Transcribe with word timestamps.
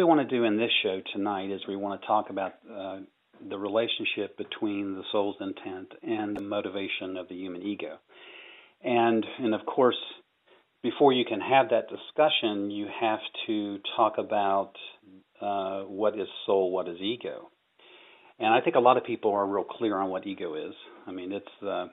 We 0.00 0.04
want 0.04 0.26
to 0.26 0.34
do 0.34 0.44
in 0.44 0.56
this 0.56 0.70
show 0.82 1.02
tonight 1.12 1.50
is 1.50 1.60
we 1.68 1.76
want 1.76 2.00
to 2.00 2.06
talk 2.06 2.30
about 2.30 2.54
uh, 2.74 3.00
the 3.50 3.58
relationship 3.58 4.34
between 4.38 4.94
the 4.94 5.02
soul's 5.12 5.36
intent 5.42 5.92
and 6.02 6.34
the 6.34 6.42
motivation 6.42 7.18
of 7.18 7.28
the 7.28 7.34
human 7.34 7.60
ego. 7.60 7.98
And, 8.82 9.26
and 9.40 9.54
of 9.54 9.66
course, 9.66 9.98
before 10.82 11.12
you 11.12 11.26
can 11.26 11.42
have 11.42 11.68
that 11.68 11.90
discussion, 11.90 12.70
you 12.70 12.86
have 12.98 13.18
to 13.46 13.78
talk 13.94 14.14
about 14.16 14.72
uh, 15.38 15.82
what 15.82 16.18
is 16.18 16.28
soul, 16.46 16.72
what 16.72 16.88
is 16.88 16.96
ego. 16.98 17.50
And 18.38 18.54
I 18.54 18.62
think 18.62 18.76
a 18.76 18.80
lot 18.80 18.96
of 18.96 19.04
people 19.04 19.32
are 19.32 19.46
real 19.46 19.64
clear 19.64 19.98
on 19.98 20.08
what 20.08 20.26
ego 20.26 20.54
is. 20.54 20.72
I 21.06 21.12
mean, 21.12 21.30
it's 21.30 21.46
the 21.60 21.90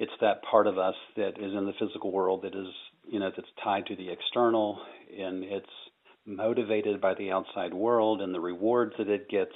it's 0.00 0.12
that 0.20 0.42
part 0.42 0.66
of 0.66 0.76
us 0.76 0.94
that 1.16 1.38
is 1.38 1.54
in 1.54 1.66
the 1.66 1.72
physical 1.78 2.10
world 2.10 2.42
that 2.42 2.56
is 2.56 2.66
you 3.08 3.20
know 3.20 3.30
that's 3.34 3.48
tied 3.62 3.86
to 3.86 3.94
the 3.94 4.10
external 4.10 4.80
and 5.16 5.44
it's 5.44 5.66
motivated 6.28 7.00
by 7.00 7.14
the 7.14 7.30
outside 7.30 7.72
world 7.72 8.20
and 8.20 8.34
the 8.34 8.40
rewards 8.40 8.92
that 8.98 9.08
it 9.08 9.28
gets, 9.28 9.54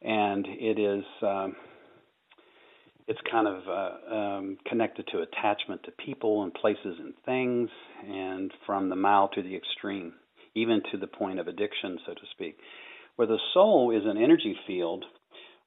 and 0.00 0.46
it 0.46 0.78
is. 0.78 1.04
Um, 1.22 1.56
it's 3.08 3.20
kind 3.28 3.48
of 3.48 3.62
uh, 3.68 4.14
um, 4.14 4.58
connected 4.68 5.04
to 5.08 5.18
attachment 5.18 5.82
to 5.82 5.90
people 5.90 6.44
and 6.44 6.54
places 6.54 6.96
and 7.00 7.12
things, 7.26 7.68
and 8.06 8.52
from 8.64 8.88
the 8.88 8.94
mild 8.94 9.32
to 9.34 9.42
the 9.42 9.56
extreme, 9.56 10.12
even 10.54 10.80
to 10.92 10.96
the 10.98 11.08
point 11.08 11.40
of 11.40 11.48
addiction, 11.48 11.98
so 12.06 12.14
to 12.14 12.20
speak. 12.30 12.56
Where 13.16 13.26
the 13.26 13.40
soul 13.52 13.90
is 13.90 14.04
an 14.04 14.16
energy 14.16 14.54
field, 14.64 15.04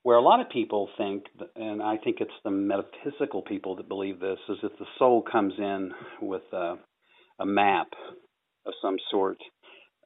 where 0.04 0.16
a 0.16 0.22
lot 0.22 0.40
of 0.40 0.50
people 0.50 0.90
think, 0.98 1.26
and 1.58 1.84
I 1.84 1.98
think 1.98 2.18
it's 2.22 2.32
the 2.46 2.52
metaphysical 2.52 3.42
people 3.42 3.76
that 3.76 3.90
believe 3.90 4.22
this, 4.22 4.40
is 4.48 4.60
that 4.64 4.80
the 4.80 4.86
soul 4.98 5.22
comes 5.22 5.54
in 5.58 5.92
with 6.22 6.44
a, 6.54 6.76
a 7.40 7.46
map 7.46 7.88
of 8.66 8.74
some 8.82 8.96
sort 9.12 9.38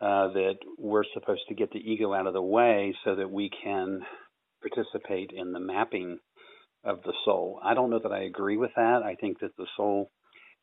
uh, 0.01 0.29
that 0.33 0.55
we're 0.77 1.03
supposed 1.13 1.41
to 1.49 1.55
get 1.55 1.71
the 1.71 1.79
ego 1.79 2.13
out 2.13 2.27
of 2.27 2.33
the 2.33 2.41
way 2.41 2.95
so 3.03 3.15
that 3.15 3.31
we 3.31 3.49
can 3.63 4.01
participate 4.61 5.31
in 5.35 5.51
the 5.51 5.59
mapping 5.59 6.19
of 6.83 7.01
the 7.03 7.13
soul. 7.25 7.59
I 7.63 7.73
don't 7.73 7.89
know 7.89 7.99
that 8.01 8.11
I 8.11 8.23
agree 8.23 8.57
with 8.57 8.71
that. 8.75 9.01
I 9.03 9.15
think 9.15 9.39
that 9.39 9.55
the 9.57 9.67
soul 9.75 10.11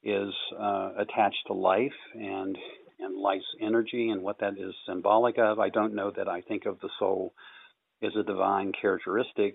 is 0.03 0.33
uh, 0.59 0.91
attached 0.99 1.47
to 1.47 1.55
life 1.55 1.93
and 2.15 2.57
and 3.01 3.21
life's 3.21 3.45
energy 3.61 4.09
and 4.11 4.23
what 4.23 4.39
that 4.39 4.53
is 4.57 4.73
symbolic 4.87 5.37
of. 5.37 5.59
I 5.59 5.69
don't 5.69 5.97
know 5.97 6.13
that 6.17 6.29
I 6.29 6.43
think 6.43 6.65
of 6.65 6.79
the 6.81 6.89
soul 6.99 7.35
as 8.03 8.13
a 8.19 8.23
divine 8.23 8.73
characteristic. 8.81 9.55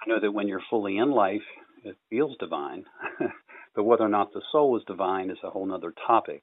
I 0.00 0.08
know 0.08 0.20
that 0.20 0.32
when 0.32 0.48
you're 0.48 0.62
fully 0.70 0.96
in 0.98 1.10
life, 1.10 1.42
it 1.84 1.96
feels 2.08 2.36
divine, 2.38 2.84
but 3.74 3.82
whether 3.84 4.04
or 4.04 4.08
not 4.08 4.32
the 4.32 4.42
soul 4.52 4.76
is 4.76 4.84
divine 4.86 5.30
is 5.30 5.38
a 5.42 5.50
whole 5.50 5.72
other 5.72 5.92
topic. 6.06 6.42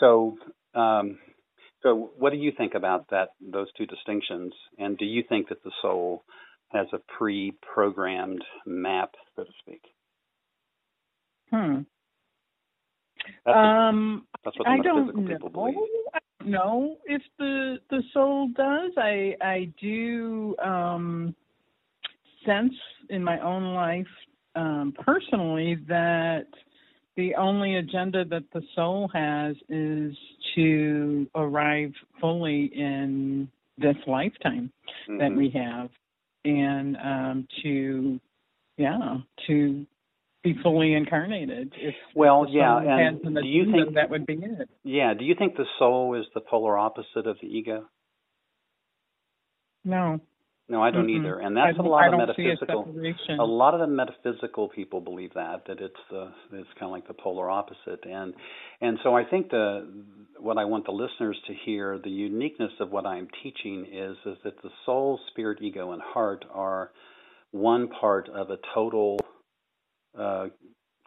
So, 0.00 0.36
um, 0.74 1.18
so 1.82 2.10
what 2.16 2.30
do 2.30 2.38
you 2.38 2.52
think 2.56 2.74
about 2.74 3.10
that? 3.10 3.30
Those 3.40 3.68
two 3.76 3.86
distinctions, 3.86 4.52
and 4.78 4.98
do 4.98 5.04
you 5.04 5.22
think 5.28 5.48
that 5.48 5.62
the 5.62 5.70
soul 5.82 6.24
has 6.70 6.86
a 6.92 6.98
pre-programmed 7.16 8.44
map, 8.66 9.14
so 9.36 9.44
to 9.44 9.50
speak. 9.60 9.82
Hmm. 11.50 11.80
That's 13.44 13.56
um, 13.56 14.26
what, 14.30 14.40
that's 14.44 14.58
what 14.58 14.68
I 14.68 14.78
don't 14.78 15.16
know. 15.16 15.48
believe. 15.48 15.74
I 16.14 16.18
don't 16.40 16.50
know 16.50 16.96
if 17.06 17.22
the 17.38 17.76
the 17.90 18.02
soul 18.12 18.48
does. 18.54 18.92
I 18.96 19.34
I 19.40 19.72
do 19.80 20.54
um, 20.64 21.34
sense 22.46 22.74
in 23.10 23.24
my 23.24 23.40
own 23.40 23.74
life 23.74 24.06
um, 24.54 24.94
personally 25.04 25.78
that 25.88 26.46
the 27.16 27.34
only 27.34 27.76
agenda 27.76 28.24
that 28.26 28.44
the 28.52 28.62
soul 28.74 29.10
has 29.12 29.56
is 29.68 30.16
to 30.54 31.26
arrive 31.34 31.92
fully 32.20 32.64
in 32.74 33.48
this 33.78 33.96
lifetime 34.06 34.72
Mm-hmm. 35.08 35.18
that 35.18 35.34
we 35.36 35.50
have 35.50 35.88
and 36.44 36.96
um 36.96 37.48
to 37.62 38.20
yeah 38.76 39.18
to 39.46 39.86
be 40.44 40.54
fully 40.62 40.94
incarnated 40.94 41.72
if 41.76 41.94
Well, 42.14 42.46
yeah, 42.48 42.78
and 42.78 43.22
do 43.22 43.46
you 43.46 43.72
think- 43.72 43.94
that 43.94 44.08
would 44.10 44.24
be 44.26 44.34
it 44.34 44.68
Yeah. 44.84 45.14
Do 45.14 45.24
you 45.24 45.34
think 45.34 45.56
the 45.56 45.66
soul 45.78 46.14
is 46.14 46.26
the 46.34 46.40
polar 46.40 46.76
opposite 46.78 47.26
of 47.26 47.38
the 47.40 47.48
ego? 47.48 47.88
no 49.84 50.20
No, 50.70 50.82
I 50.82 50.90
don't 50.90 51.06
Mm-mm. 51.06 51.20
either. 51.20 51.40
And 51.40 51.56
that's 51.56 51.78
I 51.78 51.82
a 51.82 51.82
lot 51.82 52.06
of 52.06 52.12
don't 52.12 52.20
a 52.20 52.26
metaphysical. 52.26 52.94
A 53.38 53.44
lot 53.44 53.72
of 53.72 53.80
the 53.80 53.86
metaphysical 53.86 54.68
people 54.68 55.00
believe 55.00 55.32
that 55.34 55.64
that 55.66 55.80
it's 55.80 55.96
the 56.10 56.30
it's 56.52 56.68
kind 56.78 56.84
of 56.84 56.90
like 56.90 57.08
the 57.08 57.14
polar 57.14 57.50
opposite, 57.50 58.04
and 58.04 58.34
and 58.82 58.98
so 59.02 59.16
I 59.16 59.24
think 59.24 59.50
the 59.50 59.88
what 60.38 60.58
I 60.58 60.66
want 60.66 60.84
the 60.84 60.92
listeners 60.92 61.38
to 61.46 61.54
hear 61.64 61.98
the 61.98 62.10
uniqueness 62.10 62.72
of 62.80 62.90
what 62.90 63.06
I'm 63.06 63.28
teaching 63.42 63.86
is 63.90 64.16
is 64.26 64.36
that 64.44 64.60
the 64.62 64.70
soul, 64.84 65.18
spirit, 65.30 65.62
ego, 65.62 65.92
and 65.92 66.02
heart 66.02 66.44
are 66.52 66.90
one 67.50 67.88
part 67.88 68.28
of 68.28 68.50
a 68.50 68.58
total 68.74 69.18
uh, 70.18 70.48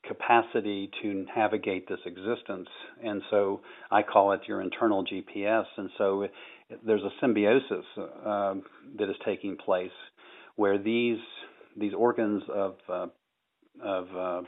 capacity 0.08 0.90
to 1.04 1.26
navigate 1.38 1.88
this 1.88 2.00
existence, 2.08 2.68
and 3.04 3.22
so 3.30 3.62
I 3.92 4.02
call 4.02 4.32
it 4.32 4.42
your 4.48 4.62
internal 4.62 5.06
GPS, 5.06 5.66
and 5.78 5.92
so 6.00 6.28
there's 6.86 7.04
a 7.04 7.12
symbiosis 7.20 7.86
um, 8.26 8.64
that 8.98 9.10
is 9.10 9.16
taking 9.26 9.58
place 9.58 9.92
where 10.56 10.78
these 10.78 11.20
these 11.78 11.94
organs 11.94 12.44
of 12.54 12.76
uh, 12.90 13.08
of 13.84 14.08
uh, 14.16 14.42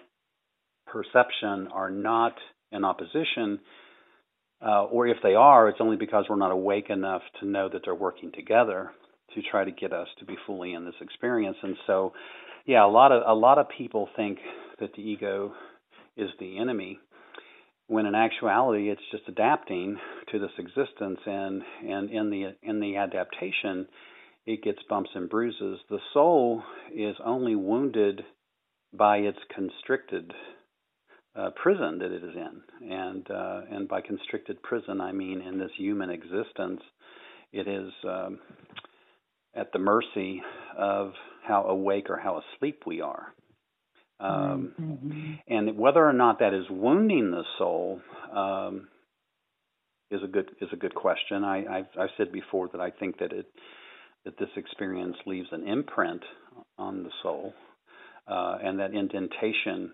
perception 0.87 1.67
are 1.73 1.89
not 1.89 2.35
in 2.71 2.83
opposition, 2.83 3.59
uh, 4.65 4.83
or 4.85 5.07
if 5.07 5.17
they 5.23 5.35
are, 5.35 5.69
it's 5.69 5.79
only 5.79 5.97
because 5.97 6.25
we're 6.29 6.35
not 6.35 6.51
awake 6.51 6.89
enough 6.89 7.21
to 7.39 7.47
know 7.47 7.69
that 7.69 7.81
they're 7.85 7.95
working 7.95 8.31
together 8.33 8.91
to 9.33 9.41
try 9.49 9.63
to 9.63 9.71
get 9.71 9.93
us 9.93 10.07
to 10.19 10.25
be 10.25 10.35
fully 10.45 10.73
in 10.73 10.85
this 10.85 10.93
experience. 11.01 11.57
And 11.63 11.75
so, 11.87 12.13
yeah, 12.65 12.85
a 12.85 12.87
lot 12.87 13.11
of 13.11 13.23
a 13.25 13.33
lot 13.33 13.57
of 13.57 13.67
people 13.77 14.09
think 14.15 14.39
that 14.79 14.93
the 14.95 15.01
ego 15.01 15.53
is 16.17 16.29
the 16.39 16.59
enemy, 16.59 16.99
when 17.87 18.05
in 18.05 18.15
actuality 18.15 18.89
it's 18.89 19.01
just 19.11 19.23
adapting 19.27 19.97
to 20.31 20.39
this 20.39 20.51
existence, 20.57 21.19
and 21.25 21.61
and 21.87 22.09
in 22.09 22.29
the 22.29 22.55
in 22.61 22.79
the 22.79 22.97
adaptation 22.97 23.87
it 24.45 24.63
gets 24.63 24.79
bumps 24.89 25.09
and 25.15 25.29
bruises. 25.29 25.79
The 25.89 25.99
soul 26.13 26.63
is 26.93 27.15
only 27.23 27.55
wounded 27.55 28.21
by 28.93 29.17
its 29.17 29.37
constricted 29.55 30.33
uh, 31.35 31.49
prison 31.61 31.99
that 31.99 32.11
it 32.11 32.23
is 32.23 32.35
in, 32.35 32.91
and 32.91 33.31
uh, 33.31 33.61
and 33.71 33.87
by 33.87 34.01
constricted 34.01 34.61
prison 34.61 35.01
I 35.01 35.11
mean 35.11 35.41
in 35.41 35.57
this 35.57 35.71
human 35.77 36.09
existence, 36.09 36.81
it 37.51 37.67
is 37.67 37.91
um, 38.07 38.39
at 39.55 39.71
the 39.71 39.79
mercy 39.79 40.41
of 40.77 41.13
how 41.45 41.63
awake 41.63 42.09
or 42.09 42.17
how 42.17 42.41
asleep 42.41 42.83
we 42.85 43.01
are. 43.01 43.33
Um, 44.19 44.73
Mhm. 44.79 45.39
and 45.47 45.77
whether 45.77 46.03
or 46.05 46.13
not 46.13 46.39
that 46.39 46.53
is 46.53 46.69
wounding 46.69 47.31
the 47.31 47.43
soul 47.57 48.01
um, 48.31 48.87
is 50.11 50.21
a 50.23 50.27
good 50.27 50.49
is 50.61 50.69
a 50.71 50.77
good 50.77 50.95
question. 50.95 51.43
I, 51.43 51.79
I've, 51.79 51.87
I've 51.99 52.09
said 52.17 52.31
before 52.31 52.69
that 52.69 52.81
I 52.81 52.91
think 52.91 53.17
that 53.19 53.33
it 53.33 53.47
that 54.25 54.37
this 54.37 54.49
experience 54.55 55.17
leaves 55.25 55.49
an 55.51 55.67
imprint 55.67 56.23
on 56.77 57.03
the 57.03 57.11
soul, 57.21 57.53
uh, 58.27 58.57
and 58.63 58.79
that 58.79 58.93
indentation 58.93 59.93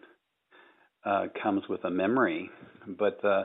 uh, 1.05 1.27
comes 1.41 1.63
with 1.69 1.83
a 1.85 1.89
memory. 1.89 2.49
But 2.88 3.21
the 3.21 3.44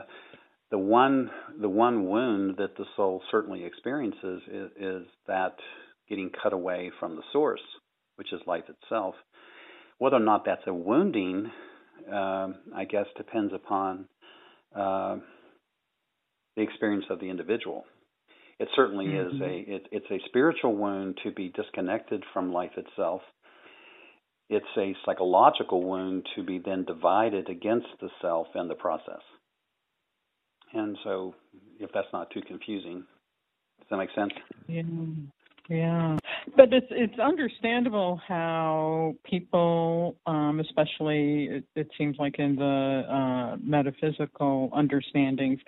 the 0.71 0.77
one 0.77 1.29
the 1.59 1.69
one 1.69 2.05
wound 2.05 2.57
that 2.57 2.75
the 2.77 2.85
soul 2.95 3.21
certainly 3.31 3.63
experiences 3.63 4.41
is, 4.51 4.71
is 4.79 5.07
that 5.27 5.55
getting 6.09 6.29
cut 6.43 6.53
away 6.53 6.91
from 6.99 7.15
the 7.15 7.23
source, 7.31 7.61
which 8.17 8.33
is 8.33 8.41
life 8.45 8.65
itself. 8.69 9.15
Whether 9.99 10.17
or 10.17 10.21
not 10.21 10.45
that's 10.45 10.65
a 10.67 10.73
wounding, 10.73 11.51
um, 12.11 12.55
I 12.75 12.85
guess, 12.85 13.05
depends 13.17 13.53
upon 13.53 14.07
uh, 14.75 15.17
the 16.55 16.63
experience 16.63 17.05
of 17.09 17.19
the 17.19 17.29
individual. 17.29 17.85
It 18.59 18.69
certainly 18.75 19.07
is 19.07 19.33
Mhm. 19.33 19.41
a 19.41 19.71
it, 19.75 19.87
it's 19.91 20.11
a 20.11 20.19
spiritual 20.27 20.75
wound 20.75 21.17
to 21.23 21.31
be 21.31 21.49
disconnected 21.49 22.23
from 22.33 22.53
life 22.53 22.77
itself. 22.77 23.21
It's 24.49 24.77
a 24.77 24.95
psychological 25.05 25.81
wound 25.83 26.27
to 26.35 26.43
be 26.43 26.59
then 26.59 26.85
divided 26.85 27.49
against 27.49 27.87
the 27.99 28.09
self 28.21 28.47
and 28.55 28.69
the 28.69 28.75
process. 28.75 29.21
And 30.73 30.97
so, 31.03 31.35
if 31.79 31.91
that's 31.93 32.11
not 32.13 32.29
too 32.31 32.41
confusing, 32.41 33.05
Does 33.79 33.87
that 33.89 33.97
make 33.97 34.11
sense? 34.15 34.33
Yeah. 34.67 34.83
Yeah, 35.69 36.17
but 36.55 36.73
it's 36.73 36.87
it's 36.91 37.19
understandable 37.19 38.19
how 38.27 39.15
people, 39.23 40.15
um, 40.25 40.59
especially 40.59 41.45
it, 41.45 41.63
it 41.75 41.87
seems 41.97 42.17
like 42.17 42.39
in 42.39 42.55
the 42.55 43.03
uh, 43.09 43.57
metaphysical 43.61 44.69
understandings, 44.73 45.59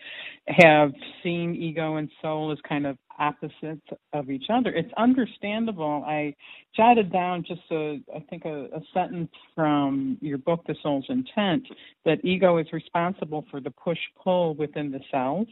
have 0.48 0.92
seen 1.24 1.56
ego 1.56 1.96
and 1.96 2.10
soul 2.22 2.52
as 2.52 2.58
kind 2.68 2.86
of 2.86 2.98
opposites 3.20 3.88
of 4.14 4.30
each 4.30 4.46
other. 4.50 4.72
It's 4.72 4.92
understandable. 4.98 6.04
I 6.06 6.36
jotted 6.76 7.12
down 7.12 7.44
just 7.48 7.62
a 7.72 8.00
I 8.16 8.20
think 8.30 8.46
a, 8.46 8.66
a 8.66 8.82
sentence 8.94 9.32
from 9.56 10.18
your 10.22 10.38
book, 10.38 10.62
The 10.68 10.76
Soul's 10.84 11.06
Intent, 11.10 11.68
that 12.06 12.24
ego 12.24 12.58
is 12.58 12.68
responsible 12.72 13.46
for 13.50 13.60
the 13.60 13.72
push 13.72 14.00
pull 14.24 14.56
within 14.56 14.92
the 14.92 15.02
cells 15.12 15.48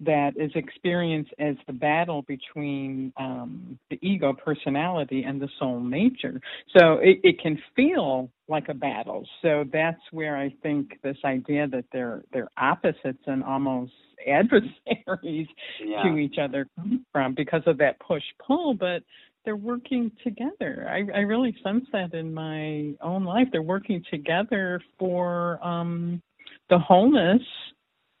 that 0.00 0.32
is 0.36 0.50
experienced 0.54 1.30
as 1.38 1.56
the 1.66 1.72
battle 1.72 2.22
between 2.22 3.12
um, 3.18 3.78
the 3.90 3.98
ego 4.02 4.32
personality 4.32 5.24
and 5.24 5.40
the 5.40 5.48
soul 5.58 5.80
nature. 5.80 6.40
So 6.76 6.94
it, 6.94 7.20
it 7.22 7.40
can 7.40 7.60
feel 7.76 8.30
like 8.48 8.68
a 8.68 8.74
battle. 8.74 9.26
So 9.42 9.64
that's 9.72 10.00
where 10.10 10.36
I 10.36 10.54
think 10.62 10.98
this 11.02 11.18
idea 11.24 11.68
that 11.68 11.84
they're 11.92 12.22
they're 12.32 12.50
opposites 12.56 13.22
and 13.26 13.44
almost 13.44 13.92
adversaries 14.28 15.48
yeah. 15.84 16.02
to 16.02 16.16
each 16.16 16.36
other 16.38 16.66
come 16.76 17.04
from 17.12 17.34
because 17.34 17.62
of 17.66 17.78
that 17.78 17.98
push 18.00 18.22
pull, 18.46 18.74
but 18.74 19.02
they're 19.44 19.56
working 19.56 20.12
together. 20.22 20.86
I, 20.88 21.06
I 21.16 21.20
really 21.20 21.56
sense 21.64 21.86
that 21.92 22.12
in 22.12 22.34
my 22.34 22.92
own 23.02 23.24
life. 23.24 23.48
They're 23.50 23.62
working 23.62 24.04
together 24.10 24.80
for 24.98 25.64
um, 25.66 26.20
the 26.68 26.78
wholeness 26.78 27.42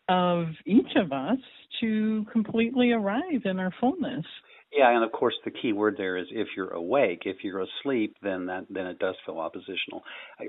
of 0.08 0.46
each 0.64 0.96
of 0.96 1.12
us 1.12 1.38
to 1.80 2.24
completely 2.32 2.92
arrive 2.92 3.42
in 3.44 3.58
our 3.58 3.72
fullness. 3.80 4.24
Yeah, 4.72 4.94
and 4.94 5.04
of 5.04 5.10
course 5.10 5.34
the 5.44 5.50
key 5.50 5.72
word 5.72 5.96
there 5.96 6.16
is 6.16 6.26
if 6.30 6.48
you're 6.56 6.70
awake. 6.70 7.22
If 7.24 7.38
you're 7.42 7.62
asleep, 7.62 8.16
then 8.22 8.46
that 8.46 8.66
then 8.70 8.86
it 8.86 9.00
does 9.00 9.16
feel 9.26 9.38
oppositional. 9.38 10.02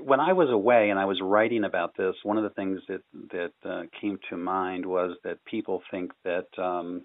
When 0.03 0.19
I 0.19 0.33
was 0.33 0.49
away 0.51 0.91
and 0.91 0.99
I 0.99 1.05
was 1.05 1.19
writing 1.23 1.63
about 1.63 1.97
this, 1.97 2.13
one 2.23 2.37
of 2.37 2.43
the 2.43 2.51
things 2.51 2.81
that 2.87 3.01
that 3.31 3.69
uh, 3.69 3.83
came 3.99 4.19
to 4.29 4.37
mind 4.37 4.85
was 4.85 5.17
that 5.23 5.43
people 5.45 5.81
think 5.89 6.11
that 6.23 6.47
um, 6.61 7.03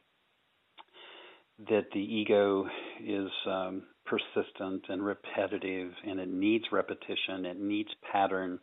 that 1.70 1.86
the 1.94 2.00
ego 2.00 2.66
is 3.02 3.30
um, 3.46 3.84
persistent 4.04 4.84
and 4.90 5.02
repetitive, 5.02 5.92
and 6.06 6.20
it 6.20 6.28
needs 6.28 6.64
repetition, 6.70 7.46
it 7.46 7.58
needs 7.58 7.88
pattern. 8.12 8.58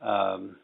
Um, 0.00 0.56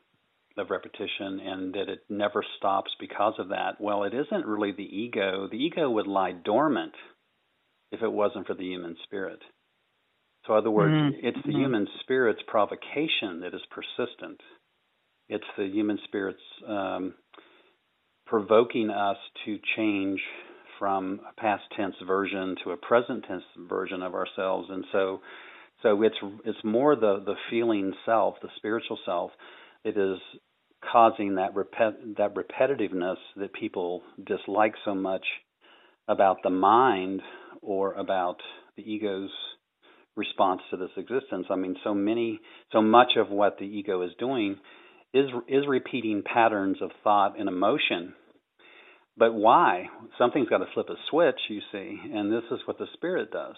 of 0.56 0.70
repetition 0.70 1.40
and 1.44 1.74
that 1.74 1.88
it 1.88 2.00
never 2.08 2.44
stops 2.58 2.90
because 3.00 3.34
of 3.38 3.48
that. 3.48 3.80
Well, 3.80 4.04
it 4.04 4.14
isn't 4.14 4.46
really 4.46 4.72
the 4.72 4.82
ego. 4.82 5.48
The 5.50 5.58
ego 5.58 5.90
would 5.90 6.06
lie 6.06 6.32
dormant 6.32 6.94
if 7.90 8.02
it 8.02 8.12
wasn't 8.12 8.46
for 8.46 8.54
the 8.54 8.64
human 8.64 8.96
spirit. 9.04 9.40
So, 10.46 10.52
in 10.52 10.58
other 10.58 10.70
words, 10.70 10.92
mm-hmm. 10.92 11.26
it's 11.26 11.38
the 11.44 11.52
mm-hmm. 11.52 11.60
human 11.60 11.88
spirit's 12.00 12.42
provocation 12.46 13.40
that 13.40 13.54
is 13.54 13.62
persistent. 13.70 14.40
It's 15.28 15.44
the 15.56 15.66
human 15.66 15.98
spirit's 16.04 16.38
um, 16.68 17.14
provoking 18.26 18.90
us 18.90 19.16
to 19.46 19.58
change 19.76 20.20
from 20.78 21.20
a 21.28 21.40
past 21.40 21.62
tense 21.76 21.94
version 22.06 22.56
to 22.64 22.72
a 22.72 22.76
present 22.76 23.24
tense 23.26 23.44
version 23.68 24.02
of 24.02 24.14
ourselves, 24.14 24.68
and 24.70 24.84
so, 24.92 25.20
so 25.82 26.02
it's 26.02 26.16
it's 26.44 26.58
more 26.64 26.94
the 26.96 27.22
the 27.24 27.36
feeling 27.48 27.94
self, 28.04 28.34
the 28.42 28.48
spiritual 28.56 28.98
self, 29.06 29.30
it 29.84 29.96
is 29.96 30.18
causing 30.92 31.36
that 31.36 31.54
repet- 31.54 32.16
that 32.16 32.34
repetitiveness 32.34 33.16
that 33.36 33.52
people 33.52 34.02
dislike 34.24 34.74
so 34.84 34.94
much 34.94 35.24
about 36.08 36.38
the 36.42 36.50
mind 36.50 37.20
or 37.62 37.94
about 37.94 38.36
the 38.76 38.82
ego's 38.82 39.30
response 40.16 40.60
to 40.70 40.76
this 40.76 40.90
existence. 40.96 41.46
I 41.50 41.56
mean, 41.56 41.76
so 41.82 41.94
many, 41.94 42.40
so 42.72 42.82
much 42.82 43.12
of 43.16 43.30
what 43.30 43.58
the 43.58 43.64
ego 43.64 44.02
is 44.02 44.12
doing 44.18 44.56
is 45.12 45.26
is 45.48 45.64
repeating 45.68 46.22
patterns 46.22 46.78
of 46.82 46.90
thought 47.02 47.38
and 47.38 47.48
emotion. 47.48 48.14
But 49.16 49.32
why? 49.32 49.86
Something's 50.18 50.48
got 50.48 50.58
to 50.58 50.66
flip 50.74 50.88
a 50.88 50.96
switch, 51.08 51.38
you 51.48 51.60
see, 51.70 51.98
and 52.12 52.32
this 52.32 52.42
is 52.50 52.58
what 52.66 52.78
the 52.78 52.86
spirit 52.94 53.30
does. 53.30 53.54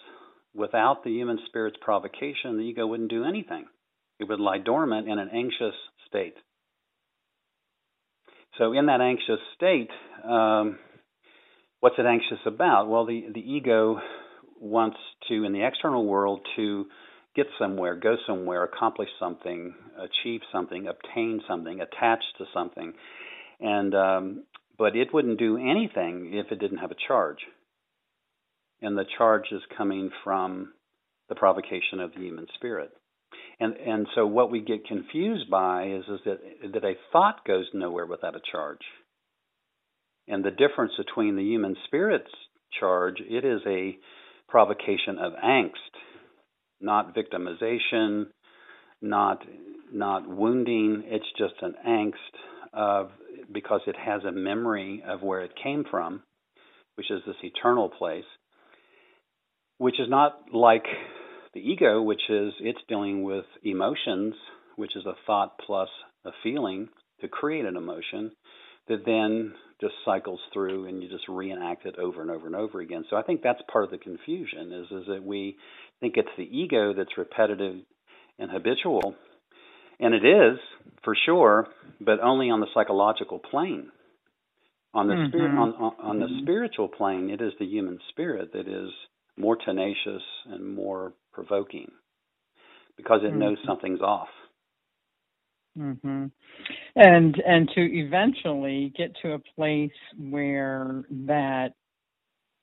Without 0.54 1.02
the 1.02 1.10
human 1.10 1.38
spirit's 1.46 1.78
provocation, 1.80 2.58
the 2.58 2.64
ego 2.64 2.86
wouldn't 2.86 3.10
do 3.10 3.24
anything. 3.24 3.64
It 4.18 4.24
would 4.24 4.40
lie 4.40 4.58
dormant 4.58 5.08
in 5.08 5.18
an 5.18 5.30
anxious 5.32 5.74
state. 6.08 6.34
So, 8.58 8.72
in 8.72 8.86
that 8.86 9.00
anxious 9.00 9.40
state, 9.54 9.90
um, 10.24 10.78
what's 11.80 11.96
it 11.98 12.06
anxious 12.06 12.38
about? 12.46 12.88
Well, 12.88 13.04
the, 13.04 13.26
the 13.34 13.40
ego 13.40 14.00
wants 14.58 14.96
to, 15.28 15.44
in 15.44 15.52
the 15.52 15.66
external 15.66 16.06
world, 16.06 16.40
to 16.56 16.86
get 17.34 17.46
somewhere, 17.58 17.94
go 17.94 18.16
somewhere, 18.26 18.64
accomplish 18.64 19.10
something, 19.20 19.74
achieve 19.98 20.40
something, 20.50 20.86
obtain 20.88 21.42
something, 21.46 21.80
attach 21.80 22.22
to 22.38 22.44
something. 22.54 22.94
And 23.60 23.94
um, 23.94 24.44
but 24.78 24.96
it 24.96 25.12
wouldn't 25.12 25.38
do 25.38 25.56
anything 25.56 26.32
if 26.34 26.50
it 26.50 26.58
didn't 26.58 26.78
have 26.78 26.90
a 26.90 26.96
charge. 27.06 27.38
And 28.82 28.96
the 28.96 29.06
charge 29.16 29.46
is 29.52 29.62
coming 29.76 30.10
from 30.24 30.72
the 31.28 31.34
provocation 31.34 32.00
of 32.00 32.12
the 32.12 32.20
human 32.20 32.46
spirit. 32.54 32.90
And 33.58 33.74
and 33.74 34.06
so 34.14 34.26
what 34.26 34.50
we 34.50 34.60
get 34.60 34.86
confused 34.86 35.50
by 35.50 35.84
is 35.84 36.04
is 36.08 36.20
that 36.24 36.38
that 36.72 36.84
a 36.84 36.94
thought 37.12 37.44
goes 37.46 37.66
nowhere 37.72 38.06
without 38.06 38.36
a 38.36 38.40
charge. 38.52 38.82
And 40.28 40.44
the 40.44 40.50
difference 40.50 40.92
between 40.98 41.36
the 41.36 41.44
human 41.44 41.76
spirit's 41.86 42.30
charge, 42.78 43.16
it 43.20 43.44
is 43.44 43.60
a 43.66 43.96
provocation 44.48 45.18
of 45.18 45.32
angst, 45.34 45.70
not 46.80 47.14
victimization, 47.14 48.26
not 49.00 49.42
not 49.92 50.28
wounding. 50.28 51.04
It's 51.06 51.24
just 51.38 51.54
an 51.62 51.74
angst 51.86 52.12
of 52.74 53.10
because 53.52 53.80
it 53.86 53.96
has 53.96 54.22
a 54.24 54.32
memory 54.32 55.02
of 55.06 55.22
where 55.22 55.40
it 55.40 55.52
came 55.62 55.84
from, 55.90 56.22
which 56.96 57.10
is 57.10 57.22
this 57.26 57.36
eternal 57.42 57.88
place, 57.88 58.24
which 59.78 60.00
is 60.00 60.08
not 60.10 60.34
like 60.52 60.84
the 61.56 61.70
ego, 61.70 62.02
which 62.02 62.20
is 62.28 62.52
it's 62.60 62.78
dealing 62.86 63.22
with 63.22 63.46
emotions, 63.62 64.34
which 64.76 64.94
is 64.94 65.06
a 65.06 65.14
thought 65.26 65.58
plus 65.64 65.88
a 66.26 66.30
feeling 66.42 66.88
to 67.22 67.28
create 67.28 67.64
an 67.64 67.78
emotion 67.78 68.30
that 68.88 69.06
then 69.06 69.54
just 69.80 69.94
cycles 70.04 70.38
through 70.52 70.86
and 70.86 71.02
you 71.02 71.08
just 71.08 71.26
reenact 71.28 71.86
it 71.86 71.98
over 71.98 72.20
and 72.20 72.30
over 72.30 72.46
and 72.46 72.54
over 72.54 72.80
again. 72.80 73.04
So 73.08 73.16
I 73.16 73.22
think 73.22 73.40
that's 73.42 73.60
part 73.72 73.84
of 73.84 73.90
the 73.90 73.96
confusion 73.96 74.70
is 74.70 74.86
is 74.90 75.06
that 75.08 75.22
we 75.24 75.56
think 75.98 76.14
it's 76.18 76.28
the 76.36 76.44
ego 76.44 76.92
that's 76.92 77.16
repetitive 77.16 77.76
and 78.38 78.50
habitual. 78.50 79.14
And 79.98 80.14
it 80.14 80.26
is, 80.26 80.58
for 81.04 81.16
sure, 81.24 81.68
but 82.02 82.20
only 82.20 82.50
on 82.50 82.60
the 82.60 82.66
psychological 82.74 83.38
plane. 83.38 83.90
On 84.92 85.08
the 85.08 85.14
mm-hmm. 85.14 85.30
spirit 85.30 85.50
on, 85.52 85.74
on, 85.74 85.92
on 86.02 86.18
the 86.20 86.26
mm-hmm. 86.26 86.42
spiritual 86.42 86.88
plane, 86.88 87.30
it 87.30 87.40
is 87.40 87.52
the 87.58 87.64
human 87.64 87.98
spirit 88.10 88.52
that 88.52 88.68
is 88.68 88.90
more 89.36 89.56
tenacious 89.56 90.22
and 90.46 90.74
more 90.74 91.12
provoking 91.32 91.90
because 92.96 93.20
it 93.22 93.28
mm-hmm. 93.28 93.40
knows 93.40 93.58
something's 93.66 94.00
off. 94.00 94.28
Mhm. 95.78 96.30
And 96.96 97.42
and 97.46 97.68
to 97.74 97.80
eventually 97.80 98.92
get 98.96 99.14
to 99.22 99.32
a 99.32 99.38
place 99.38 99.90
where 100.16 101.04
that 101.10 101.74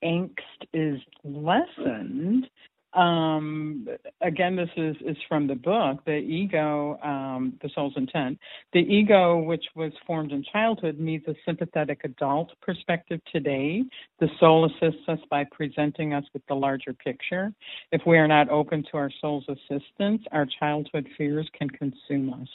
angst 0.04 0.32
is 0.74 1.00
lessened 1.24 2.50
um, 2.96 3.88
again, 4.22 4.56
this 4.56 4.70
is, 4.78 4.96
is 5.06 5.18
from 5.28 5.48
the 5.48 5.56
book, 5.56 6.04
the 6.06 6.18
ego, 6.18 7.00
um, 7.02 7.54
the 7.62 7.70
soul's 7.74 7.94
intent. 7.96 8.40
The 8.74 8.80
ego, 8.80 9.40
which 9.40 9.66
was 9.76 9.92
formed 10.06 10.32
in 10.32 10.44
childhood, 10.52 11.00
needs 11.00 11.28
a 11.28 11.36
sympathetic 11.46 12.02
adult 12.04 12.52
perspective 12.62 13.20
today. 13.32 13.84
The 14.20 14.30
soul 14.40 14.66
assists 14.66 15.08
us 15.08 15.20
by 15.30 15.46
presenting 15.52 16.14
us 16.14 16.24
with 16.34 16.46
the 16.48 16.56
larger 16.56 16.94
picture. 16.94 17.54
If 17.92 18.02
we 18.06 18.18
are 18.18 18.28
not 18.28 18.50
open 18.50 18.84
to 18.92 18.98
our 18.98 19.12
soul's 19.22 19.46
assistance, 19.48 20.22
our 20.32 20.46
childhood 20.60 21.08
fears 21.18 21.50
can 21.58 21.70
consume 21.70 22.34
us. 22.34 22.48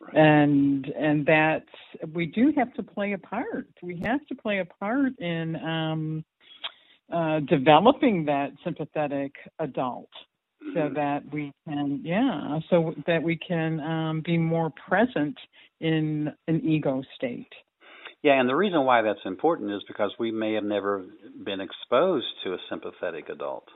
Right. 0.00 0.16
And 0.16 0.86
and 0.88 1.24
that's 1.24 1.64
we 2.12 2.26
do 2.26 2.52
have 2.56 2.72
to 2.74 2.82
play 2.82 3.12
a 3.12 3.18
part. 3.18 3.68
We 3.82 3.98
have 4.04 4.26
to 4.26 4.34
play 4.34 4.58
a 4.58 4.66
part 4.66 5.18
in 5.18 5.56
um, 5.56 6.24
uh, 7.12 7.40
developing 7.40 8.24
that 8.24 8.50
sympathetic 8.64 9.32
adult 9.58 10.08
so 10.74 10.80
mm-hmm. 10.80 10.94
that 10.94 11.20
we 11.32 11.52
can 11.66 12.00
yeah 12.04 12.58
so 12.70 12.94
that 13.06 13.22
we 13.22 13.36
can 13.36 13.80
um, 13.80 14.22
be 14.24 14.36
more 14.36 14.72
present 14.88 15.36
in 15.80 16.32
an 16.48 16.60
ego 16.64 17.02
state 17.14 17.52
yeah 18.22 18.40
and 18.40 18.48
the 18.48 18.56
reason 18.56 18.84
why 18.84 19.02
that's 19.02 19.20
important 19.24 19.70
is 19.70 19.82
because 19.86 20.10
we 20.18 20.30
may 20.30 20.54
have 20.54 20.64
never 20.64 21.04
been 21.44 21.60
exposed 21.60 22.26
to 22.42 22.52
a 22.54 22.58
sympathetic 22.68 23.28
adult 23.28 23.68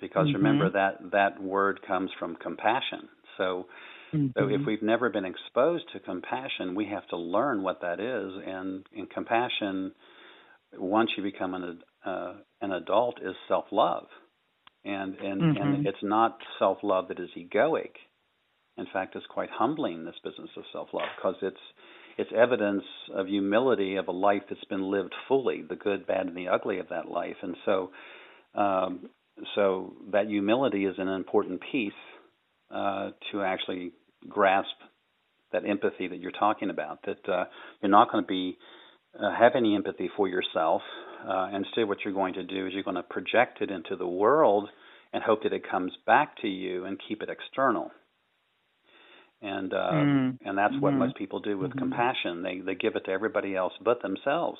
because 0.00 0.26
mm-hmm. 0.26 0.36
remember 0.36 0.70
that 0.70 0.98
that 1.12 1.40
word 1.40 1.80
comes 1.86 2.10
from 2.18 2.34
compassion 2.36 3.08
so 3.36 3.66
mm-hmm. 4.12 4.26
so 4.36 4.48
if 4.48 4.56
mm-hmm. 4.56 4.66
we've 4.66 4.82
never 4.82 5.08
been 5.10 5.24
exposed 5.24 5.84
to 5.92 6.00
compassion 6.00 6.74
we 6.74 6.86
have 6.86 7.06
to 7.08 7.16
learn 7.16 7.62
what 7.62 7.80
that 7.82 8.00
is 8.00 8.32
and 8.46 8.84
in 8.92 9.06
compassion 9.06 9.92
once 10.78 11.10
you 11.16 11.22
become 11.22 11.54
an 11.54 11.80
uh, 12.06 12.34
an 12.60 12.72
adult 12.72 13.18
is 13.22 13.34
self 13.48 13.66
love, 13.72 14.06
and 14.84 15.16
and 15.16 15.42
mm-hmm. 15.42 15.62
and 15.62 15.86
it's 15.86 16.02
not 16.02 16.38
self 16.58 16.78
love 16.82 17.08
that 17.08 17.18
is 17.18 17.30
egoic. 17.36 17.92
In 18.78 18.86
fact, 18.92 19.16
it's 19.16 19.26
quite 19.26 19.48
humbling 19.50 20.04
this 20.04 20.14
business 20.22 20.50
of 20.56 20.64
self 20.72 20.88
love 20.92 21.08
because 21.16 21.36
it's 21.42 21.60
it's 22.18 22.30
evidence 22.36 22.84
of 23.14 23.26
humility 23.26 23.96
of 23.96 24.08
a 24.08 24.12
life 24.12 24.42
that's 24.48 24.64
been 24.64 24.90
lived 24.90 25.14
fully, 25.28 25.62
the 25.68 25.76
good, 25.76 26.06
bad, 26.06 26.26
and 26.26 26.36
the 26.36 26.48
ugly 26.48 26.78
of 26.78 26.88
that 26.88 27.10
life, 27.10 27.36
and 27.42 27.56
so. 27.64 27.90
Um, 28.54 29.10
so 29.54 29.92
that 30.12 30.28
humility 30.28 30.86
is 30.86 30.94
an 30.96 31.08
important 31.08 31.60
piece 31.70 31.92
uh, 32.74 33.10
to 33.30 33.42
actually 33.42 33.92
grasp 34.26 34.76
that 35.52 35.68
empathy 35.68 36.08
that 36.08 36.18
you're 36.18 36.32
talking 36.32 36.70
about. 36.70 37.00
That 37.04 37.28
uh, 37.30 37.44
you're 37.82 37.90
not 37.90 38.10
going 38.10 38.24
to 38.24 38.28
be 38.28 38.56
uh, 39.22 39.34
have 39.38 39.52
any 39.56 39.74
empathy 39.74 40.10
for 40.16 40.28
yourself. 40.28 40.82
Uh, 41.26 41.48
instead, 41.54 41.88
what 41.88 41.98
you're 42.04 42.14
going 42.14 42.34
to 42.34 42.44
do 42.44 42.66
is 42.66 42.72
you're 42.72 42.82
going 42.82 42.96
to 42.96 43.02
project 43.02 43.60
it 43.60 43.70
into 43.70 43.96
the 43.96 44.06
world 44.06 44.68
and 45.12 45.22
hope 45.22 45.42
that 45.42 45.52
it 45.52 45.68
comes 45.68 45.92
back 46.06 46.36
to 46.42 46.48
you 46.48 46.84
and 46.84 47.00
keep 47.08 47.22
it 47.22 47.28
external. 47.28 47.90
And 49.42 49.72
uh, 49.72 49.92
mm. 49.92 50.38
and 50.44 50.56
that's 50.56 50.74
what 50.80 50.94
mm. 50.94 50.98
most 50.98 51.16
people 51.16 51.40
do 51.40 51.58
with 51.58 51.70
mm-hmm. 51.70 51.78
compassion. 51.78 52.42
They 52.42 52.60
they 52.60 52.74
give 52.74 52.96
it 52.96 53.04
to 53.04 53.10
everybody 53.10 53.54
else 53.54 53.74
but 53.84 54.00
themselves. 54.02 54.58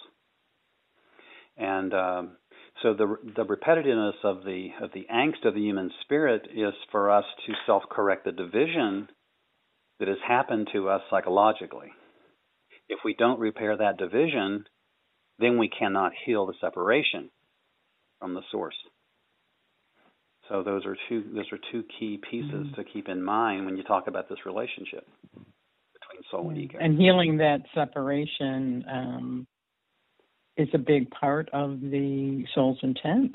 And 1.56 1.94
um, 1.94 2.36
so 2.82 2.92
the 2.92 3.16
the 3.36 3.44
repetitiveness 3.44 4.22
of 4.22 4.44
the 4.44 4.68
of 4.82 4.90
the 4.92 5.06
angst 5.12 5.46
of 5.46 5.54
the 5.54 5.60
human 5.60 5.90
spirit 6.02 6.46
is 6.54 6.74
for 6.90 7.10
us 7.10 7.24
to 7.46 7.52
self 7.64 7.84
correct 7.90 8.26
the 8.26 8.32
division 8.32 9.08
that 9.98 10.08
has 10.08 10.18
happened 10.26 10.68
to 10.74 10.90
us 10.90 11.00
psychologically. 11.10 11.92
If 12.88 13.00
we 13.04 13.14
don't 13.14 13.40
repair 13.40 13.76
that 13.76 13.98
division, 13.98 14.64
then 15.38 15.58
we 15.58 15.68
cannot 15.68 16.12
heal 16.24 16.46
the 16.46 16.54
separation 16.60 17.30
from 18.20 18.34
the 18.34 18.42
source. 18.50 18.76
So 20.48 20.62
those 20.62 20.86
are 20.86 20.96
two 21.08 21.24
those 21.34 21.46
are 21.52 21.58
two 21.72 21.84
key 21.98 22.20
pieces 22.30 22.50
mm-hmm. 22.50 22.74
to 22.74 22.84
keep 22.84 23.08
in 23.08 23.22
mind 23.22 23.66
when 23.66 23.76
you 23.76 23.82
talk 23.82 24.06
about 24.06 24.28
this 24.28 24.38
relationship 24.46 25.06
between 25.32 26.22
soul 26.30 26.50
and 26.50 26.58
ego. 26.58 26.78
And 26.80 26.98
healing 26.98 27.38
that 27.38 27.62
separation 27.74 28.84
um, 28.90 29.46
is 30.56 30.68
a 30.72 30.78
big 30.78 31.10
part 31.10 31.48
of 31.52 31.80
the 31.80 32.44
soul's 32.54 32.78
intent. 32.82 33.34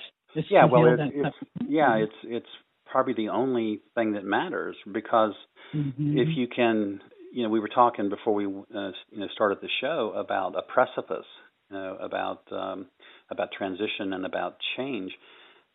yeah, 0.50 0.66
well, 0.66 0.86
it, 0.86 1.00
it's, 1.14 1.36
yeah, 1.68 1.98
it's 1.98 2.14
it's 2.24 2.48
probably 2.86 3.14
the 3.14 3.30
only 3.30 3.82
thing 3.96 4.14
that 4.14 4.24
matters 4.24 4.76
because 4.92 5.34
mm-hmm. 5.76 6.18
if 6.18 6.30
you 6.36 6.48
can 6.48 7.02
you 7.32 7.44
know, 7.44 7.50
we 7.50 7.60
were 7.60 7.70
talking 7.70 8.10
before 8.10 8.34
we 8.34 8.46
uh, 8.46 8.92
you 9.12 9.20
know 9.20 9.28
started 9.34 9.60
the 9.62 9.70
show 9.80 10.14
about 10.16 10.56
a 10.58 10.62
precipice, 10.62 11.26
you 11.70 11.78
know, 11.78 11.98
about 12.02 12.44
um, 12.52 12.88
about 13.30 13.50
transition 13.58 14.14
and 14.14 14.26
about 14.26 14.58
change. 14.78 15.12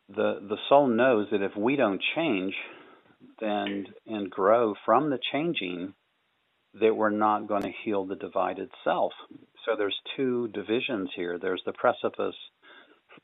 The 0.08 0.40
the 0.48 0.58
soul 0.68 0.88
knows 0.88 1.28
that 1.32 1.42
if 1.42 1.56
we 1.56 1.76
don't 1.76 2.02
change, 2.14 2.54
then 3.40 3.86
and 4.06 4.30
grow 4.30 4.74
from 4.84 5.10
the 5.10 5.18
changing, 5.32 5.94
that 6.80 6.94
we're 6.94 7.10
not 7.10 7.48
going 7.48 7.62
to 7.62 7.72
heal 7.84 8.06
the 8.06 8.16
divided 8.16 8.70
self. 8.84 9.12
So 9.64 9.72
there's 9.76 9.96
two 10.16 10.48
divisions 10.48 11.10
here. 11.16 11.38
There's 11.38 11.62
the 11.66 11.72
precipice 11.72 12.36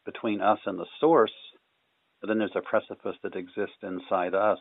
between 0.04 0.40
us 0.40 0.58
and 0.66 0.78
the 0.78 0.86
source, 1.00 1.32
but 2.20 2.28
then 2.28 2.38
there's 2.38 2.56
a 2.56 2.62
precipice 2.62 3.16
that 3.22 3.36
exists 3.36 3.76
inside 3.82 4.34
us 4.34 4.58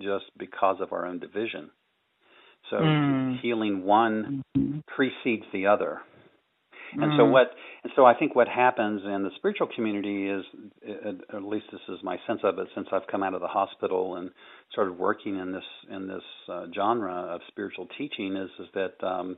just 0.00 0.26
because 0.38 0.78
of 0.80 0.92
our 0.92 1.06
own 1.06 1.20
division. 1.20 1.70
So 2.72 2.78
mm. 2.78 3.38
healing 3.40 3.84
one 3.84 4.44
mm-hmm. 4.56 4.78
precedes 4.86 5.44
the 5.52 5.66
other. 5.66 5.98
And 6.94 7.12
mm. 7.12 7.16
so 7.18 7.26
what 7.26 7.50
and 7.84 7.92
so 7.96 8.06
I 8.06 8.14
think 8.14 8.34
what 8.34 8.48
happens 8.48 9.02
in 9.04 9.22
the 9.22 9.30
spiritual 9.36 9.68
community 9.74 10.28
is 10.28 10.44
at 11.34 11.42
least 11.42 11.66
this 11.70 11.80
is 11.88 11.98
my 12.02 12.16
sense 12.26 12.40
of 12.44 12.58
it 12.58 12.68
since 12.74 12.88
I've 12.92 13.06
come 13.10 13.22
out 13.22 13.34
of 13.34 13.40
the 13.40 13.46
hospital 13.46 14.16
and 14.16 14.30
started 14.72 14.98
working 14.98 15.38
in 15.38 15.52
this 15.52 15.64
in 15.90 16.08
this 16.08 16.22
uh, 16.50 16.66
genre 16.74 17.12
of 17.12 17.42
spiritual 17.48 17.88
teaching 17.98 18.36
is 18.36 18.50
is 18.58 18.68
that 18.74 19.06
um, 19.06 19.36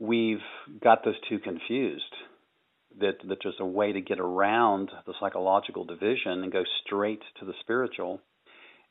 we've 0.00 0.38
got 0.82 1.04
those 1.04 1.16
two 1.28 1.38
confused 1.38 2.02
that 3.00 3.18
that 3.28 3.38
there's 3.42 3.60
a 3.60 3.66
way 3.66 3.92
to 3.92 4.00
get 4.00 4.18
around 4.18 4.90
the 5.06 5.14
psychological 5.20 5.84
division 5.84 6.42
and 6.42 6.52
go 6.52 6.64
straight 6.84 7.22
to 7.38 7.44
the 7.44 7.54
spiritual 7.60 8.20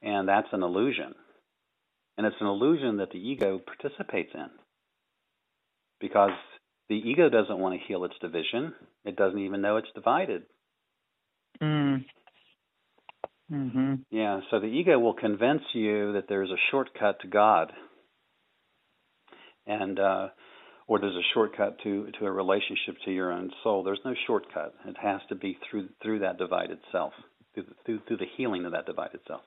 and 0.02 0.28
that's 0.28 0.48
an 0.52 0.64
illusion 0.64 1.16
and 2.18 2.26
it's 2.26 2.36
an 2.40 2.48
illusion 2.48 2.98
that 2.98 3.12
the 3.12 3.20
ego 3.20 3.60
participates 3.60 4.32
in. 4.34 4.50
Because 6.00 6.32
the 6.90 6.96
ego 6.96 7.30
doesn't 7.30 7.60
want 7.60 7.74
to 7.80 7.88
heal 7.88 8.04
its 8.06 8.16
division, 8.22 8.74
it 9.04 9.16
doesn't 9.16 9.40
even 9.40 9.62
know 9.62 9.78
it's 9.78 9.88
divided. 9.96 10.44
Mm. 11.62 12.06
Mm-hmm. 13.52 13.94
Yeah, 14.12 14.42
so 14.50 14.60
the 14.60 14.66
ego 14.66 14.98
will 14.98 15.14
convince 15.14 15.62
you 15.74 16.14
that 16.14 16.26
there's 16.28 16.50
a 16.50 16.58
shortcut 16.72 17.22
to 17.22 17.28
God, 17.28 17.72
and 19.68 20.00
uh, 20.00 20.30
or 20.88 21.00
there's 21.00 21.16
a 21.16 21.34
shortcut 21.34 21.78
to 21.84 22.10
to 22.20 22.26
a 22.26 22.32
relationship 22.32 22.96
to 23.06 23.12
your 23.12 23.32
own 23.32 23.52
soul. 23.64 23.84
There's 23.84 24.00
no 24.04 24.16
shortcut. 24.26 24.74
It 24.88 24.98
has 25.00 25.22
to 25.30 25.36
be 25.36 25.60
through 25.70 25.90
through 26.02 26.20
that 26.20 26.40
divided 26.40 26.80
self, 26.92 27.14
through 27.54 27.64
the, 27.64 27.76
through, 27.86 28.00
through 28.08 28.18
the 28.18 28.32
healing 28.36 28.66
of 28.66 28.72
that 28.72 28.88
divided 28.88 29.20
self. 29.28 29.42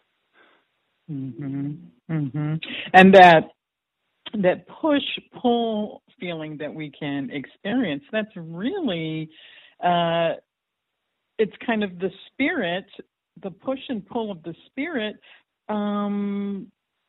Mm-hmm. 1.11 1.73
Mm-hmm. 2.11 2.55
And 2.93 3.15
that 3.15 3.50
that 4.43 4.67
push 4.81 5.03
pull 5.41 6.03
feeling 6.21 6.57
that 6.59 6.73
we 6.73 6.91
can 6.99 7.31
experience 7.31 8.03
that's 8.12 8.29
really 8.37 9.31
uh, 9.83 10.33
it's 11.38 11.53
kind 11.65 11.83
of 11.83 11.99
the 11.99 12.11
spirit 12.33 12.85
the 13.43 13.50
push 13.50 13.79
and 13.88 14.07
pull 14.07 14.31
of 14.31 14.43
the 14.43 14.55
spirit 14.67 15.17
um, 15.69 16.67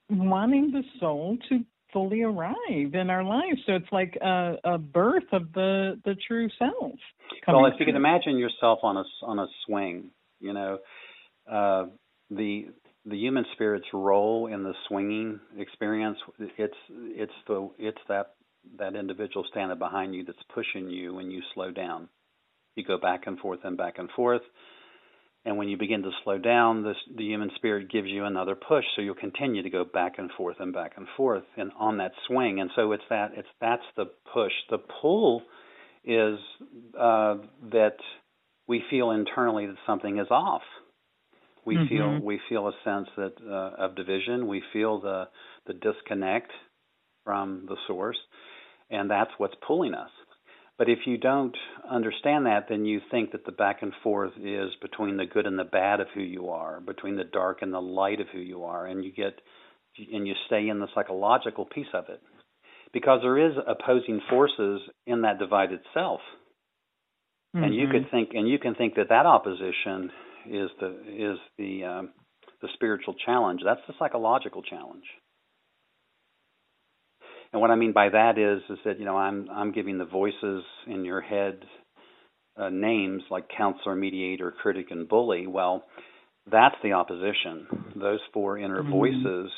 wanting 0.09 0.71
the 0.71 0.83
soul 0.99 1.37
to 1.49 1.59
fully 1.91 2.21
arrive 2.21 2.93
in 2.93 3.09
our 3.09 3.23
lives 3.23 3.59
so 3.65 3.73
it's 3.73 3.91
like 3.91 4.15
a, 4.21 4.53
a 4.63 4.77
birth 4.77 5.23
of 5.31 5.51
the 5.53 5.99
the 6.05 6.15
true 6.27 6.47
self 6.59 6.93
well 7.47 7.65
if 7.65 7.73
you 7.79 7.85
can 7.85 7.95
imagine 7.95 8.37
yourself 8.37 8.79
on 8.83 8.97
a 8.97 9.03
on 9.23 9.39
a 9.39 9.47
swing 9.65 10.11
you 10.39 10.53
know 10.53 10.77
uh, 11.51 11.85
the 12.29 12.67
the 13.05 13.17
human 13.17 13.45
spirit's 13.53 13.87
role 13.93 14.47
in 14.47 14.63
the 14.63 14.73
swinging 14.87 15.39
experience 15.57 16.17
it's 16.37 16.73
it's 16.89 17.33
the 17.47 17.69
it's 17.77 18.01
that 18.07 18.33
that 18.77 18.95
individual 18.95 19.45
standing 19.49 19.79
behind 19.79 20.13
you 20.13 20.23
that's 20.25 20.37
pushing 20.53 20.89
you 20.89 21.13
when 21.15 21.31
you 21.31 21.41
slow 21.53 21.71
down. 21.71 22.09
You 22.75 22.83
go 22.83 22.97
back 22.97 23.25
and 23.25 23.39
forth 23.39 23.59
and 23.63 23.77
back 23.77 23.97
and 23.97 24.09
forth. 24.11 24.41
And 25.45 25.57
when 25.57 25.69
you 25.69 25.77
begin 25.77 26.03
to 26.03 26.11
slow 26.23 26.37
down 26.37 26.83
this 26.83 26.97
the 27.15 27.23
human 27.23 27.49
spirit 27.55 27.89
gives 27.89 28.09
you 28.09 28.25
another 28.25 28.55
push 28.55 28.83
so 28.95 29.01
you'll 29.01 29.15
continue 29.15 29.63
to 29.63 29.69
go 29.69 29.85
back 29.85 30.19
and 30.19 30.29
forth 30.37 30.57
and 30.59 30.73
back 30.73 30.93
and 30.97 31.07
forth 31.15 31.45
and 31.57 31.71
on 31.79 31.97
that 31.97 32.11
swing. 32.27 32.59
And 32.59 32.69
so 32.75 32.91
it's 32.91 33.03
that 33.09 33.31
it's 33.35 33.47
that's 33.61 33.83
the 33.95 34.05
push. 34.33 34.51
The 34.69 34.79
pull 35.01 35.43
is 36.03 36.39
uh, 36.99 37.37
that 37.71 37.97
we 38.67 38.83
feel 38.89 39.11
internally 39.11 39.65
that 39.65 39.77
something 39.87 40.19
is 40.19 40.27
off 40.29 40.61
we 41.65 41.75
mm-hmm. 41.75 41.87
feel 41.87 42.19
we 42.21 42.39
feel 42.49 42.67
a 42.67 42.73
sense 42.83 43.07
that 43.17 43.33
uh, 43.45 43.83
of 43.83 43.95
division. 43.95 44.47
We 44.47 44.63
feel 44.73 44.99
the 45.01 45.27
the 45.67 45.73
disconnect 45.73 46.51
from 47.23 47.65
the 47.67 47.75
source, 47.87 48.17
and 48.89 49.09
that's 49.09 49.31
what's 49.37 49.55
pulling 49.65 49.93
us. 49.93 50.09
But 50.77 50.87
if 50.87 50.99
you 51.05 51.17
don't 51.17 51.55
understand 51.91 52.45
that, 52.45 52.67
then 52.69 52.85
you 52.85 53.01
think 53.11 53.33
that 53.33 53.45
the 53.45 53.51
back 53.51 53.81
and 53.81 53.91
forth 54.01 54.31
is 54.41 54.69
between 54.81 55.17
the 55.17 55.25
good 55.25 55.45
and 55.45 55.59
the 55.59 55.65
bad 55.65 55.99
of 55.99 56.07
who 56.15 56.21
you 56.21 56.49
are, 56.49 56.79
between 56.79 57.17
the 57.17 57.25
dark 57.25 57.61
and 57.61 57.73
the 57.73 57.81
light 57.81 58.21
of 58.21 58.27
who 58.31 58.39
you 58.39 58.63
are, 58.63 58.85
and 58.87 59.03
you 59.03 59.11
get 59.11 59.41
and 60.13 60.25
you 60.25 60.33
stay 60.47 60.69
in 60.69 60.79
the 60.79 60.87
psychological 60.95 61.65
piece 61.65 61.93
of 61.93 62.05
it, 62.07 62.21
because 62.93 63.19
there 63.21 63.37
is 63.37 63.57
opposing 63.67 64.21
forces 64.29 64.79
in 65.05 65.23
that 65.23 65.37
divided 65.37 65.81
self, 65.93 66.21
mm-hmm. 67.53 67.65
and 67.65 67.75
you 67.75 67.87
could 67.87 68.03
mm-hmm. 68.03 68.15
think 68.15 68.29
and 68.33 68.47
you 68.47 68.57
can 68.57 68.75
think 68.75 68.95
that 68.95 69.09
that 69.09 69.25
opposition 69.25 70.09
is 70.47 70.69
the 70.79 70.87
is 71.07 71.37
the 71.57 71.83
um, 71.83 72.09
the 72.61 72.67
spiritual 72.73 73.15
challenge. 73.25 73.61
That's 73.63 73.81
the 73.87 73.93
psychological 73.99 74.61
challenge. 74.61 75.05
And 77.51 77.61
what 77.61 77.71
I 77.71 77.75
mean 77.75 77.93
by 77.93 78.09
that 78.09 78.37
is 78.37 78.61
is 78.69 78.79
that 78.85 78.99
you 78.99 79.05
know 79.05 79.17
I'm 79.17 79.49
I'm 79.51 79.71
giving 79.71 79.97
the 79.97 80.05
voices 80.05 80.63
in 80.87 81.05
your 81.05 81.21
head 81.21 81.63
uh, 82.57 82.69
names 82.69 83.23
like 83.31 83.45
counselor, 83.55 83.95
mediator, 83.95 84.51
critic, 84.51 84.87
and 84.91 85.07
bully. 85.07 85.47
Well, 85.47 85.83
that's 86.51 86.75
the 86.83 86.93
opposition. 86.93 87.67
Those 87.95 88.19
four 88.33 88.57
inner 88.57 88.81
mm-hmm. 88.81 88.91
voices 88.91 89.51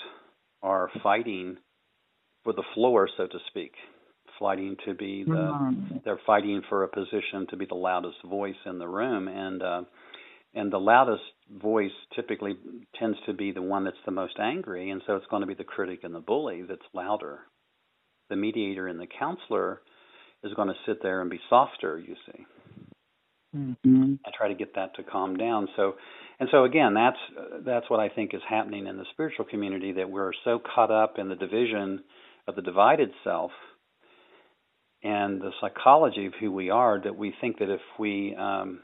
are 0.62 0.90
fighting 1.02 1.58
for 2.44 2.54
the 2.54 2.64
floor, 2.74 3.10
so 3.18 3.28
to 3.28 3.38
speak. 3.48 3.72
Fighting 4.40 4.76
to 4.86 4.94
be 4.94 5.24
the, 5.24 5.34
mm-hmm. 5.34 5.98
they're 6.04 6.20
fighting 6.26 6.62
for 6.68 6.84
a 6.84 6.88
position 6.88 7.46
to 7.50 7.58
be 7.58 7.66
the 7.66 7.76
loudest 7.76 8.18
voice 8.26 8.56
in 8.66 8.80
the 8.80 8.88
room, 8.88 9.28
and 9.28 9.62
uh, 9.62 9.82
and 10.54 10.72
the 10.72 10.78
loudest 10.80 11.24
voice 11.62 11.92
typically 12.16 12.58
tends 13.00 13.18
to 13.26 13.34
be 13.34 13.52
the 13.52 13.62
one 13.62 13.84
that's 13.86 13.98
the 14.06 14.12
most 14.12 14.38
angry, 14.40 14.90
and 14.90 15.02
so 15.08 15.16
it's 15.16 15.28
going 15.28 15.42
to 15.42 15.48
be 15.48 15.54
the 15.54 15.64
critic 15.64 16.00
and 16.04 16.14
the 16.14 16.20
bully 16.20 16.64
that's 16.64 16.82
louder. 16.94 17.40
The 18.30 18.36
mediator 18.36 18.88
and 18.88 19.00
the 19.00 19.08
counselor 19.20 19.82
is 20.44 20.54
going 20.54 20.70
to 20.70 20.74
sit 20.86 21.02
there 21.04 21.22
and 21.22 21.30
be 21.30 21.40
softer, 21.50 22.00
you 22.00 22.16
see. 22.26 22.46
mm-hmm. 23.56 23.94
and 23.94 24.20
try 24.38 24.48
to 24.48 24.56
get 24.56 24.76
that 24.76 24.96
to 24.96 25.04
calm 25.04 25.38
down. 25.38 25.68
So, 25.76 25.96
and 26.40 26.50
so 26.52 26.64
again, 26.64 26.94
that's 26.94 27.18
that's 27.66 27.90
what 27.90 28.00
I 28.00 28.10
think 28.10 28.34
is 28.34 28.42
happening 28.50 28.88
in 28.88 28.98
the 28.98 29.06
spiritual 29.12 29.46
community 29.46 29.94
that 29.94 30.10
we're 30.10 30.32
so 30.44 30.60
caught 30.60 30.92
up 30.92 31.18
in 31.18 31.30
the 31.30 31.36
division 31.36 32.02
of 32.48 32.56
the 32.56 32.62
divided 32.62 33.12
self 33.24 33.52
and 35.04 35.42
the 35.42 35.52
psychology 35.60 36.26
of 36.28 36.34
who 36.40 36.52
we 36.52 36.70
are 36.70 37.00
that 37.04 37.16
we 37.16 37.34
think 37.42 37.60
that 37.60 37.70
if 37.70 37.82
we 38.00 38.36
um, 38.36 38.80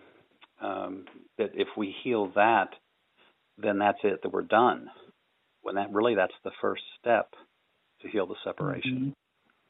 um, 0.61 1.05
that 1.37 1.51
if 1.53 1.67
we 1.77 1.95
heal 2.03 2.31
that, 2.35 2.69
then 3.57 3.79
that's 3.79 3.99
it, 4.03 4.21
that 4.23 4.31
we're 4.31 4.41
done. 4.41 4.89
When 5.61 5.75
that 5.75 5.91
really 5.91 6.15
that's 6.15 6.33
the 6.43 6.51
first 6.61 6.83
step 6.99 7.29
to 8.01 8.07
heal 8.07 8.25
the 8.25 8.35
separation. 8.43 9.13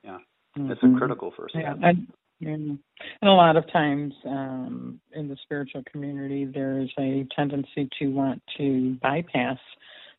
Mm-hmm. 0.04 0.10
Yeah, 0.10 0.18
mm-hmm. 0.58 0.72
it's 0.72 0.84
a 0.84 0.98
critical 0.98 1.34
first 1.36 1.56
yeah. 1.56 1.74
step. 1.74 1.84
And, 1.84 2.08
and 2.42 2.80
a 3.24 3.28
lot 3.28 3.58
of 3.58 3.72
times 3.72 4.14
um, 4.26 5.00
in 5.14 5.28
the 5.28 5.38
spiritual 5.44 5.84
community, 5.92 6.46
there 6.46 6.80
is 6.80 6.90
a 7.00 7.26
tendency 7.36 7.90
to 8.00 8.08
want 8.08 8.44
to 8.58 8.96
bypass 9.02 9.58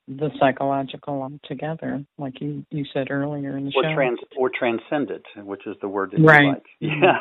the 0.08 0.30
psychological 0.40 1.22
altogether, 1.22 2.02
like 2.16 2.40
you 2.40 2.64
you 2.70 2.84
said 2.94 3.10
earlier 3.10 3.56
in 3.56 3.66
the 3.66 3.72
or 3.76 3.84
show. 3.84 3.94
Trans, 3.94 4.18
or 4.36 4.50
transcend 4.50 5.10
it, 5.10 5.22
which 5.36 5.66
is 5.66 5.76
the 5.82 5.88
word 5.88 6.12
that 6.12 6.22
right. 6.22 6.62
you 6.80 6.88
like. 6.88 7.20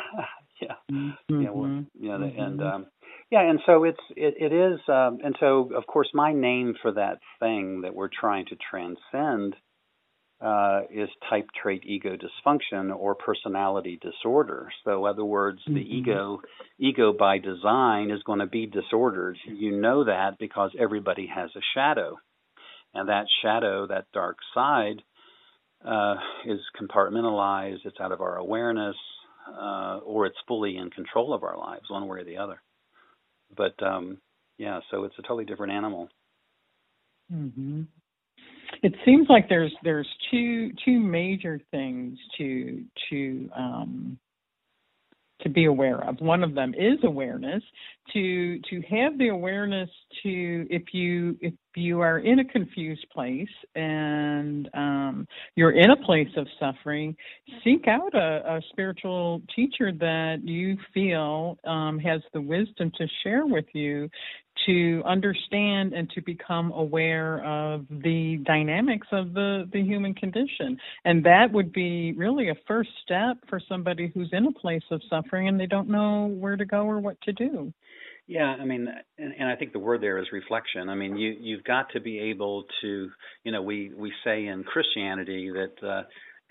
Yeah, 0.60 0.74
yeah, 0.90 0.96
mm-hmm. 0.96 1.42
yeah. 1.42 1.50
Well, 1.50 1.84
yeah, 2.00 2.12
mm-hmm. 2.12 2.40
and 2.40 2.62
um, 2.62 2.86
yeah, 3.30 3.48
and 3.48 3.60
so 3.66 3.84
it's 3.84 4.00
it, 4.16 4.34
it 4.38 4.52
is, 4.52 4.80
um, 4.88 5.18
and 5.22 5.36
so 5.40 5.70
of 5.76 5.86
course 5.86 6.08
my 6.14 6.32
name 6.32 6.74
for 6.80 6.92
that 6.92 7.18
thing 7.40 7.82
that 7.82 7.94
we're 7.94 8.08
trying 8.08 8.46
to 8.46 8.56
transcend 8.70 9.54
uh, 10.40 10.82
is 10.90 11.08
type 11.28 11.48
trait 11.60 11.82
ego 11.84 12.16
dysfunction 12.16 12.94
or 12.96 13.14
personality 13.14 13.98
disorder. 14.00 14.68
So, 14.84 15.04
in 15.04 15.10
other 15.10 15.24
words, 15.24 15.60
the 15.66 15.72
mm-hmm. 15.72 15.92
ego 15.92 16.40
ego 16.78 17.12
by 17.12 17.38
design 17.38 18.10
is 18.10 18.22
going 18.22 18.38
to 18.38 18.46
be 18.46 18.66
disordered. 18.66 19.36
You 19.46 19.80
know 19.80 20.04
that 20.04 20.38
because 20.38 20.70
everybody 20.78 21.28
has 21.34 21.50
a 21.56 21.60
shadow 21.74 22.18
and 22.94 23.08
that 23.08 23.26
shadow, 23.42 23.86
that 23.88 24.06
dark 24.14 24.38
side, 24.54 25.02
uh, 25.84 26.14
is 26.46 26.60
compartmentalized. 26.80 27.84
It's 27.84 28.00
out 28.00 28.12
of 28.12 28.20
our 28.20 28.36
awareness, 28.36 28.96
uh, 29.48 29.98
or 30.04 30.26
it's 30.26 30.38
fully 30.46 30.76
in 30.76 30.90
control 30.90 31.34
of 31.34 31.42
our 31.42 31.58
lives, 31.58 31.90
one 31.90 32.06
way 32.06 32.20
or 32.20 32.24
the 32.24 32.38
other. 32.38 32.60
But 33.56 33.74
um, 33.82 34.18
yeah, 34.58 34.80
so 34.90 35.04
it's 35.04 35.14
a 35.18 35.22
totally 35.22 35.44
different 35.44 35.72
animal. 35.72 36.08
Mm-hmm. 37.32 37.82
It 38.82 38.94
seems 39.04 39.28
like 39.28 39.48
there's 39.48 39.72
there's 39.82 40.08
two 40.30 40.70
two 40.84 41.00
major 41.00 41.60
things 41.70 42.18
to 42.38 42.84
to 43.10 43.50
um, 43.56 44.18
to 45.42 45.48
be 45.48 45.66
aware 45.66 46.02
of. 46.06 46.20
One 46.20 46.42
of 46.42 46.54
them 46.54 46.74
is 46.74 46.98
awareness. 47.02 47.62
To 48.12 48.58
to 48.70 48.82
have 48.90 49.18
the 49.18 49.28
awareness 49.28 49.90
to 50.22 50.66
if 50.70 50.92
you 50.92 51.36
if 51.40 51.54
you 51.78 52.00
are 52.00 52.18
in 52.18 52.40
a 52.40 52.44
confused 52.44 53.06
place 53.12 53.48
and 53.74 54.68
um, 54.74 55.26
you're 55.54 55.72
in 55.72 55.90
a 55.90 55.96
place 55.96 56.28
of 56.36 56.46
suffering, 56.58 57.16
seek 57.64 57.86
out 57.88 58.14
a, 58.14 58.56
a 58.56 58.60
spiritual 58.70 59.42
teacher 59.54 59.92
that 59.92 60.40
you 60.44 60.76
feel 60.92 61.58
um, 61.64 61.98
has 61.98 62.20
the 62.32 62.40
wisdom 62.40 62.90
to 62.98 63.06
share 63.22 63.46
with 63.46 63.66
you 63.72 64.08
to 64.66 65.02
understand 65.06 65.92
and 65.92 66.10
to 66.10 66.20
become 66.22 66.72
aware 66.72 67.44
of 67.44 67.86
the 67.88 68.38
dynamics 68.44 69.06
of 69.12 69.32
the, 69.32 69.68
the 69.72 69.82
human 69.82 70.14
condition. 70.14 70.76
And 71.04 71.24
that 71.24 71.52
would 71.52 71.72
be 71.72 72.12
really 72.12 72.48
a 72.48 72.54
first 72.66 72.90
step 73.02 73.36
for 73.48 73.60
somebody 73.68 74.10
who's 74.12 74.28
in 74.32 74.46
a 74.46 74.52
place 74.52 74.82
of 74.90 75.00
suffering 75.08 75.48
and 75.48 75.58
they 75.58 75.66
don't 75.66 75.88
know 75.88 76.26
where 76.26 76.56
to 76.56 76.64
go 76.64 76.82
or 76.82 76.98
what 76.98 77.20
to 77.22 77.32
do. 77.32 77.72
Yeah, 78.28 78.44
I 78.60 78.66
mean, 78.66 78.86
and, 79.16 79.34
and 79.38 79.48
I 79.48 79.56
think 79.56 79.72
the 79.72 79.78
word 79.78 80.02
there 80.02 80.18
is 80.18 80.26
reflection. 80.32 80.90
I 80.90 80.94
mean, 80.94 81.16
you 81.16 81.34
you've 81.40 81.64
got 81.64 81.86
to 81.94 82.00
be 82.00 82.18
able 82.18 82.64
to, 82.82 83.08
you 83.42 83.52
know, 83.52 83.62
we 83.62 83.90
we 83.96 84.12
say 84.22 84.46
in 84.46 84.64
Christianity 84.64 85.50
that 85.50 85.88
uh, 85.88 86.02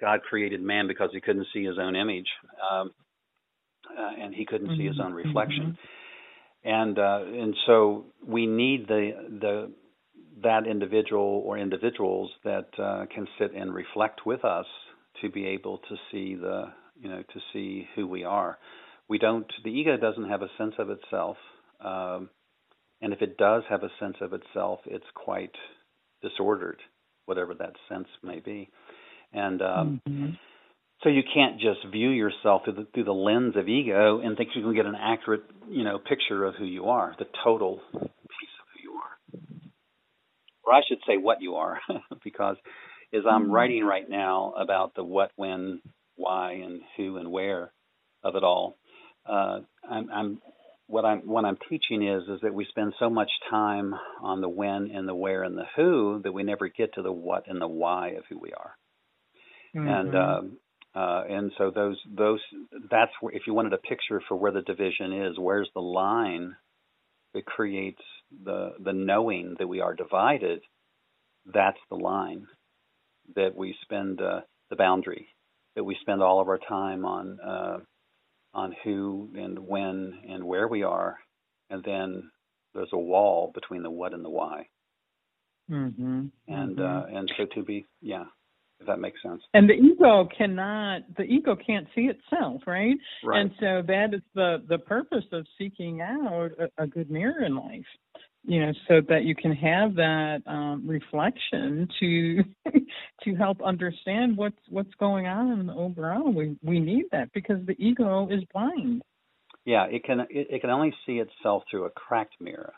God 0.02 0.22
created 0.28 0.60
man 0.60 0.88
because 0.88 1.12
he 1.14 1.22
couldn't 1.22 1.46
see 1.54 1.64
his 1.64 1.78
own 1.80 1.96
image, 1.96 2.26
um, 2.72 2.90
uh, 3.96 4.24
and 4.24 4.34
he 4.34 4.44
couldn't 4.44 4.70
mm-hmm. 4.70 4.78
see 4.78 4.88
his 4.88 5.00
own 5.00 5.14
reflection, 5.14 5.78
mm-hmm. 6.66 6.70
and 6.70 6.98
uh, 6.98 7.42
and 7.44 7.56
so 7.68 8.06
we 8.26 8.48
need 8.48 8.88
the 8.88 9.12
the 9.40 9.72
that 10.42 10.66
individual 10.66 11.44
or 11.46 11.60
individuals 11.60 12.32
that 12.44 12.70
uh, 12.80 13.06
can 13.14 13.28
sit 13.40 13.54
and 13.54 13.72
reflect 13.72 14.26
with 14.26 14.44
us 14.44 14.66
to 15.22 15.30
be 15.30 15.46
able 15.46 15.78
to 15.90 15.96
see 16.12 16.34
the 16.34 16.66
you 17.00 17.08
know 17.08 17.22
to 17.22 17.40
see 17.54 17.88
who 17.96 18.08
we 18.08 18.24
are. 18.24 18.58
We 19.08 19.20
don't. 19.20 19.46
The 19.64 19.70
ego 19.70 19.96
doesn't 19.96 20.28
have 20.28 20.42
a 20.42 20.50
sense 20.58 20.74
of 20.80 20.90
itself. 20.90 21.38
Um, 21.80 22.30
and 23.02 23.14
if 23.14 23.22
it 23.22 23.38
does 23.38 23.64
have 23.70 23.84
a 23.84 23.92
sense 24.00 24.18
of 24.22 24.34
itself, 24.34 24.80
it's 24.86 25.06
quite 25.14 25.52
disordered, 26.22 26.80
whatever 27.26 27.54
that 27.56 27.74
sense 27.90 28.08
may 28.24 28.40
be. 28.40 28.70
And 29.34 29.62
um, 29.62 30.02
mm-hmm. 30.08 30.30
so 31.04 31.10
you 31.10 31.22
can't 31.34 31.60
just 31.60 31.80
view 31.92 32.10
yourself 32.10 32.64
through 32.64 32.74
the, 32.74 32.88
through 32.94 33.04
the 33.04 33.12
lens 33.12 33.56
of 33.56 33.68
ego 33.68 34.20
and 34.24 34.36
think 34.38 34.50
you 34.56 34.64
can 34.64 34.74
get 34.74 34.86
an 34.86 34.96
accurate, 35.00 35.44
you 35.70 35.84
know, 35.84 36.00
picture 36.00 36.44
of 36.46 36.56
who 36.56 36.66
you 36.66 36.86
are, 36.86 37.16
the 37.20 37.28
total 37.44 37.82
piece 37.94 38.02
of 38.02 38.68
who 38.74 38.84
you 38.84 38.94
are, 38.94 39.40
or 40.64 40.74
I 40.74 40.82
should 40.88 41.00
say 41.08 41.18
what 41.18 41.42
you 41.42 41.56
are, 41.56 41.80
because 42.24 42.58
as 43.14 43.24
I'm 43.30 43.44
mm-hmm. 43.44 43.52
writing 43.52 43.84
right 43.84 44.10
now 44.10 44.54
about 44.58 44.96
the 44.96 45.04
what, 45.04 45.32
when, 45.36 45.82
why, 46.16 46.54
and 46.54 46.82
who 46.96 47.18
and 47.18 47.32
where 47.32 47.72
of 48.24 48.36
it 48.36 48.44
all, 48.44 48.78
uh, 49.28 49.60
I'm, 49.88 50.10
I'm 50.12 50.42
what 50.88 51.06
I'm 51.06 51.20
what 51.20 51.46
I'm 51.46 51.58
teaching 51.70 52.06
is 52.06 52.24
is 52.24 52.42
that 52.42 52.54
we 52.54 52.66
spend 52.70 52.94
so 52.98 53.10
much 53.10 53.30
time 53.50 53.94
on 54.22 54.42
the 54.42 54.50
when 54.50 54.90
and 54.94 55.08
the 55.08 55.16
where 55.16 55.44
and 55.44 55.58
the 55.58 55.66
who 55.76 56.22
that 56.24 56.32
we 56.32 56.44
never 56.44 56.70
get 56.70 56.94
to 56.94 57.02
the 57.02 57.12
what 57.12 57.48
and 57.48 57.62
the 57.62 57.68
why 57.68 58.10
of 58.12 58.24
who 58.30 58.40
we 58.40 58.54
are. 58.54 58.76
Mm-hmm. 59.76 59.88
And 59.88 60.16
um, 60.16 60.58
uh, 60.96 61.24
and 61.30 61.52
so 61.58 61.72
those 61.72 61.98
those 62.10 62.40
that's 62.90 63.12
where 63.20 63.34
if 63.34 63.44
you 63.48 63.54
wanted 63.54 63.74
a 63.74 63.78
picture 63.78 64.22
for 64.28 64.36
where 64.38 64.52
the 64.52 64.62
division 64.62 65.14
is, 65.14 65.38
where's 65.38 65.70
the 65.74 65.82
line 65.82 66.56
that 67.34 67.46
creates 67.46 68.02
the 68.44 68.74
the 68.80 68.94
knowing 68.94 69.56
that 69.60 69.68
we 69.68 69.82
are 69.82 69.94
divided? 69.94 70.62
That's 71.46 71.80
the 71.90 71.98
line 71.98 72.48
that 73.36 73.56
we 73.56 73.76
spend 73.84 74.22
uh, 74.22 74.42
the 74.70 74.76
boundary 74.78 75.28
that 75.76 75.84
we 75.84 75.96
spend 76.02 76.24
all 76.24 76.42
of 76.42 76.48
our 76.48 76.58
time 76.58 77.06
on. 77.06 77.40
Uh, 77.40 77.78
on 78.58 78.76
who 78.84 79.30
and 79.36 79.58
when 79.60 80.20
and 80.28 80.44
where 80.44 80.68
we 80.68 80.84
are, 80.84 81.18
and 81.70 81.84
then 81.86 82.30
there's 82.74 82.90
a 82.92 82.98
wall 82.98 83.52
between 83.54 83.84
the 83.84 83.90
what 83.90 84.14
and 84.14 84.26
the 84.26 84.30
why. 84.30 84.68
Mm-hmm. 85.72 86.26
And 86.48 86.78
mm-hmm. 86.78 87.16
Uh, 87.16 87.18
and 87.18 87.32
so 87.38 87.46
to 87.56 87.64
be 87.64 87.86
yeah, 88.02 88.26
if 88.80 88.88
that 88.88 89.00
makes 89.00 89.22
sense. 89.22 89.42
And 89.54 89.70
the 89.70 89.74
ego 89.74 90.28
cannot 90.36 91.02
the 91.16 91.24
ego 91.24 91.56
can't 91.56 91.88
see 91.94 92.10
itself, 92.10 92.62
right? 92.66 92.96
Right. 93.24 93.42
And 93.42 93.52
so 93.60 93.84
that 93.88 94.14
is 94.14 94.22
the 94.34 94.64
the 94.68 94.80
purpose 94.80 95.26
of 95.32 95.46
seeking 95.58 96.02
out 96.02 96.50
a, 96.60 96.84
a 96.84 96.88
good 96.88 97.12
mirror 97.12 97.44
in 97.46 97.56
life 97.56 97.86
you 98.48 98.66
know 98.66 98.72
so 98.88 99.02
that 99.10 99.26
you 99.26 99.36
can 99.36 99.52
have 99.52 99.94
that 99.96 100.42
um, 100.48 100.84
reflection 100.88 101.88
to 102.00 102.44
to 103.24 103.36
help 103.36 103.62
understand 103.62 104.38
what's 104.38 104.58
what's 104.70 104.94
going 105.00 105.28
on 105.28 105.70
overall. 105.70 106.32
We 106.32 106.58
we 106.64 106.80
need 106.80 107.06
that 107.12 107.32
because 107.34 107.58
the 107.68 107.76
ego 107.78 108.30
is 108.32 108.44
blind. 108.54 109.04
Yeah 109.66 109.86
it 109.92 110.04
can 110.06 110.22
it, 110.22 110.48
it 110.50 110.62
can 110.62 110.70
only 110.70 110.94
see 111.06 111.20
itself 111.20 111.64
through 111.70 111.86
a 111.86 111.90
cracked 111.92 112.40
mirror. 112.40 112.74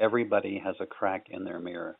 Everybody 0.00 0.60
has 0.62 0.74
a 0.80 0.86
crack 0.86 1.26
in 1.30 1.44
their 1.44 1.60
mirror. 1.60 1.96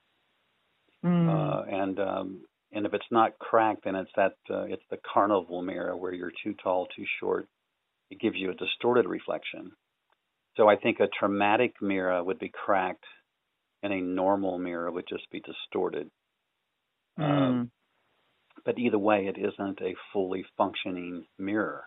Mm. 1.05 1.29
uh, 1.29 1.63
and 1.69 1.99
um 1.99 2.41
and 2.73 2.87
if 2.87 2.95
it's 2.95 3.05
not 3.11 3.39
cracked 3.39 3.85
then 3.85 3.97
it's 3.97 4.11
that 4.17 4.35
uh, 4.51 4.63
it's 4.65 4.85
the 4.91 4.99
carnival 5.13 5.61
mirror 5.63 5.97
where 5.97 6.13
you're 6.13 6.33
too 6.45 6.55
tall 6.63 6.87
too 6.97 7.05
short. 7.21 7.49
It 8.11 8.21
gives 8.21 8.37
you 8.37 8.51
a 8.51 8.55
distorted 8.55 9.07
reflection 9.07 9.73
so 10.57 10.69
I 10.69 10.77
think 10.77 11.01
a 11.01 11.09
traumatic 11.19 11.75
mirror 11.81 12.23
would 12.23 12.39
be 12.39 12.51
cracked, 12.51 13.05
and 13.83 13.93
a 13.93 14.01
normal 14.01 14.59
mirror 14.59 14.91
would 14.91 15.07
just 15.09 15.31
be 15.31 15.41
distorted. 15.41 16.11
Mm. 17.19 17.25
Um, 17.25 17.71
but 18.65 18.79
either 18.79 18.99
way, 18.99 19.27
it 19.27 19.39
isn't 19.39 19.81
a 19.81 19.95
fully 20.13 20.45
functioning 20.57 21.25
mirror, 21.39 21.85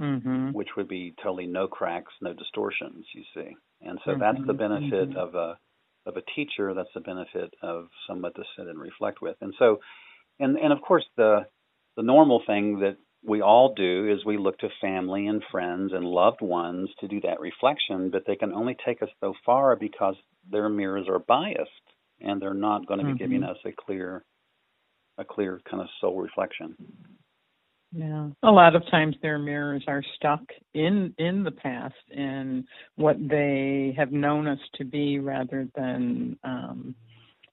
mm-hmm. 0.00 0.52
which 0.52 0.68
would 0.76 0.88
be 0.88 1.14
totally 1.22 1.46
no 1.46 1.66
cracks, 1.66 2.12
no 2.22 2.32
distortions. 2.32 3.06
You 3.14 3.22
see, 3.34 3.56
and 3.82 3.98
so 4.04 4.12
mm-hmm. 4.12 4.20
that's 4.20 4.46
the 4.46 4.54
benefit 4.54 5.10
mm-hmm. 5.10 5.18
of 5.18 5.34
a 5.34 5.58
of 6.06 6.16
a 6.16 6.22
teacher. 6.34 6.72
That's 6.74 6.88
the 6.94 7.00
benefit 7.00 7.52
of 7.62 7.88
someone 8.08 8.32
to 8.34 8.44
sit 8.56 8.68
and 8.68 8.78
reflect 8.78 9.20
with. 9.20 9.36
And 9.40 9.54
so, 9.58 9.80
and 10.38 10.56
and 10.56 10.72
of 10.72 10.80
course 10.80 11.04
the 11.16 11.46
the 11.96 12.02
normal 12.02 12.42
thing 12.46 12.80
that 12.80 12.96
we 13.24 13.42
all 13.42 13.74
do 13.74 14.08
is 14.08 14.24
we 14.24 14.38
look 14.38 14.58
to 14.58 14.68
family 14.80 15.26
and 15.26 15.42
friends 15.50 15.92
and 15.92 16.04
loved 16.04 16.40
ones 16.40 16.88
to 17.00 17.08
do 17.08 17.20
that 17.22 17.40
reflection, 17.40 18.10
but 18.10 18.22
they 18.26 18.36
can 18.36 18.52
only 18.52 18.76
take 18.84 19.02
us 19.02 19.08
so 19.20 19.34
far 19.44 19.76
because 19.76 20.14
their 20.50 20.68
mirrors 20.68 21.06
are 21.08 21.18
biased 21.18 21.70
and 22.20 22.40
they're 22.40 22.54
not 22.54 22.86
going 22.86 23.00
to 23.00 23.04
be 23.04 23.12
mm-hmm. 23.12 23.18
giving 23.18 23.42
us 23.42 23.56
a 23.64 23.72
clear 23.72 24.24
a 25.18 25.24
clear 25.24 25.60
kind 25.68 25.82
of 25.82 25.88
soul 26.00 26.20
reflection. 26.20 26.76
Yeah. 27.92 28.28
A 28.42 28.50
lot 28.50 28.76
of 28.76 28.82
times 28.90 29.16
their 29.22 29.38
mirrors 29.38 29.82
are 29.88 30.02
stuck 30.16 30.42
in 30.74 31.14
in 31.18 31.42
the 31.42 31.50
past 31.50 31.94
in 32.10 32.66
what 32.96 33.16
they 33.18 33.94
have 33.96 34.12
known 34.12 34.46
us 34.46 34.58
to 34.74 34.84
be 34.84 35.18
rather 35.18 35.66
than 35.74 36.38
um 36.44 36.94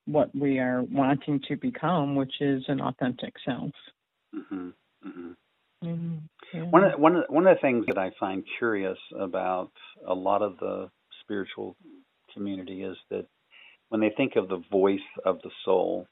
what 0.06 0.36
we 0.36 0.60
are 0.60 0.84
wanting 0.84 1.40
to 1.48 1.56
become, 1.56 2.16
which 2.16 2.34
is 2.42 2.64
an 2.68 2.82
authentic 2.82 3.34
self. 3.46 3.72
Mm-hmm. 4.36 4.70
Mm-hmm. 5.08 5.32
Mm-hmm. 5.84 6.70
One 6.72 6.84
of, 6.84 7.00
one 7.00 7.16
of 7.16 7.24
one 7.30 7.48
of 7.48 7.58
the 7.58 7.62
things 7.62 7.86
that 7.88 7.98
I 7.98 8.12
find 8.20 8.44
curious 8.58 8.98
about 9.20 9.72
a 10.08 10.14
lot 10.14 10.42
of 10.42 10.58
the 10.60 10.90
spiritual 11.22 11.76
community 12.34 12.84
is 12.84 12.98
that 13.10 13.26
when 13.90 14.02
they 14.02 14.12
think 14.16 14.36
of 14.36 14.48
the 14.48 14.62
voice 14.72 15.00
of 15.26 15.40
the 15.44 15.52
soul, 15.66 16.08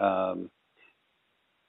um, 0.00 0.50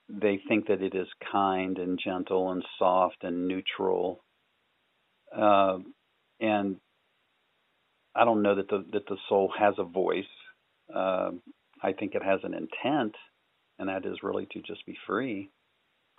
they 0.10 0.40
think 0.48 0.68
that 0.68 0.82
it 0.82 0.96
is 0.96 1.08
kind 1.32 1.78
and 1.78 2.00
gentle 2.04 2.52
and 2.52 2.64
soft 2.80 3.18
and 3.24 3.48
neutral. 3.48 4.24
Uh, 5.36 5.80
and 6.40 6.78
I 8.16 8.26
don't 8.26 8.42
know 8.42 8.56
that 8.56 8.70
the 8.70 8.86
that 8.94 9.06
the 9.08 9.18
soul 9.28 9.52
has 9.58 9.76
a 9.78 9.84
voice. 9.84 10.24
Uh, 10.94 11.32
I 11.82 11.94
think 11.94 12.16
it 12.16 12.24
has 12.24 12.40
an 12.44 12.54
intent, 12.54 13.16
and 13.80 13.90
that 13.90 14.06
is 14.06 14.24
really 14.24 14.48
to 14.52 14.62
just 14.62 14.86
be 14.86 14.98
free. 15.06 15.50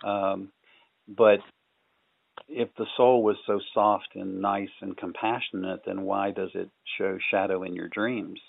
Um, 0.03 0.51
but 1.17 1.39
if 2.47 2.69
the 2.77 2.85
soul 2.95 3.23
was 3.23 3.35
so 3.45 3.59
soft 3.73 4.09
and 4.15 4.41
nice 4.41 4.69
and 4.81 4.95
compassionate, 4.95 5.81
then 5.85 6.03
why 6.03 6.31
does 6.31 6.51
it 6.53 6.69
show 6.97 7.17
shadow 7.31 7.63
in 7.63 7.73
your 7.73 7.89
dreams? 7.89 8.39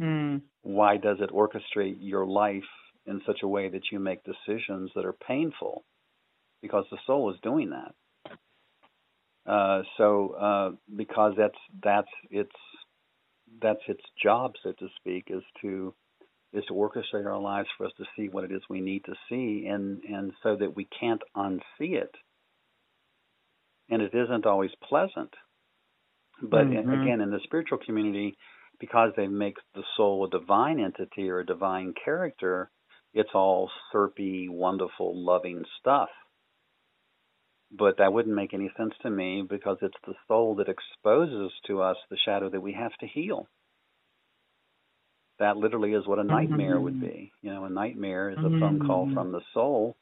Mm. 0.00 0.42
Why 0.62 0.96
does 0.96 1.18
it 1.20 1.30
orchestrate 1.30 1.96
your 2.00 2.26
life 2.26 2.62
in 3.06 3.20
such 3.26 3.40
a 3.42 3.48
way 3.48 3.68
that 3.68 3.90
you 3.90 3.98
make 3.98 4.20
decisions 4.24 4.90
that 4.94 5.04
are 5.04 5.12
painful? 5.26 5.84
Because 6.62 6.84
the 6.90 6.98
soul 7.06 7.32
is 7.32 7.40
doing 7.42 7.70
that. 7.70 7.94
Uh, 9.50 9.82
so 9.96 10.34
uh, 10.40 10.70
because 10.96 11.34
that's 11.36 11.58
that's 11.82 12.10
its 12.30 12.54
that's 13.60 13.80
its 13.88 14.02
job, 14.22 14.52
so 14.62 14.72
to 14.72 14.88
speak, 14.96 15.24
is 15.28 15.42
to 15.62 15.94
is 16.52 16.64
to 16.66 16.74
orchestrate 16.74 17.26
our 17.26 17.40
lives 17.40 17.68
for 17.76 17.86
us 17.86 17.92
to 17.98 18.04
see 18.16 18.28
what 18.28 18.44
it 18.44 18.52
is 18.52 18.62
we 18.68 18.80
need 18.80 19.04
to 19.04 19.14
see, 19.28 19.66
and 19.68 20.02
and 20.04 20.32
so 20.42 20.56
that 20.56 20.74
we 20.74 20.88
can't 20.98 21.22
unsee 21.36 21.94
it. 21.94 22.14
And 23.88 24.02
it 24.02 24.14
isn't 24.14 24.46
always 24.46 24.70
pleasant. 24.88 25.34
But 26.42 26.66
mm-hmm. 26.66 26.90
again, 26.90 27.20
in 27.20 27.30
the 27.30 27.40
spiritual 27.44 27.78
community, 27.84 28.36
because 28.78 29.12
they 29.16 29.26
make 29.26 29.56
the 29.74 29.82
soul 29.96 30.24
a 30.24 30.30
divine 30.30 30.80
entity 30.80 31.28
or 31.28 31.40
a 31.40 31.46
divine 31.46 31.92
character, 32.02 32.70
it's 33.12 33.30
all 33.34 33.70
syrupy, 33.92 34.48
wonderful, 34.48 35.24
loving 35.24 35.64
stuff. 35.78 36.08
But 37.70 37.98
that 37.98 38.12
wouldn't 38.12 38.34
make 38.34 38.54
any 38.54 38.70
sense 38.76 38.94
to 39.02 39.10
me 39.10 39.44
because 39.48 39.78
it's 39.82 39.94
the 40.06 40.14
soul 40.26 40.56
that 40.56 40.68
exposes 40.68 41.52
to 41.66 41.82
us 41.82 41.96
the 42.10 42.16
shadow 42.24 42.48
that 42.50 42.60
we 42.60 42.72
have 42.72 42.96
to 43.00 43.06
heal. 43.06 43.46
That 45.40 45.56
literally 45.56 45.94
is 45.94 46.06
what 46.06 46.20
a 46.20 46.24
nightmare 46.24 46.76
mm-hmm. 46.76 46.84
would 46.84 47.00
be. 47.00 47.32
You 47.42 47.52
know, 47.52 47.64
a 47.64 47.70
nightmare 47.70 48.30
is 48.30 48.38
a 48.38 48.42
mm-hmm. 48.42 48.60
phone 48.60 48.86
call 48.86 49.06
mm-hmm. 49.06 49.14
from 49.14 49.32
the 49.32 49.40
soul, 49.52 49.96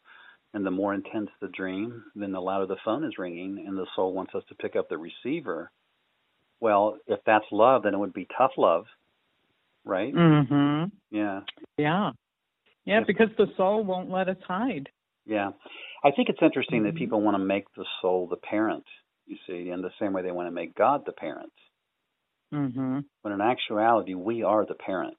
and 0.52 0.66
the 0.66 0.70
more 0.70 0.92
intense 0.92 1.30
the 1.40 1.48
dream, 1.48 2.04
then 2.14 2.32
the 2.32 2.40
louder 2.40 2.66
the 2.66 2.76
phone 2.84 3.04
is 3.04 3.18
ringing, 3.18 3.64
and 3.66 3.78
the 3.78 3.86
soul 3.96 4.12
wants 4.12 4.34
us 4.34 4.42
to 4.50 4.54
pick 4.54 4.76
up 4.76 4.90
the 4.90 4.98
receiver 4.98 5.70
well, 6.60 6.98
if 7.06 7.20
that's 7.24 7.44
love, 7.52 7.82
then 7.84 7.94
it 7.94 7.98
would 7.98 8.12
be 8.12 8.26
tough 8.36 8.52
love, 8.56 8.86
right? 9.84 10.12
Mhm. 10.12 10.90
Yeah. 11.10 11.42
Yeah. 11.76 12.12
Yeah, 12.84 13.00
because 13.06 13.28
the 13.36 13.52
soul 13.56 13.84
won't 13.84 14.10
let 14.10 14.28
us 14.28 14.40
hide. 14.42 14.88
Yeah. 15.26 15.52
I 16.02 16.10
think 16.10 16.28
it's 16.28 16.42
interesting 16.42 16.78
mm-hmm. 16.82 16.86
that 16.86 16.96
people 16.96 17.20
want 17.20 17.34
to 17.34 17.44
make 17.44 17.72
the 17.74 17.84
soul 18.00 18.26
the 18.28 18.36
parent, 18.36 18.86
you 19.26 19.36
see, 19.46 19.70
in 19.70 19.82
the 19.82 19.92
same 19.98 20.12
way 20.12 20.22
they 20.22 20.32
want 20.32 20.46
to 20.46 20.52
make 20.52 20.74
God 20.74 21.04
the 21.04 21.12
parent. 21.12 21.52
Mhm. 22.52 23.04
When 23.22 23.34
in 23.34 23.40
actuality, 23.40 24.14
we 24.14 24.42
are 24.42 24.64
the 24.64 24.74
parent, 24.74 25.18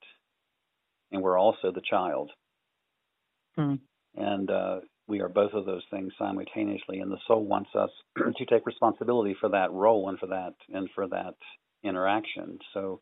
and 1.12 1.22
we're 1.22 1.38
also 1.38 1.72
the 1.72 1.82
child. 1.82 2.32
Hmm. 3.56 3.76
And 4.16 4.50
uh, 4.50 4.80
we 5.08 5.22
are 5.22 5.30
both 5.30 5.54
of 5.54 5.66
those 5.66 5.84
things 5.92 6.14
simultaneously, 6.18 7.00
and 7.00 7.12
the 7.12 7.20
soul 7.28 7.46
wants 7.46 7.70
us 7.76 7.92
to 8.18 8.46
take 8.46 8.66
responsibility 8.66 9.36
for 9.40 9.50
that 9.50 9.72
role 9.72 10.10
and 10.10 10.20
for 10.20 10.28
that 10.28 10.54
and 10.74 10.90
for 10.96 11.08
that 11.08 11.36
interaction. 11.84 12.60
So 12.74 13.02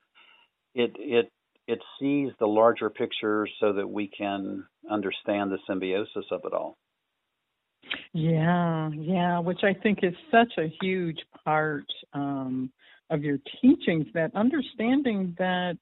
it 0.76 0.92
it 0.98 1.32
it 1.68 1.80
sees 2.00 2.32
the 2.40 2.48
larger 2.48 2.90
picture 2.90 3.48
so 3.60 3.74
that 3.74 3.88
we 3.88 4.08
can 4.08 4.66
understand 4.90 5.52
the 5.52 5.60
symbiosis 5.68 6.26
of 6.32 6.42
it 6.46 6.54
all. 6.54 6.78
Yeah, 8.14 8.90
yeah, 8.94 9.40
which 9.40 9.64
I 9.64 9.74
think 9.74 10.00
is 10.04 10.14
such 10.32 10.54
a 10.58 10.72
huge 10.82 11.20
part 11.44 11.86
um, 12.14 12.72
of 13.10 13.24
your 13.24 13.38
teachings. 13.62 14.08
That 14.14 14.36
understanding 14.36 15.36
that 15.38 15.78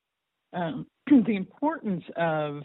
um, 0.53 0.87
the 1.07 1.35
importance 1.35 2.03
of 2.15 2.61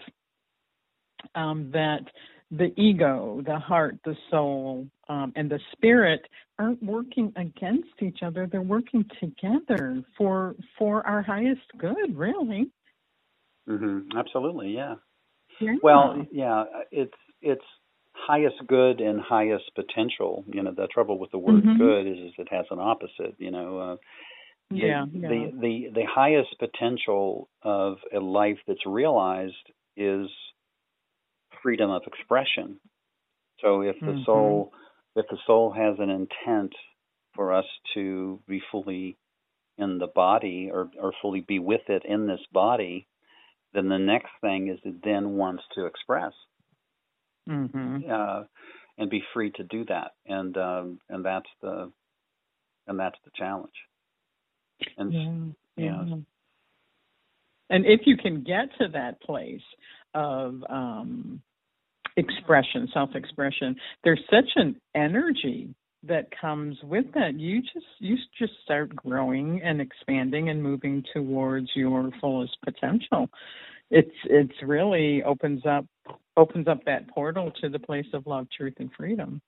um, 1.35 1.71
that 1.73 2.03
the 2.51 2.73
ego, 2.81 3.43
the 3.47 3.59
heart, 3.59 3.97
the 4.05 4.17
soul, 4.31 4.87
um, 5.09 5.33
and 5.37 5.51
the 5.51 5.61
spirit 5.73 6.21
aren't 6.59 6.83
working 6.83 7.33
against 7.37 7.91
each 8.01 8.21
other. 8.25 8.49
They're 8.51 8.61
working 8.61 9.05
together 9.21 10.03
for 10.17 10.57
for 10.79 11.07
our 11.07 11.23
highest 11.23 11.61
good, 11.79 12.17
really. 12.17 12.71
Mm-hmm. 13.69 14.19
Absolutely, 14.19 14.75
yeah. 14.75 14.95
yeah. 15.61 15.77
Well, 15.83 16.27
yeah, 16.33 16.65
it's 16.91 17.15
it's 17.41 17.65
highest 18.13 18.57
good 18.67 19.01
and 19.01 19.21
highest 19.21 19.71
potential. 19.75 20.45
You 20.53 20.63
know, 20.63 20.73
the 20.77 20.89
trouble 20.89 21.19
with 21.19 21.31
the 21.31 21.39
word 21.39 21.63
mm-hmm. 21.63 21.79
good 21.79 22.07
is, 22.07 22.19
is 22.19 22.33
it 22.39 22.49
has 22.51 22.67
an 22.71 22.81
opposite. 22.81 23.37
You 23.39 23.51
know. 23.51 23.79
Uh, 23.79 23.97
the, 24.71 24.77
yeah, 24.77 25.05
yeah. 25.13 25.29
The, 25.29 25.53
the 25.61 25.87
the 25.95 26.07
highest 26.09 26.57
potential 26.59 27.49
of 27.63 27.97
a 28.15 28.21
life 28.21 28.59
that's 28.67 28.87
realized 28.87 29.55
is 29.97 30.29
freedom 31.63 31.91
of 31.91 32.03
expression. 32.07 32.79
So 33.61 33.83
if 33.83 33.97
the 34.01 34.07
mm-hmm. 34.07 34.25
soul 34.25 34.73
if 35.17 35.27
the 35.29 35.39
soul 35.47 35.73
has 35.73 35.97
an 35.99 36.11
intent 36.11 36.73
for 37.35 37.53
us 37.53 37.67
to 37.95 38.41
be 38.49 38.63
fully 38.71 39.17
in 39.77 39.99
the 39.99 40.07
body 40.07 40.71
or, 40.73 40.91
or 41.01 41.13
fully 41.23 41.41
be 41.41 41.59
with 41.59 41.81
it 41.89 42.03
in 42.05 42.27
this 42.27 42.41
body, 42.53 43.07
then 43.73 43.89
the 43.89 43.99
next 43.99 44.31
thing 44.41 44.69
is 44.69 44.79
it 44.85 45.03
then 45.03 45.31
wants 45.31 45.63
to 45.75 45.87
express 45.87 46.33
mm-hmm. 47.49 47.99
uh, 48.11 48.43
and 48.99 49.11
be 49.11 49.23
free 49.33 49.51
to 49.53 49.65
do 49.65 49.85
that, 49.87 50.13
and 50.27 50.57
um, 50.57 50.99
and 51.09 51.25
that's 51.25 51.49
the 51.63 51.91
and 52.87 52.99
that's 52.99 53.19
the 53.25 53.31
challenge. 53.37 53.73
And 54.99 55.55
yeah, 55.77 56.05
yeah. 56.07 56.17
And 57.71 57.87
if 57.87 58.01
you 58.05 58.17
can 58.17 58.43
get 58.43 58.69
to 58.81 58.89
that 58.93 59.21
place 59.23 59.63
of 60.15 60.63
um, 60.69 61.41
expression, 62.17 62.89
self 62.93 63.11
expression. 63.15 63.77
There's 64.05 64.21
such 64.31 64.51
an 64.57 64.77
energy 64.95 65.75
that 66.07 66.29
comes 66.41 66.77
with 66.83 67.07
that. 67.15 67.39
You 67.39 67.63
just 67.63 67.87
you 67.99 68.17
just 68.39 68.53
start 68.65 68.95
growing 68.97 69.61
and 69.63 69.81
expanding 69.81 70.49
and 70.49 70.63
moving 70.63 71.05
towards 71.15 71.69
your 71.75 72.11
fullest 72.21 72.57
potential. 72.65 73.29
It's 73.91 74.15
it's 74.25 74.55
really 74.63 75.23
opens 75.23 75.65
up 75.67 75.87
opens 76.37 76.69
up 76.69 76.85
that 76.87 77.09
portal 77.11 77.53
to 77.61 77.69
the 77.69 77.79
place 77.79 78.07
of 78.15 78.27
love, 78.27 78.47
truth, 78.57 78.75
and 78.79 78.91
freedom. 78.97 79.41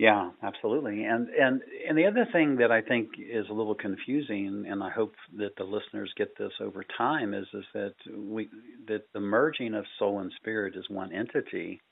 Yeah, 0.00 0.30
absolutely. 0.42 1.04
And 1.04 1.28
and 1.28 1.60
and 1.86 1.98
the 1.98 2.06
other 2.06 2.26
thing 2.32 2.56
that 2.56 2.72
I 2.72 2.80
think 2.80 3.10
is 3.18 3.44
a 3.50 3.52
little 3.52 3.74
confusing, 3.74 4.64
and 4.66 4.82
I 4.82 4.88
hope 4.88 5.12
that 5.36 5.56
the 5.58 5.64
listeners 5.64 6.10
get 6.16 6.38
this 6.38 6.52
over 6.58 6.86
time, 6.96 7.34
is 7.34 7.46
is 7.52 7.66
that 7.74 7.92
we 8.16 8.48
that 8.88 9.02
the 9.12 9.20
merging 9.20 9.74
of 9.74 9.84
soul 9.98 10.20
and 10.20 10.32
spirit 10.36 10.74
is 10.74 10.88
one 10.88 11.12
entity, 11.12 11.82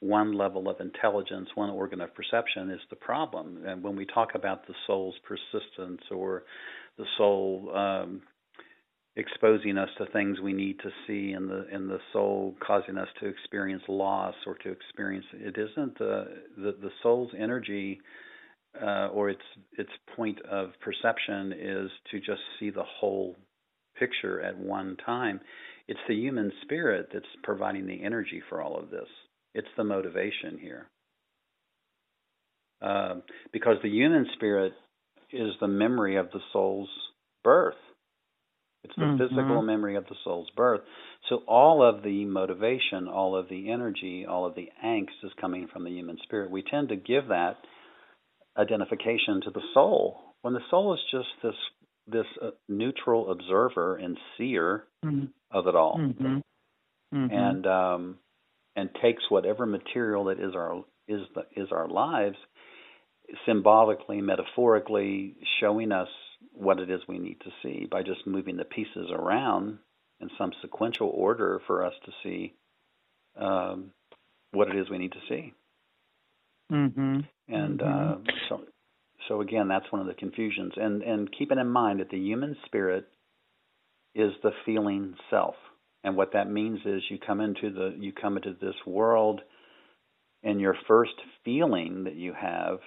one 0.00 0.32
level 0.32 0.70
of 0.70 0.80
intelligence, 0.80 1.48
one 1.54 1.70
organ 1.70 2.00
of 2.00 2.14
perception 2.14 2.70
is 2.70 2.80
the 2.90 2.96
problem. 2.96 3.64
And 3.66 3.82
when 3.82 3.96
we 3.96 4.06
talk 4.06 4.34
about 4.34 4.66
the 4.66 4.74
soul's 4.86 5.16
persistence 5.28 6.02
or 6.10 6.44
the 6.98 7.06
soul 7.18 7.70
um, 7.76 8.22
exposing 9.16 9.78
us 9.78 9.88
to 9.98 10.06
things 10.06 10.40
we 10.40 10.52
need 10.52 10.78
to 10.80 10.90
see 11.06 11.32
in 11.32 11.46
the 11.46 11.66
in 11.72 11.86
the 11.86 11.98
soul 12.12 12.56
causing 12.66 12.98
us 12.98 13.08
to 13.20 13.26
experience 13.26 13.82
loss 13.88 14.34
or 14.46 14.54
to 14.56 14.70
experience 14.72 15.24
it 15.34 15.56
isn't 15.56 15.96
the 15.98 16.24
the, 16.56 16.74
the 16.82 16.90
soul's 17.02 17.30
energy 17.38 18.00
uh, 18.82 19.08
or 19.08 19.30
its 19.30 19.42
its 19.78 19.90
point 20.16 20.40
of 20.50 20.70
perception 20.80 21.52
is 21.52 21.90
to 22.10 22.18
just 22.18 22.40
see 22.58 22.70
the 22.70 22.82
whole 22.82 23.36
picture 23.98 24.40
at 24.40 24.58
one 24.58 24.96
time. 25.04 25.40
It's 25.86 26.00
the 26.08 26.14
human 26.14 26.50
spirit 26.62 27.10
that's 27.12 27.26
providing 27.42 27.86
the 27.86 28.02
energy 28.02 28.42
for 28.48 28.62
all 28.62 28.78
of 28.78 28.90
this. 28.90 29.08
It's 29.54 29.68
the 29.76 29.84
motivation 29.84 30.58
here. 30.60 30.86
Uh, 32.82 33.16
because 33.52 33.76
the 33.82 33.88
human 33.88 34.26
spirit 34.34 34.72
is 35.32 35.52
the 35.60 35.68
memory 35.68 36.16
of 36.16 36.30
the 36.32 36.40
soul's 36.52 36.88
birth 37.42 37.74
It's 38.84 38.94
the 38.96 39.02
mm-hmm. 39.02 39.18
physical 39.18 39.62
memory 39.62 39.96
of 39.96 40.04
the 40.04 40.14
soul's 40.24 40.50
birth. 40.56 40.82
So 41.28 41.42
all 41.48 41.82
of 41.82 42.02
the 42.02 42.24
motivation, 42.26 43.08
all 43.08 43.34
of 43.36 43.48
the 43.48 43.70
energy, 43.70 44.26
all 44.28 44.44
of 44.44 44.54
the 44.54 44.68
angst 44.84 45.24
is 45.24 45.32
coming 45.40 45.68
from 45.72 45.84
the 45.84 45.90
human 45.90 46.18
spirit. 46.22 46.50
We 46.50 46.62
tend 46.62 46.90
to 46.90 46.96
give 46.96 47.28
that 47.28 47.56
identification 48.56 49.40
to 49.44 49.50
the 49.50 49.62
soul 49.72 50.20
when 50.42 50.52
the 50.52 50.60
soul 50.70 50.92
is 50.92 51.00
just 51.10 51.28
this 51.42 51.54
this 52.06 52.26
uh, 52.42 52.50
neutral 52.68 53.32
observer 53.32 53.96
and 53.96 54.18
seer 54.36 54.84
mm-hmm. 55.02 55.24
of 55.50 55.66
it 55.66 55.74
all, 55.74 55.98
mm-hmm. 55.98 56.36
Mm-hmm. 57.16 57.34
and 57.34 57.66
um, 57.66 58.18
and 58.76 58.90
takes 59.02 59.22
whatever 59.30 59.64
material 59.64 60.24
that 60.24 60.38
is 60.38 60.54
our 60.54 60.84
is 61.08 61.22
the, 61.34 61.44
is 61.56 61.68
our 61.72 61.88
lives, 61.88 62.36
symbolically, 63.46 64.20
metaphorically, 64.20 65.34
showing 65.60 65.92
us 65.92 66.08
what 66.52 66.80
it 66.80 66.90
is 66.90 67.00
we 67.08 67.18
need 67.18 67.40
to 67.40 67.50
see 67.62 67.86
by 67.90 68.02
just 68.02 68.26
moving 68.26 68.56
the 68.56 68.64
pieces 68.64 69.10
around 69.12 69.78
in 70.20 70.30
some 70.38 70.52
sequential 70.62 71.08
order 71.08 71.60
for 71.66 71.84
us 71.84 71.94
to 72.04 72.12
see 72.22 72.54
um, 73.38 73.90
what 74.52 74.68
it 74.68 74.76
is 74.76 74.88
we 74.88 74.98
need 74.98 75.12
to 75.12 75.18
see. 75.28 75.52
Mm-hmm. 76.72 77.20
And 77.48 77.78
mm-hmm. 77.78 78.12
uh, 78.12 78.32
so, 78.48 78.60
so 79.28 79.40
again, 79.40 79.68
that's 79.68 79.90
one 79.90 80.00
of 80.00 80.06
the 80.06 80.14
confusions. 80.14 80.72
And 80.76 81.02
and 81.02 81.28
keeping 81.36 81.58
in 81.58 81.68
mind 81.68 82.00
that 82.00 82.10
the 82.10 82.18
human 82.18 82.56
spirit 82.66 83.06
is 84.14 84.32
the 84.42 84.52
feeling 84.64 85.14
self, 85.30 85.56
and 86.04 86.16
what 86.16 86.32
that 86.32 86.50
means 86.50 86.80
is 86.84 87.02
you 87.10 87.18
come 87.18 87.40
into 87.40 87.70
the 87.70 87.94
you 87.98 88.12
come 88.12 88.36
into 88.36 88.54
this 88.60 88.76
world, 88.86 89.40
and 90.42 90.60
your 90.60 90.76
first 90.88 91.14
feeling 91.44 92.04
that 92.04 92.14
you 92.14 92.32
have 92.32 92.78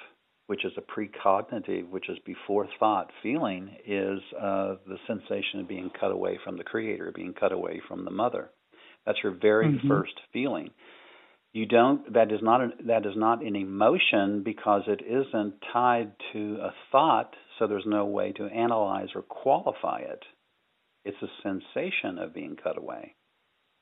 which 0.47 0.63
is 0.63 0.71
a 0.77 0.81
precognitive, 0.81 1.89
which 1.89 2.09
is 2.09 2.17
before 2.25 2.67
thought 2.79 3.11
feeling, 3.21 3.69
is 3.85 4.19
uh, 4.35 4.75
the 4.87 4.97
sensation 5.05 5.59
of 5.59 5.67
being 5.67 5.91
cut 5.99 6.11
away 6.11 6.39
from 6.43 6.57
the 6.57 6.63
Creator, 6.63 7.11
being 7.13 7.33
cut 7.33 7.51
away 7.51 7.81
from 7.87 8.05
the 8.05 8.11
Mother. 8.11 8.49
That's 9.05 9.19
your 9.23 9.33
very 9.33 9.67
mm-hmm. 9.67 9.87
first 9.87 10.13
feeling. 10.33 10.71
You 11.53 11.65
don't. 11.65 12.13
That 12.13 12.31
is 12.31 12.39
not. 12.41 12.61
A, 12.61 12.69
that 12.87 13.05
is 13.05 13.13
not 13.15 13.43
an 13.43 13.55
emotion 13.55 14.43
because 14.43 14.83
it 14.87 15.01
isn't 15.05 15.55
tied 15.73 16.11
to 16.33 16.57
a 16.61 16.73
thought. 16.91 17.33
So 17.59 17.67
there's 17.67 17.85
no 17.85 18.05
way 18.05 18.31
to 18.33 18.45
analyze 18.45 19.09
or 19.15 19.23
qualify 19.23 19.99
it. 19.99 20.23
It's 21.03 21.17
a 21.21 21.27
sensation 21.43 22.19
of 22.19 22.33
being 22.33 22.57
cut 22.61 22.77
away. 22.77 23.15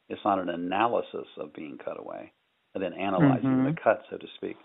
It's 0.10 0.22
not 0.24 0.40
an 0.40 0.50
analysis 0.50 1.28
of 1.40 1.54
being 1.54 1.80
cut 1.84 2.00
away, 2.00 2.32
and 2.74 2.84
then 2.84 2.94
analyzing 2.94 3.50
mm-hmm. 3.50 3.76
the 3.76 3.82
cut, 3.84 4.04
so 4.10 4.18
to 4.18 4.28
speak 4.38 4.58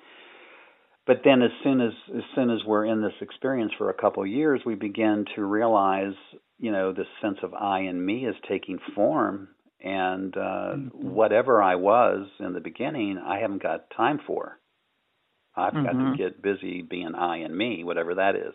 but 1.10 1.22
then 1.24 1.42
as 1.42 1.50
soon 1.64 1.80
as 1.80 1.92
as 2.16 2.22
soon 2.36 2.50
as 2.50 2.60
we're 2.64 2.84
in 2.84 3.02
this 3.02 3.14
experience 3.20 3.72
for 3.76 3.90
a 3.90 3.94
couple 3.94 4.22
of 4.22 4.28
years 4.28 4.60
we 4.64 4.76
begin 4.76 5.24
to 5.34 5.44
realize 5.44 6.14
you 6.60 6.70
know 6.70 6.92
this 6.92 7.08
sense 7.20 7.38
of 7.42 7.52
i 7.52 7.80
and 7.80 8.06
me 8.06 8.26
is 8.26 8.36
taking 8.48 8.78
form 8.94 9.48
and 9.82 10.36
uh 10.36 10.76
mm-hmm. 10.76 10.88
whatever 10.92 11.60
i 11.60 11.74
was 11.74 12.28
in 12.38 12.52
the 12.52 12.60
beginning 12.60 13.18
i 13.18 13.40
haven't 13.40 13.60
got 13.60 13.90
time 13.96 14.20
for 14.24 14.60
i've 15.56 15.72
mm-hmm. 15.72 15.84
got 15.84 15.92
to 15.92 15.98
mm-hmm. 15.98 16.16
get 16.16 16.40
busy 16.40 16.80
being 16.88 17.16
i 17.16 17.38
and 17.38 17.58
me 17.58 17.82
whatever 17.82 18.14
that 18.14 18.36
is. 18.36 18.54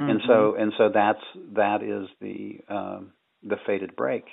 Mm-hmm. 0.00 0.10
and 0.12 0.20
so 0.26 0.32
mm-hmm. 0.32 0.62
and 0.62 0.72
so 0.78 0.90
that's 0.94 1.24
that 1.56 1.82
is 1.82 2.08
the 2.22 2.60
um 2.74 3.12
the 3.42 3.56
fated 3.66 3.94
break 3.96 4.24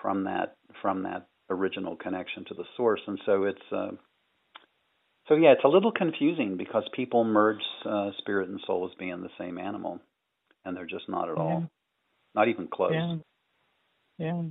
from 0.00 0.24
that 0.24 0.54
from 0.80 1.02
that 1.02 1.26
original 1.50 1.96
connection 1.96 2.44
to 2.44 2.54
the 2.54 2.64
source 2.76 3.00
and 3.08 3.20
so 3.26 3.42
it's 3.42 3.72
uh 3.72 3.90
so 5.28 5.34
yeah, 5.34 5.52
it's 5.52 5.64
a 5.64 5.68
little 5.68 5.92
confusing 5.92 6.56
because 6.56 6.84
people 6.94 7.24
merge 7.24 7.62
uh, 7.84 8.10
spirit 8.18 8.48
and 8.48 8.60
soul 8.66 8.88
as 8.90 8.94
being 8.98 9.22
the 9.22 9.30
same 9.38 9.58
animal, 9.58 10.00
and 10.64 10.76
they're 10.76 10.86
just 10.86 11.08
not 11.08 11.28
at 11.28 11.36
yeah. 11.36 11.42
all, 11.42 11.70
not 12.34 12.48
even 12.48 12.66
close. 12.66 12.92
Yeah. 12.92 13.16
Yeah. 14.18 14.42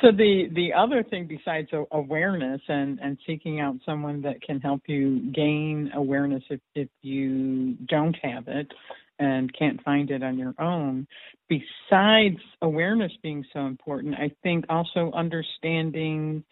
So 0.00 0.12
the 0.12 0.48
the 0.54 0.72
other 0.74 1.02
thing 1.02 1.26
besides 1.26 1.68
awareness 1.90 2.60
and 2.68 2.98
and 3.00 3.18
seeking 3.26 3.60
out 3.60 3.76
someone 3.84 4.22
that 4.22 4.40
can 4.42 4.60
help 4.60 4.82
you 4.86 5.32
gain 5.32 5.90
awareness 5.94 6.42
if 6.50 6.60
if 6.74 6.88
you 7.02 7.74
don't 7.88 8.16
have 8.22 8.48
it 8.48 8.70
and 9.18 9.52
can't 9.58 9.82
find 9.82 10.10
it 10.10 10.22
on 10.22 10.38
your 10.38 10.54
own 10.60 11.06
besides 11.48 12.36
awareness 12.60 13.10
being 13.22 13.44
so 13.52 13.60
important 13.60 14.14
i 14.14 14.30
think 14.42 14.64
also 14.68 15.10
understanding 15.14 16.44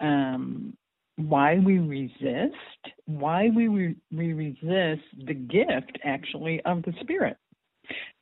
um 0.00 0.76
why 1.16 1.58
we 1.58 1.78
resist, 1.78 2.54
why 3.06 3.50
we 3.54 3.68
re- 3.68 3.96
we 4.10 4.32
resist 4.32 5.02
the 5.26 5.34
gift 5.34 5.98
actually 6.04 6.60
of 6.64 6.82
the 6.82 6.92
spirit, 7.00 7.36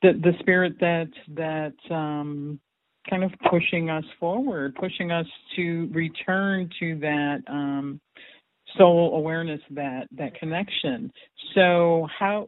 the 0.01 0.13
the 0.21 0.33
spirit 0.39 0.73
that 0.79 1.09
that 1.29 1.93
um, 1.93 2.59
kind 3.09 3.23
of 3.23 3.31
pushing 3.49 3.89
us 3.89 4.05
forward, 4.19 4.75
pushing 4.75 5.11
us 5.11 5.25
to 5.55 5.89
return 5.93 6.69
to 6.79 6.99
that 6.99 7.39
um, 7.47 7.99
soul 8.77 9.15
awareness, 9.15 9.61
that 9.71 10.07
that 10.17 10.35
connection. 10.35 11.11
So 11.55 12.07
how. 12.17 12.47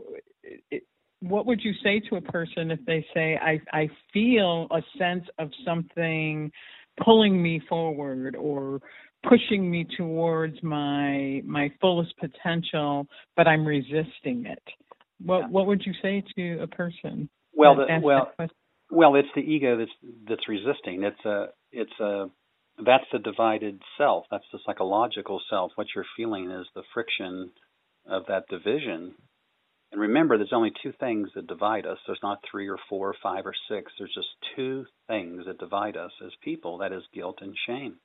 It, 0.72 0.84
what 1.22 1.46
would 1.46 1.64
you 1.64 1.72
say 1.82 2.02
to 2.10 2.18
a 2.18 2.22
person 2.22 2.70
if 2.70 2.84
they 2.86 3.06
say, 3.14 3.38
I, 3.42 3.58
I 3.72 3.88
feel 4.12 4.68
a 4.72 4.82
sense 4.98 5.24
of 5.40 5.50
something 5.66 6.52
pulling 7.02 7.42
me 7.42 7.62
forward 7.70 8.36
or 8.36 8.82
pushing 9.28 9.70
me 9.70 9.86
towards 9.98 10.62
my 10.64 11.42
my 11.46 11.72
fullest 11.82 12.14
potential, 12.18 13.08
but 13.36 13.48
I'm 13.48 13.66
resisting 13.66 14.46
it. 14.46 14.64
What 15.24 15.42
yeah. 15.42 15.48
what 15.48 15.68
would 15.68 15.82
you 15.86 15.94
say 16.02 16.24
to 16.36 16.62
a 16.62 16.68
person? 16.68 17.30
Well, 17.56 17.76
the, 17.76 17.86
well, 18.02 18.32
well, 18.90 19.16
it's 19.16 19.30
the 19.36 19.42
ego 19.42 19.78
that's 19.78 19.92
that's 20.28 20.48
resisting. 20.48 21.04
It's 21.04 21.26
a 21.26 21.48
it's 21.72 22.00
a 22.00 22.28
that's 22.84 23.06
the 23.12 23.20
divided 23.20 23.82
self. 23.98 24.26
That's 24.32 24.46
the 24.52 24.60
psychological 24.66 25.42
self. 25.50 25.72
What 25.76 25.88
you're 25.96 26.06
feeling 26.18 26.52
is 26.52 26.68
the 26.76 26.84
friction 26.94 27.52
of 28.08 28.24
that 28.28 28.48
division. 28.50 29.14
And 29.92 30.02
remember, 30.02 30.38
there's 30.38 30.54
only 30.54 30.72
two 30.82 30.92
things 31.00 31.30
that 31.36 31.46
divide 31.46 31.86
us. 31.86 32.00
There's 32.08 32.20
not 32.24 32.40
three 32.50 32.68
or 32.68 32.80
four 32.90 33.10
or 33.10 33.16
five 33.22 33.46
or 33.46 33.54
six. 33.70 33.92
There's 33.98 34.14
just 34.14 34.28
two 34.56 34.86
things 35.08 35.44
that 35.46 35.60
divide 35.60 35.96
us 35.96 36.12
as 36.26 36.32
people. 36.44 36.80
That 36.80 36.92
is 36.92 37.04
guilt 37.14 37.38
and 37.42 37.56
shame. 37.68 37.98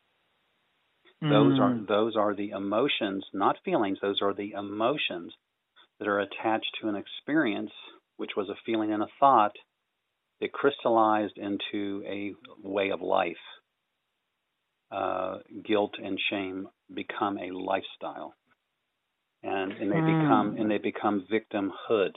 Those 1.21 1.59
are 1.59 1.71
mm. 1.71 1.89
those 1.89 2.15
are 2.17 2.35
the 2.35 2.51
emotions, 2.51 3.25
not 3.33 3.57
feelings. 3.65 3.99
Those 4.01 4.21
are 4.23 4.33
the 4.33 4.53
emotions 4.53 5.33
that 5.99 6.07
are 6.07 6.21
attached 6.21 6.77
to 6.81 6.89
an 6.89 6.95
experience, 6.95 7.73
which 8.19 8.31
was 8.37 8.49
a 8.49 8.55
feeling 8.65 8.93
and 8.93 9.03
a 9.03 9.09
thought, 9.19 9.57
that 10.41 10.53
crystallized 10.53 11.37
into 11.37 12.05
a 12.07 12.35
way 12.63 12.91
of 12.91 13.01
life. 13.01 13.37
Uh, 14.91 15.39
guilt 15.67 15.95
and 16.03 16.19
shame 16.31 16.67
become 16.95 17.37
a 17.37 17.51
lifestyle, 17.51 18.33
and 19.43 19.73
and 19.73 19.91
they 19.91 19.97
mm. 19.97 20.23
become 20.23 20.57
and 20.57 20.71
they 20.71 20.79
become 20.79 21.27
victimhood. 21.31 22.13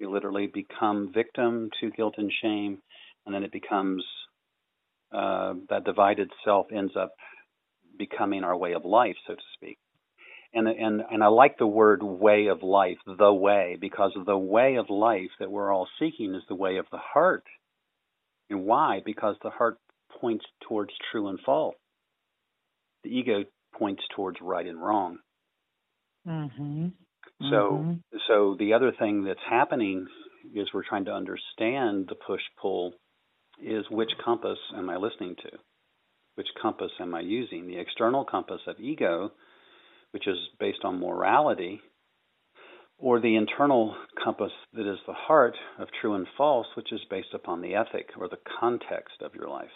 You 0.00 0.10
literally 0.10 0.46
become 0.52 1.12
victim 1.14 1.68
to 1.80 1.90
guilt 1.90 2.14
and 2.16 2.32
shame, 2.42 2.78
and 3.26 3.34
then 3.34 3.44
it 3.44 3.52
becomes 3.52 4.02
uh, 5.12 5.54
that 5.68 5.84
divided 5.84 6.30
self 6.44 6.66
ends 6.74 6.94
up 6.96 7.12
becoming 7.98 8.44
our 8.44 8.56
way 8.56 8.72
of 8.72 8.84
life, 8.84 9.16
so 9.26 9.34
to 9.34 9.42
speak. 9.54 9.78
And 10.52 10.68
and 10.68 11.02
and 11.10 11.22
I 11.22 11.26
like 11.28 11.58
the 11.58 11.66
word 11.66 12.02
way 12.02 12.46
of 12.46 12.62
life, 12.62 12.98
the 13.06 13.32
way, 13.32 13.76
because 13.80 14.12
the 14.26 14.38
way 14.38 14.76
of 14.76 14.88
life 14.88 15.30
that 15.40 15.50
we're 15.50 15.72
all 15.72 15.88
seeking 15.98 16.34
is 16.34 16.42
the 16.48 16.54
way 16.54 16.76
of 16.76 16.86
the 16.92 16.98
heart. 16.98 17.44
And 18.50 18.64
why? 18.64 19.00
Because 19.04 19.36
the 19.42 19.50
heart 19.50 19.78
points 20.20 20.44
towards 20.68 20.92
true 21.10 21.28
and 21.28 21.40
false. 21.44 21.74
The 23.02 23.10
ego 23.10 23.44
points 23.76 24.02
towards 24.14 24.38
right 24.40 24.66
and 24.66 24.80
wrong. 24.80 25.18
Mm-hmm. 26.26 26.86
So 27.50 27.56
mm-hmm. 27.56 28.16
so 28.28 28.56
the 28.58 28.74
other 28.74 28.92
thing 28.96 29.24
that's 29.24 29.40
happening 29.48 30.06
is 30.54 30.68
we're 30.72 30.88
trying 30.88 31.06
to 31.06 31.12
understand 31.12 32.06
the 32.08 32.14
push 32.14 32.42
pull 32.60 32.94
is 33.62 33.84
which 33.90 34.10
compass 34.24 34.58
am 34.76 34.90
I 34.90 34.96
listening 34.96 35.36
to? 35.36 35.50
Which 36.34 36.48
compass 36.60 36.92
am 37.00 37.14
I 37.14 37.20
using? 37.20 37.66
The 37.66 37.78
external 37.78 38.24
compass 38.24 38.60
of 38.66 38.80
ego, 38.80 39.32
which 40.12 40.26
is 40.26 40.36
based 40.58 40.84
on 40.84 41.00
morality, 41.00 41.80
or 42.98 43.20
the 43.20 43.36
internal 43.36 43.96
compass 44.22 44.52
that 44.72 44.90
is 44.90 44.98
the 45.06 45.12
heart 45.12 45.56
of 45.78 45.88
true 46.00 46.14
and 46.14 46.26
false, 46.36 46.66
which 46.76 46.92
is 46.92 47.00
based 47.10 47.34
upon 47.34 47.60
the 47.60 47.74
ethic 47.74 48.10
or 48.18 48.28
the 48.28 48.38
context 48.60 49.16
of 49.20 49.34
your 49.34 49.48
life. 49.48 49.66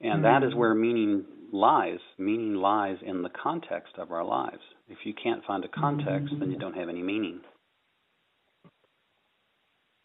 And 0.00 0.14
mm-hmm. 0.14 0.22
that 0.22 0.42
is 0.42 0.50
mm-hmm. 0.50 0.58
where 0.58 0.74
meaning 0.74 1.24
lies. 1.52 1.98
Meaning 2.18 2.54
lies 2.54 2.96
in 3.04 3.22
the 3.22 3.30
context 3.30 3.94
of 3.98 4.10
our 4.10 4.24
lives. 4.24 4.62
If 4.88 4.98
you 5.04 5.14
can't 5.14 5.44
find 5.44 5.64
a 5.64 5.68
context, 5.68 6.32
mm-hmm. 6.32 6.40
then 6.40 6.50
you 6.50 6.58
don't 6.58 6.76
have 6.76 6.88
any 6.88 7.02
meaning. 7.02 7.40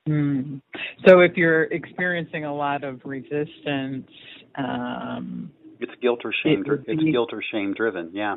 Mm. 0.10 0.62
So 1.08 1.20
if 1.20 1.38
you're 1.38 1.64
experiencing 1.66 2.46
a 2.46 2.54
lot 2.54 2.84
of 2.84 3.02
resistance, 3.06 4.10
um, 4.56 5.52
it's 5.80 5.94
guilt 6.02 6.22
or 6.24 6.34
shame. 6.44 6.64
It 6.66 6.82
it's 6.88 7.04
be, 7.04 7.12
guilt 7.12 7.30
or 7.34 7.42
shame 7.52 7.74
driven. 7.74 8.12
Yeah. 8.14 8.36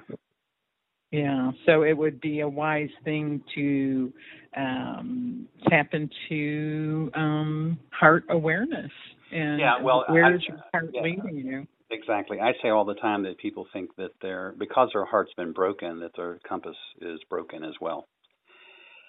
Yeah. 1.10 1.52
So 1.66 1.82
it 1.82 1.96
would 1.96 2.20
be 2.20 2.40
a 2.40 2.48
wise 2.48 2.90
thing 3.04 3.42
to 3.54 4.12
um, 4.56 5.46
tap 5.68 5.94
into 5.94 7.10
um, 7.14 7.78
heart 7.92 8.24
awareness 8.30 8.90
And 9.34 9.58
yeah, 9.58 9.82
well, 9.82 10.04
where's 10.08 10.42
I, 10.48 10.52
your 10.52 10.62
heart 10.72 10.90
yeah, 10.94 11.02
leading 11.02 11.36
you? 11.36 11.66
Exactly. 11.90 12.40
I 12.40 12.52
say 12.62 12.68
all 12.68 12.84
the 12.84 12.94
time 12.94 13.24
that 13.24 13.36
people 13.38 13.66
think 13.72 13.94
that 13.96 14.12
they're 14.22 14.54
because 14.58 14.90
their 14.92 15.04
heart's 15.04 15.32
been 15.36 15.52
broken, 15.52 16.00
that 16.00 16.12
their 16.16 16.38
compass 16.48 16.76
is 17.00 17.20
broken 17.28 17.64
as 17.64 17.74
well. 17.80 18.06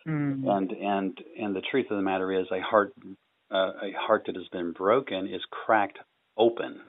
Mm. 0.08 0.48
And 0.48 0.72
and 0.72 1.18
and 1.40 1.56
the 1.56 1.62
truth 1.72 1.86
of 1.92 1.98
the 1.98 2.04
matter 2.04 2.34
is, 2.34 2.48
a 2.52 2.60
heart 2.60 2.94
uh, 3.52 3.72
a 3.84 3.92
heart 3.96 4.24
that 4.26 4.36
has 4.36 4.48
been 4.52 4.72
broken 4.72 5.28
is 5.28 5.42
cracked 5.52 6.00
open, 6.38 6.82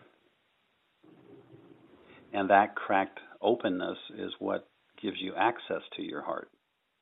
and 2.37 2.51
that 2.51 2.77
cracked 2.77 3.19
openness 3.43 3.99
is 4.17 4.31
what 4.39 4.69
gives 5.03 5.17
you 5.21 5.33
access 5.37 5.83
to 5.97 6.03
your 6.03 6.23
heart. 6.23 6.49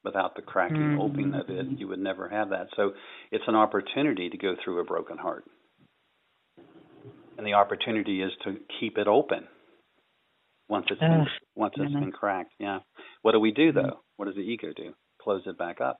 Without 0.05 0.37
the 0.37 0.43
cracking 0.43 0.77
mm. 0.77 1.01
opening 1.01 1.35
of 1.35 1.49
it, 1.49 1.67
you 1.79 1.89
would 1.89 1.99
never 1.99 2.29
have 2.29 2.51
that. 2.51 2.69
So 2.77 2.93
it's 3.33 3.45
an 3.47 3.55
opportunity 3.55 4.29
to 4.31 4.37
go 4.37 4.55
through 4.63 4.81
a 4.81 4.85
broken 4.85 5.19
heart 5.19 5.45
and 7.37 7.47
the 7.47 7.55
opportunity 7.55 8.23
is 8.23 8.33
to 8.45 8.57
keep 8.81 8.99
it 8.99 9.07
open 9.09 9.47
once 10.69 10.87
it's 10.91 11.01
been, 11.01 11.27
once 11.55 11.75
it's 11.77 11.93
been 11.93 12.13
cracked. 12.13 12.53
Yeah. 12.59 12.81
What 13.23 13.33
do 13.33 13.41
we 13.41 13.51
do 13.51 13.73
Mm-hmm. 13.73 13.79
though? 13.79 14.01
What 14.17 14.27
does 14.27 14.35
the 14.37 14.41
ego 14.43 14.69
do? 14.75 14.95
Close 15.21 15.43
it 15.47 15.59
back 15.59 15.81
up. 15.81 15.99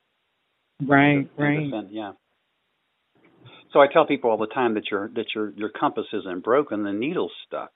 Right, 0.81 1.29
The- 1.37 1.43
right. 1.43 1.87
yeah. 1.91 2.13
So 3.73 3.81
I 3.81 3.89
tell 3.93 4.07
people 4.07 4.31
all 4.31 4.37
the 4.39 4.47
time 4.47 4.75
that 4.75 4.91
your 4.91 5.09
that 5.17 5.35
your 5.35 5.51
your 5.51 5.69
compass 5.69 6.07
isn't 6.13 6.45
broken, 6.45 6.85
the 6.85 6.93
needle's 6.93 7.33
stuck. 7.47 7.73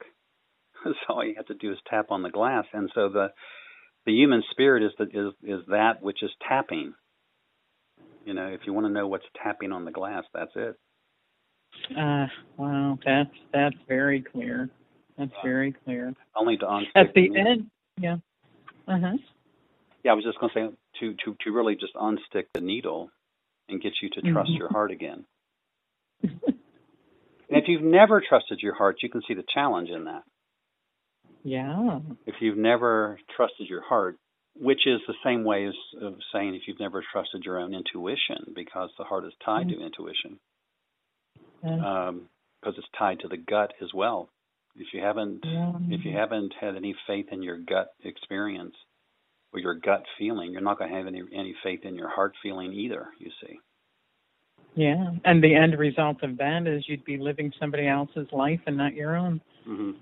so 0.85 1.15
all 1.15 1.25
you 1.25 1.35
have 1.37 1.47
to 1.47 1.55
do 1.55 1.73
is 1.73 1.79
tap 1.89 2.07
on 2.11 2.23
the 2.23 2.31
glass, 2.31 2.65
and 2.73 2.91
so 2.95 3.09
the 3.09 3.29
the 4.07 4.13
human 4.13 4.43
spirit 4.51 4.83
is 4.83 4.93
the, 4.99 5.05
is 5.05 5.33
is 5.43 5.67
that 5.69 6.03
which 6.03 6.23
is 6.23 6.31
tapping. 6.49 6.95
You 8.25 8.35
know, 8.35 8.49
if 8.49 8.61
you 8.67 8.73
want 8.73 8.87
to 8.87 8.93
know 8.93 9.09
what's 9.09 9.25
tapping 9.43 9.73
on 9.73 9.85
the 9.85 9.91
glass, 9.91 10.25
that's 10.35 10.53
it. 10.55 10.77
Uh, 11.97 12.27
wow, 12.57 12.99
that's 13.05 13.31
that's 13.53 13.77
very 13.87 14.23
clear. 14.23 14.69
That's 15.17 15.33
very 15.43 15.73
clear. 15.85 16.15
Only 16.37 16.57
to 16.59 16.67
unstick 16.67 16.91
At 16.95 17.15
the 17.15 17.31
end, 17.37 17.71
yeah. 17.99 18.17
Uh 18.87 18.99
huh. 19.01 19.17
Yeah, 20.05 20.13
I 20.13 20.15
was 20.15 20.25
just 20.25 20.39
going 20.39 20.53
to 20.55 20.71
say 20.71 20.77
to 21.01 21.15
to 21.25 21.37
to 21.45 21.53
really 21.53 21.75
just 21.75 21.95
unstick 21.95 22.45
the 22.55 22.61
needle 22.61 23.11
and 23.69 23.81
get 23.81 23.95
you 24.01 24.09
to 24.11 24.23
trust 24.23 24.51
Mhm. 24.51 24.59
your 24.59 24.69
heart 24.69 24.91
again. 24.91 25.27
And 27.51 27.63
if 27.63 27.67
you've 27.67 27.83
never 27.83 28.21
trusted 28.21 28.61
your 28.61 28.75
heart, 28.75 29.03
you 29.03 29.09
can 29.09 29.23
see 29.27 29.33
the 29.33 29.45
challenge 29.55 29.89
in 29.89 30.05
that. 30.05 30.23
Yeah. 31.45 32.01
If 32.27 32.37
you've 32.41 32.59
never 32.59 33.19
trusted 33.37 33.69
your 33.69 33.83
heart, 33.83 34.17
which 34.61 34.87
is 34.87 35.01
the 35.07 35.15
same 35.25 35.45
way 35.45 35.67
as 35.67 35.75
of 36.03 36.15
saying 36.33 36.55
if 36.55 36.63
you've 36.67 36.81
never 36.81 37.03
trusted 37.13 37.45
your 37.45 37.59
own 37.61 37.75
intuition, 37.75 38.53
because 38.55 38.91
the 38.99 39.05
heart 39.05 39.25
is 39.25 39.33
tied 39.45 39.69
to 39.69 39.81
intuition, 39.81 40.39
Yeah. 41.65 42.13
because 42.61 42.77
it's 42.79 42.89
tied 42.99 43.21
to 43.21 43.29
the 43.29 43.37
gut 43.37 43.73
as 43.81 43.93
well. 43.95 44.31
If 44.77 44.93
you 44.93 45.01
haven't 45.01 45.41
if 45.91 46.05
you 46.05 46.13
haven't 46.17 46.55
had 46.61 46.77
any 46.77 46.95
faith 47.07 47.27
in 47.33 47.43
your 47.43 47.59
gut 47.59 47.89
experience 48.05 48.75
or 49.53 49.61
your 49.61 49.75
gut 49.75 50.05
feeling, 50.19 50.53
you're 50.53 50.61
not 50.61 50.79
going 50.79 50.91
to 50.91 50.97
have 50.97 51.07
any 51.07 51.23
any 51.33 51.55
faith 51.63 51.81
in 51.85 51.95
your 51.97 52.09
heart 52.09 52.35
feeling 52.43 52.73
either. 52.73 53.07
You 53.19 53.31
see. 53.41 53.59
Yeah, 54.75 55.11
and 55.25 55.43
the 55.43 55.55
end 55.55 55.77
result 55.79 56.23
of 56.23 56.37
that 56.39 56.67
is 56.67 56.85
you'd 56.89 57.05
be 57.05 57.17
living 57.17 57.53
somebody 57.59 57.89
else's 57.89 58.29
life 58.33 58.61
and 58.67 58.77
not 58.77 58.95
your 58.95 59.17
own. 59.17 59.41
hmm 59.65 59.93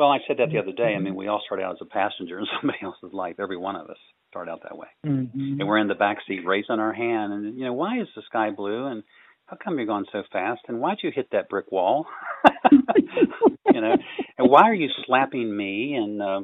Well, 0.00 0.08
I 0.08 0.18
said 0.26 0.38
that 0.38 0.48
the 0.50 0.58
other 0.58 0.72
day. 0.72 0.94
I 0.96 0.98
mean, 0.98 1.14
we 1.14 1.28
all 1.28 1.42
start 1.44 1.60
out 1.60 1.72
as 1.72 1.82
a 1.82 1.84
passenger 1.84 2.38
in 2.38 2.46
somebody 2.60 2.78
else's 2.82 3.12
life. 3.12 3.34
Every 3.38 3.58
one 3.58 3.76
of 3.76 3.90
us 3.90 3.98
start 4.30 4.48
out 4.48 4.62
that 4.62 4.78
way, 4.78 4.86
Mm-hmm. 5.04 5.60
and 5.60 5.68
we're 5.68 5.76
in 5.76 5.88
the 5.88 5.94
back 5.94 6.16
seat 6.26 6.40
raising 6.46 6.78
our 6.78 6.94
hand, 6.94 7.34
and 7.34 7.58
you 7.58 7.66
know, 7.66 7.74
why 7.74 8.00
is 8.00 8.08
the 8.16 8.22
sky 8.22 8.48
blue? 8.50 8.86
And 8.86 9.02
how 9.44 9.58
come 9.62 9.76
you're 9.76 9.84
going 9.86 10.06
so 10.10 10.22
fast? 10.32 10.62
And 10.68 10.80
why'd 10.80 10.98
you 11.02 11.10
hit 11.14 11.28
that 11.32 11.50
brick 11.50 11.70
wall? 11.70 12.06
you 12.72 13.80
know, 13.82 13.94
and 14.38 14.50
why 14.50 14.62
are 14.62 14.74
you 14.74 14.88
slapping 15.04 15.54
me? 15.54 15.94
And 15.96 16.22
uh, 16.22 16.40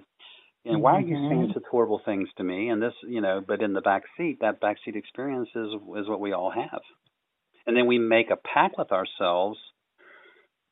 and 0.66 0.82
why 0.82 0.96
are 0.98 1.00
you 1.00 1.16
saying 1.30 1.48
Mhm. 1.48 1.54
such 1.54 1.62
horrible 1.70 2.02
things 2.04 2.28
to 2.36 2.44
me? 2.44 2.68
And 2.68 2.82
this, 2.82 2.92
you 3.08 3.22
know, 3.22 3.40
but 3.40 3.62
in 3.62 3.72
the 3.72 3.80
back 3.80 4.02
seat, 4.18 4.38
that 4.42 4.60
back 4.60 4.76
seat 4.84 4.96
experience 4.96 5.48
is 5.54 5.72
is 5.98 6.08
what 6.08 6.20
we 6.20 6.32
all 6.32 6.50
have. 6.50 6.82
And 7.66 7.74
then 7.74 7.86
we 7.86 7.98
make 7.98 8.30
a 8.30 8.36
pact 8.36 8.74
with 8.76 8.92
ourselves. 8.92 9.58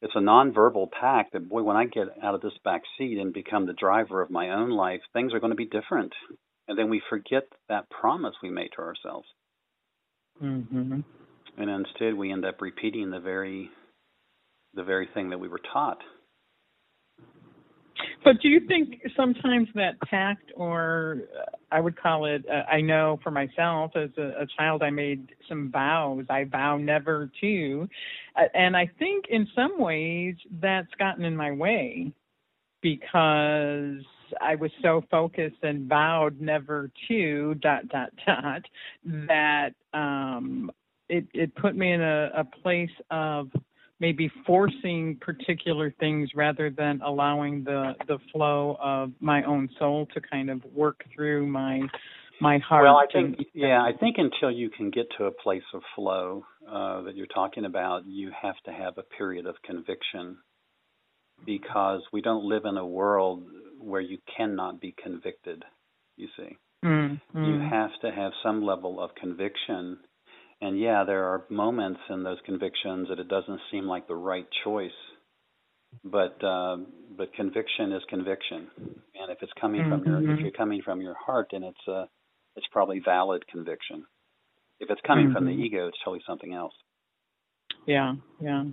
It's 0.04 0.14
a 0.14 0.18
nonverbal 0.18 0.90
pact 0.92 1.32
that 1.32 1.48
boy, 1.48 1.62
when 1.62 1.78
I 1.78 1.86
get 1.86 2.08
out 2.22 2.34
of 2.34 2.42
this 2.42 2.52
back 2.62 2.82
seat 2.98 3.16
and 3.16 3.32
become 3.32 3.64
the 3.64 3.72
driver 3.72 4.20
of 4.20 4.30
my 4.30 4.50
own 4.50 4.68
life, 4.68 5.00
things 5.14 5.32
are 5.32 5.40
going 5.40 5.52
to 5.52 5.56
be 5.56 5.64
different. 5.64 6.12
And 6.68 6.78
then 6.78 6.90
we 6.90 7.00
forget 7.08 7.44
that 7.70 7.88
promise 7.88 8.34
we 8.42 8.50
made 8.50 8.68
to 8.76 8.82
ourselves. 8.82 9.26
Mm-hmm. 10.42 11.00
And 11.56 11.70
instead 11.70 12.12
we 12.12 12.30
end 12.30 12.44
up 12.44 12.60
repeating 12.60 13.10
the 13.10 13.18
very 13.18 13.70
the 14.74 14.82
very 14.82 15.08
thing 15.14 15.30
that 15.30 15.40
we 15.40 15.48
were 15.48 15.60
taught. 15.72 15.98
But 18.24 18.40
do 18.40 18.48
you 18.48 18.66
think 18.66 19.02
sometimes 19.14 19.68
that 19.74 20.00
pact, 20.00 20.50
or 20.56 21.18
uh, 21.38 21.44
I 21.70 21.80
would 21.80 22.00
call 22.00 22.24
it, 22.24 22.42
uh, 22.48 22.62
I 22.70 22.80
know 22.80 23.20
for 23.22 23.30
myself 23.30 23.92
as 23.94 24.08
a, 24.16 24.42
a 24.42 24.46
child, 24.56 24.82
I 24.82 24.88
made 24.88 25.28
some 25.46 25.70
vows. 25.70 26.24
I 26.30 26.44
vow 26.44 26.78
never 26.78 27.30
to. 27.42 27.88
Uh, 28.34 28.44
and 28.54 28.74
I 28.76 28.90
think 28.98 29.26
in 29.28 29.46
some 29.54 29.78
ways 29.78 30.36
that's 30.62 30.92
gotten 30.98 31.24
in 31.24 31.36
my 31.36 31.52
way 31.52 32.12
because 32.80 34.02
I 34.40 34.54
was 34.54 34.70
so 34.82 35.04
focused 35.10 35.62
and 35.62 35.86
vowed 35.86 36.40
never 36.40 36.90
to, 37.08 37.54
dot, 37.56 37.88
dot, 37.88 38.10
dot, 38.26 38.62
that 39.04 39.70
um, 39.92 40.70
it, 41.10 41.26
it 41.34 41.54
put 41.56 41.76
me 41.76 41.92
in 41.92 42.00
a, 42.00 42.30
a 42.34 42.44
place 42.44 42.90
of 43.10 43.50
maybe 44.04 44.30
forcing 44.46 45.16
particular 45.22 45.90
things 45.98 46.28
rather 46.34 46.68
than 46.68 47.00
allowing 47.00 47.64
the 47.64 47.94
the 48.06 48.18
flow 48.30 48.76
of 48.78 49.10
my 49.20 49.42
own 49.44 49.66
soul 49.78 50.06
to 50.12 50.20
kind 50.20 50.50
of 50.50 50.62
work 50.74 50.98
through 51.14 51.46
my 51.46 51.80
my 52.38 52.58
heart. 52.58 52.84
Well, 52.84 52.98
I 52.98 53.06
think 53.10 53.38
and- 53.38 53.46
yeah, 53.54 53.80
I 53.82 53.92
think 53.98 54.16
until 54.18 54.50
you 54.50 54.68
can 54.68 54.90
get 54.90 55.06
to 55.16 55.24
a 55.24 55.30
place 55.30 55.68
of 55.72 55.80
flow 55.96 56.44
uh, 56.70 57.00
that 57.04 57.16
you're 57.16 57.34
talking 57.40 57.64
about, 57.64 58.04
you 58.06 58.30
have 58.42 58.56
to 58.66 58.72
have 58.72 58.98
a 58.98 59.06
period 59.16 59.46
of 59.46 59.54
conviction 59.64 60.36
because 61.46 62.02
we 62.12 62.20
don't 62.20 62.44
live 62.44 62.64
in 62.66 62.76
a 62.76 62.86
world 62.86 63.44
where 63.80 64.02
you 64.02 64.18
cannot 64.36 64.82
be 64.82 64.94
convicted. 65.02 65.64
You 66.16 66.28
see, 66.36 66.58
Mm, 66.84 67.18
you 67.32 67.58
have 67.58 67.94
to 68.02 68.10
have 68.20 68.32
some 68.42 68.62
level 68.62 69.00
of 69.00 69.14
conviction. 69.14 69.96
And 70.60 70.78
yeah, 70.80 71.04
there 71.04 71.24
are 71.24 71.44
moments 71.50 72.00
in 72.08 72.22
those 72.22 72.38
convictions 72.46 73.08
that 73.08 73.18
it 73.18 73.28
doesn't 73.28 73.60
seem 73.70 73.86
like 73.86 74.06
the 74.08 74.14
right 74.14 74.46
choice, 74.64 74.90
but 76.04 76.42
uh, 76.42 76.76
but 77.16 77.32
conviction 77.34 77.92
is 77.92 78.02
conviction, 78.08 78.70
and 79.14 79.30
if 79.30 79.38
it's 79.42 79.52
coming 79.60 79.84
from 79.88 80.04
your 80.04 80.18
if 80.20 80.26
Mhm. 80.26 80.42
you're 80.42 80.52
coming 80.52 80.82
from 80.82 81.00
your 81.00 81.14
heart, 81.14 81.48
then 81.52 81.62
it's 81.64 81.88
uh, 81.88 82.06
it's 82.56 82.66
probably 82.72 83.00
valid 83.00 83.46
conviction. 83.48 84.06
If 84.80 84.90
it's 84.90 85.00
coming 85.06 85.30
from 85.30 85.44
the 85.44 85.50
Mhm. 85.50 85.64
ego, 85.64 85.88
it's 85.88 85.98
totally 86.04 86.22
something 86.26 86.52
else. 86.54 86.74
Yeah, 87.86 88.14
yeah. 88.40 88.64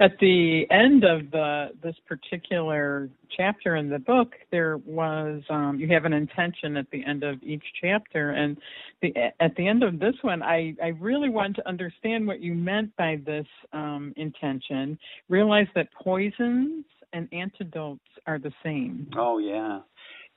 At 0.00 0.18
the 0.20 0.64
end 0.70 1.04
of 1.04 1.30
the 1.30 1.68
this 1.82 1.94
particular 2.06 3.08
chapter 3.36 3.76
in 3.76 3.88
the 3.88 3.98
book, 3.98 4.32
there 4.50 4.78
was 4.78 5.42
um, 5.50 5.78
you 5.78 5.88
have 5.88 6.04
an 6.04 6.12
intention 6.12 6.76
at 6.76 6.90
the 6.90 7.04
end 7.04 7.22
of 7.22 7.42
each 7.42 7.64
chapter, 7.80 8.30
and 8.30 8.56
the 9.00 9.14
at 9.40 9.54
the 9.56 9.66
end 9.66 9.82
of 9.82 9.98
this 9.98 10.14
one, 10.22 10.42
I 10.42 10.74
I 10.82 10.88
really 11.00 11.28
wanted 11.28 11.56
to 11.56 11.68
understand 11.68 12.26
what 12.26 12.40
you 12.40 12.54
meant 12.54 12.94
by 12.96 13.20
this 13.24 13.46
um, 13.72 14.12
intention. 14.16 14.98
Realize 15.28 15.68
that 15.74 15.88
poisons 15.92 16.84
and 17.12 17.28
antidotes 17.32 18.00
are 18.26 18.38
the 18.38 18.52
same. 18.62 19.08
Oh 19.16 19.38
yeah, 19.38 19.80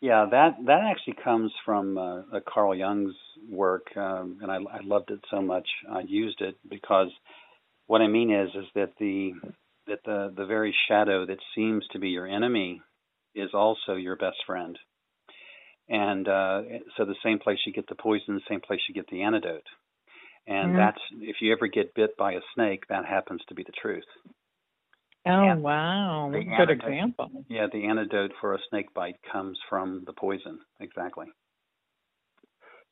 yeah. 0.01 0.25
That 0.29 0.58
that 0.65 0.81
actually 0.89 1.17
comes 1.23 1.51
from 1.65 1.97
uh, 1.97 2.21
Carl 2.47 2.75
Jung's 2.75 3.15
work, 3.49 3.88
um, 3.95 4.39
and 4.41 4.51
I, 4.51 4.55
I 4.55 4.79
loved 4.84 5.12
it 5.12 5.19
so 5.31 5.41
much. 5.41 5.67
I 5.91 6.01
used 6.01 6.41
it 6.41 6.55
because 6.69 7.10
what 7.88 8.02
I 8.02 8.08
mean 8.08 8.32
is 8.32 8.50
is 8.56 8.65
that 8.76 8.93
the 9.00 9.34
that 9.88 10.00
the 10.06 10.34
the 10.36 10.45
very 10.45 10.76
shadow 10.88 11.26
that 11.26 11.39
seems 11.56 11.86
to 11.91 12.00
be 12.00 12.10
your 12.10 12.28
enemy 12.28 12.82
is 13.36 13.50
also 13.54 13.96
your 13.96 14.15
best 14.15 14.38
friend. 14.46 14.77
And 15.88 16.27
uh, 16.27 16.62
so 16.98 17.06
the 17.06 17.15
same 17.23 17.38
place 17.40 17.60
you 17.65 17.73
get 17.73 17.88
the 17.88 17.96
poison, 17.96 18.36
the 18.36 18.42
same 18.50 18.62
place 18.62 18.79
you 18.88 18.96
get 18.96 19.08
the 19.10 19.21
antidote. 19.21 19.67
And 20.48 20.73
Mhm. 20.73 20.79
that's 20.79 21.02
if 21.21 21.38
you 21.42 21.52
ever 21.54 21.67
get 21.67 21.94
bit 21.96 22.17
by 22.17 22.33
a 22.33 22.42
snake, 22.56 22.83
that 22.90 23.06
happens 23.06 23.42
to 23.48 23.56
be 23.56 23.63
the 23.63 23.71
truth. 23.81 24.04
Oh 25.27 25.46
Yeah. 25.46 25.56
wow, 25.56 26.27
The 26.31 26.38
what 26.38 26.44
a 26.44 26.46
good 26.46 26.69
antidote. 26.69 26.90
example. 26.90 27.46
Yeah, 27.50 27.67
the 27.71 27.86
antidote 27.86 28.31
for 28.42 28.54
a 28.54 28.60
snake 28.69 28.94
bite 28.94 29.17
comes 29.31 29.60
from 29.69 30.04
the 30.06 30.13
poison. 30.13 30.60
Exactly. 30.79 31.27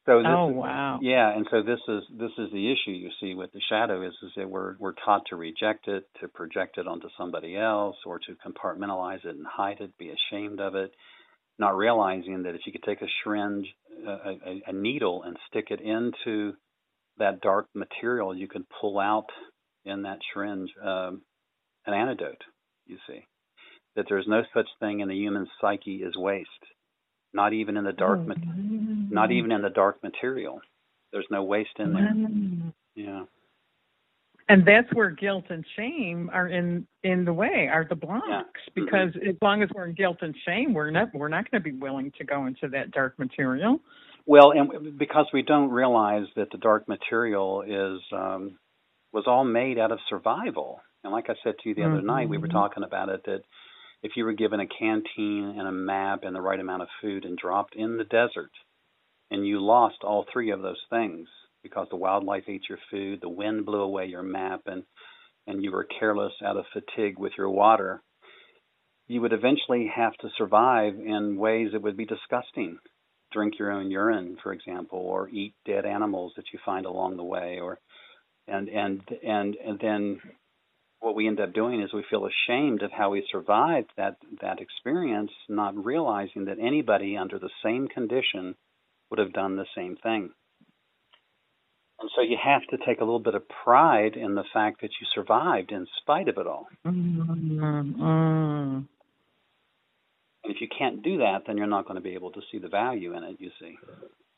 So 0.06 0.20
this 0.20 0.28
Oh 0.28 0.48
is, 0.50 0.56
wow. 0.56 1.00
yeah, 1.02 1.36
and 1.36 1.48
so 1.50 1.62
this 1.64 1.80
is 1.88 2.04
this 2.20 2.32
is 2.38 2.52
the 2.52 2.72
issue 2.72 2.92
you 2.92 3.10
see 3.22 3.36
with 3.36 3.52
the 3.54 3.62
shadow 3.70 4.06
is 4.06 4.14
is 4.24 4.32
that 4.36 4.50
we're 4.50 4.76
we're 4.80 4.94
taught 5.06 5.24
to 5.30 5.36
reject 5.38 5.88
it, 5.88 6.06
to 6.22 6.28
project 6.28 6.78
it 6.78 6.88
onto 6.88 7.08
somebody 7.18 7.56
else, 7.58 7.96
or 8.06 8.20
to 8.20 8.36
compartmentalize 8.46 9.24
it 9.26 9.36
and 9.36 9.46
hide 9.48 9.80
it, 9.80 9.98
be 9.98 10.12
ashamed 10.12 10.60
of 10.60 10.76
it, 10.76 10.92
not 11.58 11.78
realizing 11.78 12.44
that 12.44 12.56
if 12.56 12.62
you 12.66 12.74
could 12.74 12.84
take 12.84 13.02
a 13.02 13.08
syringe, 13.24 13.68
a, 14.06 14.12
a, 14.12 14.62
a 14.68 14.74
needle, 14.74 15.24
and 15.24 15.38
stick 15.50 15.68
it 15.70 15.80
into 15.82 16.54
that 17.18 17.42
dark 17.42 17.68
material, 17.74 18.36
you 18.36 18.48
could 18.48 18.66
pull 18.82 19.00
out 19.00 19.28
in 19.86 20.02
that 20.04 20.20
syringe 20.34 20.70
um, 20.84 21.22
an 21.86 21.94
antidote. 21.94 22.42
You 22.88 22.98
see 23.08 23.26
that 23.96 24.06
there's 24.10 24.28
no 24.28 24.42
such 24.54 24.68
thing 24.80 25.00
in 25.00 25.08
the 25.08 25.16
human 25.16 25.48
psyche 25.62 26.04
as 26.06 26.14
waste, 26.18 26.50
not 27.34 27.54
even 27.54 27.78
in 27.78 27.84
the 27.84 27.94
dark, 27.94 28.20
mm-hmm. 28.20 29.14
not 29.14 29.32
even 29.32 29.52
in 29.52 29.62
the 29.62 29.70
dark 29.70 30.02
material. 30.04 30.62
There's 31.12 31.28
no 31.30 31.44
waste 31.44 31.78
in 31.80 31.94
there. 31.94 32.14
Yeah. 32.96 33.24
And 34.50 34.66
that's 34.68 34.92
where 34.94 35.10
guilt 35.10 35.46
and 35.50 35.66
shame 35.78 36.30
are 36.34 36.48
in 36.48 36.86
in 37.04 37.24
the 37.24 37.34
way, 37.34 37.70
are 37.72 37.86
the 37.88 37.96
blocks. 37.96 38.26
Yeah. 38.28 38.42
Mm-hmm. 38.42 38.86
Because 38.86 39.10
mm-hmm. 39.16 39.30
as 39.30 39.36
long 39.42 39.64
as 39.64 39.70
we're 39.74 39.88
in 39.88 39.94
guilt 39.94 40.18
and 40.22 40.36
shame, 40.46 40.74
we're 40.74 40.92
not 40.92 41.14
we're 41.14 41.30
not 41.30 41.50
going 41.50 41.64
to 41.64 41.72
be 41.72 41.78
willing 41.78 42.12
to 42.18 42.24
go 42.24 42.46
into 42.46 42.68
that 42.70 42.92
dark 42.92 43.18
material. 43.18 43.80
Well, 44.26 44.52
and 44.52 44.98
because 44.98 45.26
we 45.34 45.42
don't 45.42 45.70
realize 45.70 46.26
that 46.36 46.50
the 46.52 46.58
dark 46.58 46.88
material 46.88 47.62
is 47.62 48.02
um, 48.12 48.58
was 49.12 49.26
all 49.28 49.44
made 49.44 49.78
out 49.78 49.92
of 49.92 50.00
survival. 50.10 50.82
And 51.04 51.12
like 51.12 51.30
I 51.30 51.36
said 51.44 51.56
to 51.62 51.70
you 51.70 51.76
the 51.76 51.82
mm-hmm. 51.82 51.94
other 51.94 52.02
night, 52.02 52.30
we 52.30 52.38
were 52.38 52.48
mm-hmm. 52.48 52.58
talking 52.58 52.84
about 52.84 53.10
it 53.10 53.22
that 53.26 53.42
if 54.04 54.12
you 54.16 54.26
were 54.26 54.34
given 54.34 54.60
a 54.60 54.68
canteen 54.68 55.56
and 55.58 55.68
a 55.68 55.72
map 55.72 56.20
and 56.24 56.36
the 56.36 56.42
right 56.42 56.60
amount 56.60 56.82
of 56.82 56.90
food 57.02 57.26
and 57.26 57.38
dropped 57.38 57.76
in 57.76 57.98
the 57.98 58.04
desert, 58.04 58.52
and 59.32 59.48
you 59.48 59.60
lost 59.60 60.04
all 60.04 60.26
three 60.32 60.52
of 60.52 60.62
those 60.62 60.82
things 60.90 61.28
because 61.64 61.88
the 61.90 61.96
wildlife 61.96 62.44
ate 62.48 62.64
your 62.68 62.78
food, 62.92 63.20
the 63.22 63.30
wind 63.30 63.66
blew 63.66 63.82
away 63.82 64.06
your 64.06 64.22
map, 64.22 64.62
and 64.68 64.84
and 65.48 65.64
you 65.64 65.72
were 65.72 65.88
careless 66.00 66.34
out 66.46 66.58
of 66.58 66.66
fatigue 66.72 67.20
with 67.20 67.34
your 67.38 67.50
water, 67.50 68.02
you 69.08 69.20
would 69.22 69.34
eventually 69.34 69.92
have 69.94 70.14
to 70.14 70.30
survive 70.38 70.94
in 70.96 71.38
ways 71.38 71.70
that 71.74 71.82
would 71.82 71.98
be 71.98 72.06
disgusting. 72.06 72.78
Drink 73.34 73.56
your 73.60 73.72
own 73.72 73.92
urine, 73.92 74.38
for 74.42 74.54
example, 74.54 75.00
or 75.00 75.28
eat 75.28 75.54
dead 75.66 75.86
animals 75.86 76.34
that 76.38 76.46
you 76.54 76.60
find 76.66 76.86
along 76.86 77.18
the 77.18 77.24
way, 77.24 77.60
or 77.62 77.80
and 78.48 78.70
and 78.70 79.02
and 79.26 79.56
and 79.56 79.80
then 79.80 80.22
what 81.04 81.16
we 81.16 81.28
end 81.28 81.42
up 81.42 81.54
doing 81.54 81.82
is 81.82 81.92
we 81.94 82.06
feel 82.10 82.26
ashamed 82.26 82.82
of 82.82 82.92
how 82.92 83.10
we 83.10 83.28
survived 83.30 83.92
that 83.98 84.16
that 84.42 84.62
experience, 84.62 85.32
not 85.50 85.76
realizing 85.86 86.46
that 86.46 86.60
anybody 86.62 87.18
under 87.18 87.38
the 87.38 87.50
same 87.62 87.90
condition 87.90 88.56
would 89.10 89.20
have 89.20 89.34
done 89.34 89.58
the 89.58 89.66
same 89.76 89.98
thing. 90.02 90.30
And 92.00 92.10
so 92.16 92.22
you 92.22 92.38
have 92.42 92.62
to 92.70 92.78
take 92.86 93.02
a 93.02 93.04
little 93.04 93.20
bit 93.20 93.36
of 93.36 93.44
pride 93.66 94.16
in 94.16 94.36
the 94.36 94.46
fact 94.54 94.80
that 94.82 94.92
you 95.00 95.08
survived 95.14 95.74
in 95.74 95.88
spite 96.02 96.30
of 96.30 96.38
it 96.38 96.48
all. 96.48 96.68
Mm-hmm. 96.88 98.02
And 98.02 98.88
if 100.46 100.62
you 100.62 100.68
can't 100.78 101.04
do 101.04 101.18
that, 101.18 101.44
then 101.46 101.58
you're 101.58 101.68
not 101.68 101.86
going 101.86 101.96
to 101.96 102.02
be 102.02 102.14
able 102.14 102.32
to 102.32 102.42
see 102.50 102.60
the 102.60 102.70
value 102.70 103.16
in 103.16 103.24
it, 103.24 103.36
you 103.40 103.52
see. 103.60 103.76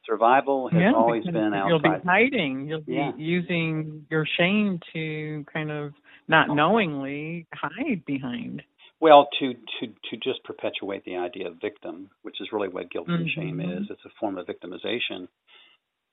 Survival 0.05 0.70
has 0.70 0.80
yeah, 0.80 0.93
always 0.93 1.24
been 1.26 1.53
outside. 1.53 1.70
You'll 1.70 1.80
be 1.80 1.89
hiding. 2.05 2.68
You'll 2.68 2.84
yeah. 2.88 3.11
be 3.16 3.24
using 3.24 4.05
your 4.09 4.26
shame 4.38 4.80
to 4.93 5.45
kind 5.51 5.72
of 5.72 5.93
not 6.28 6.49
knowingly 6.49 7.47
hide 7.53 8.03
behind. 8.05 8.63
Well, 8.99 9.28
to 9.39 9.53
to 9.53 9.88
to 9.88 10.17
just 10.17 10.43
perpetuate 10.43 11.03
the 11.05 11.17
idea 11.17 11.47
of 11.47 11.61
victim, 11.61 12.09
which 12.23 12.39
is 12.39 12.49
really 12.51 12.69
what 12.69 12.89
guilt 12.89 13.07
and 13.07 13.28
mm-hmm. 13.28 13.41
shame 13.41 13.59
is. 13.59 13.88
It's 13.89 14.05
a 14.05 14.09
form 14.19 14.38
of 14.38 14.47
victimization, 14.47 15.28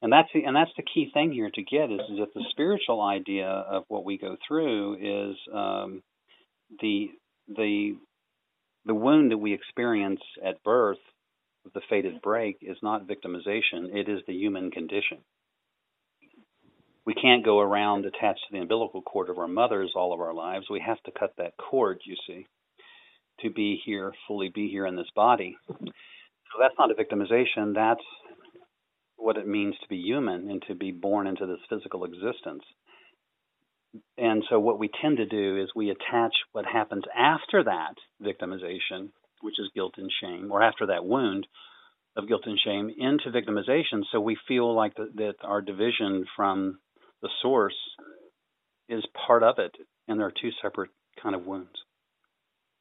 and 0.03 0.13
that's 0.13 0.29
the 0.35 0.45
and 0.45 0.55
that's 0.55 0.73
the 0.77 0.83
key 0.83 1.11
thing 1.13 1.33
here 1.33 1.51
to 1.55 1.63
get 1.63 1.91
is, 1.91 2.01
is 2.11 2.19
that 2.19 2.35
the 2.35 2.45
spiritual 2.51 3.01
idea 3.01 3.47
of 3.47 3.85
what 3.89 4.05
we 4.05 4.19
go 4.19 4.37
through 4.47 5.31
is 5.31 5.37
um, 5.55 6.03
the 6.81 7.11
the 7.49 7.97
the 8.85 8.95
wound 8.95 9.31
that 9.31 9.39
we 9.39 9.55
experience 9.55 10.21
at 10.45 10.63
birth 10.65 10.99
the 11.75 11.81
fated 11.89 12.21
break 12.23 12.59
is 12.61 12.77
not 12.83 13.07
victimization, 13.07 13.95
it 13.95 14.09
is 14.09 14.21
the 14.27 14.35
human 14.35 14.71
condition. 14.71 15.19
We 17.07 17.15
can't 17.15 17.45
go 17.45 17.59
around 17.59 18.05
attached 18.07 18.41
to 18.49 18.53
the 18.53 18.61
umbilical 18.61 19.03
cord 19.03 19.29
of 19.29 19.39
our 19.39 19.49
mothers 19.49 19.93
all 19.97 20.13
of 20.13 20.21
our 20.21 20.35
lives. 20.35 20.67
We 20.71 20.83
have 20.87 21.03
to 21.05 21.19
cut 21.19 21.33
that 21.39 21.57
cord, 21.57 22.01
you 22.05 22.17
see, 22.27 22.47
to 23.41 23.51
be 23.51 23.81
here, 23.85 24.13
fully 24.29 24.51
be 24.55 24.69
here 24.69 24.87
in 24.87 24.97
this 24.97 25.11
body. 25.15 25.57
So 25.69 26.59
that's 26.61 26.75
not 26.79 26.91
a 26.91 26.95
victimization. 26.95 27.75
That's 27.75 28.05
what 29.17 29.37
it 29.37 29.47
means 29.47 29.75
to 29.83 29.89
be 29.89 29.97
human 29.97 30.51
and 30.51 30.63
to 30.69 30.75
be 30.75 30.93
born 30.93 31.27
into 31.27 31.47
this 31.47 31.61
physical 31.69 32.05
existence. 32.05 32.63
And 34.17 34.43
so, 34.49 34.59
what 34.59 34.79
we 34.79 34.89
tend 35.03 35.19
to 35.19 35.27
do 35.27 35.61
is 35.63 35.69
we 35.75 35.91
attach 35.91 36.33
what 36.53 36.65
happens 36.65 37.05
after 37.15 37.65
that 37.65 37.95
victimization 38.23 39.11
which 39.43 39.59
is 39.59 39.71
guilt 39.75 39.95
and 39.99 40.11
shame, 40.23 40.51
or 40.51 40.63
after 40.63 40.87
that 40.87 41.05
wound 41.05 41.47
of 42.17 42.29
guilt 42.29 42.43
and 42.47 42.59
shame, 42.65 42.91
into 42.97 43.31
victimization. 43.31 44.03
So 44.11 44.21
we 44.21 44.37
feel 44.49 44.75
like 44.75 44.95
the, 44.95 45.11
that 45.17 45.35
our 45.43 45.61
division 45.61 46.25
from 46.37 46.79
the 47.23 47.31
source 47.41 47.77
is 48.89 49.05
part 49.27 49.43
of 49.43 49.59
it, 49.59 49.75
and 50.09 50.19
there 50.19 50.27
are 50.27 50.33
two 50.33 50.51
separate 50.61 50.91
kind 51.23 51.35
of 51.35 51.47
wounds. 51.47 51.71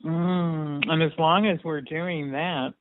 Mm, 0.03 0.81
and 0.87 1.03
as 1.03 1.11
long 1.17 1.47
as 1.47 1.63
we're 1.63 1.81
doing 1.81 2.31
that, 2.31 2.73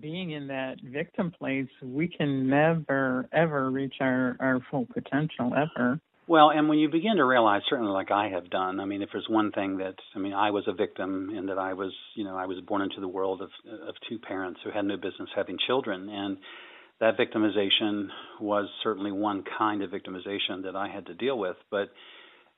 being 0.00 0.32
in 0.32 0.48
that 0.48 0.76
victim 0.82 1.30
place, 1.30 1.68
we 1.82 2.08
can 2.08 2.48
never 2.48 3.28
ever 3.32 3.70
reach 3.70 3.94
our 4.00 4.36
our 4.40 4.60
full 4.70 4.86
potential 4.92 5.52
ever. 5.54 6.00
Well, 6.26 6.50
and 6.50 6.68
when 6.68 6.78
you 6.78 6.90
begin 6.90 7.16
to 7.16 7.24
realize, 7.24 7.62
certainly 7.70 7.90
like 7.90 8.10
I 8.10 8.28
have 8.28 8.50
done, 8.50 8.80
I 8.80 8.84
mean, 8.84 9.00
if 9.00 9.08
there's 9.10 9.28
one 9.30 9.50
thing 9.50 9.78
that, 9.78 9.94
I 10.14 10.18
mean, 10.18 10.34
I 10.34 10.50
was 10.50 10.64
a 10.66 10.74
victim 10.74 11.30
in 11.34 11.46
that 11.46 11.58
I 11.58 11.72
was, 11.72 11.92
you 12.16 12.24
know, 12.24 12.36
I 12.36 12.44
was 12.44 12.60
born 12.66 12.82
into 12.82 13.00
the 13.00 13.08
world 13.08 13.40
of 13.40 13.48
of 13.88 13.94
two 14.08 14.18
parents 14.18 14.60
who 14.62 14.70
had 14.70 14.84
no 14.84 14.96
business 14.96 15.30
having 15.34 15.56
children, 15.66 16.08
and 16.10 16.36
that 17.00 17.16
victimization 17.16 18.08
was 18.40 18.68
certainly 18.82 19.12
one 19.12 19.44
kind 19.58 19.82
of 19.82 19.90
victimization 19.90 20.64
that 20.64 20.76
I 20.76 20.88
had 20.88 21.06
to 21.06 21.14
deal 21.14 21.38
with. 21.38 21.56
But 21.70 21.90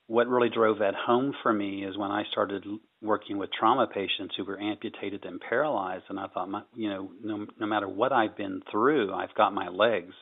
what 0.07 0.29
really 0.29 0.49
drove 0.49 0.79
that 0.79 0.95
home 0.95 1.35
for 1.43 1.53
me 1.53 1.85
is 1.85 1.97
when 1.97 2.11
I 2.11 2.25
started 2.33 2.65
working 3.03 3.39
with 3.39 3.51
trauma 3.59 3.87
patients 3.87 4.35
who 4.37 4.45
were 4.45 4.61
amputated 4.61 5.25
and 5.25 5.41
paralyzed, 5.41 6.05
and 6.09 6.19
I 6.19 6.27
thought, 6.29 6.49
my, 6.49 6.63
you 6.75 6.91
know, 6.91 7.11
no, 7.23 7.47
no 7.59 7.67
matter 7.67 7.89
what 7.89 8.13
I've 8.13 8.37
been 8.37 8.63
through, 8.71 9.13
I've 9.13 9.35
got 9.35 9.55
my 9.55 9.69
legs, 9.69 10.15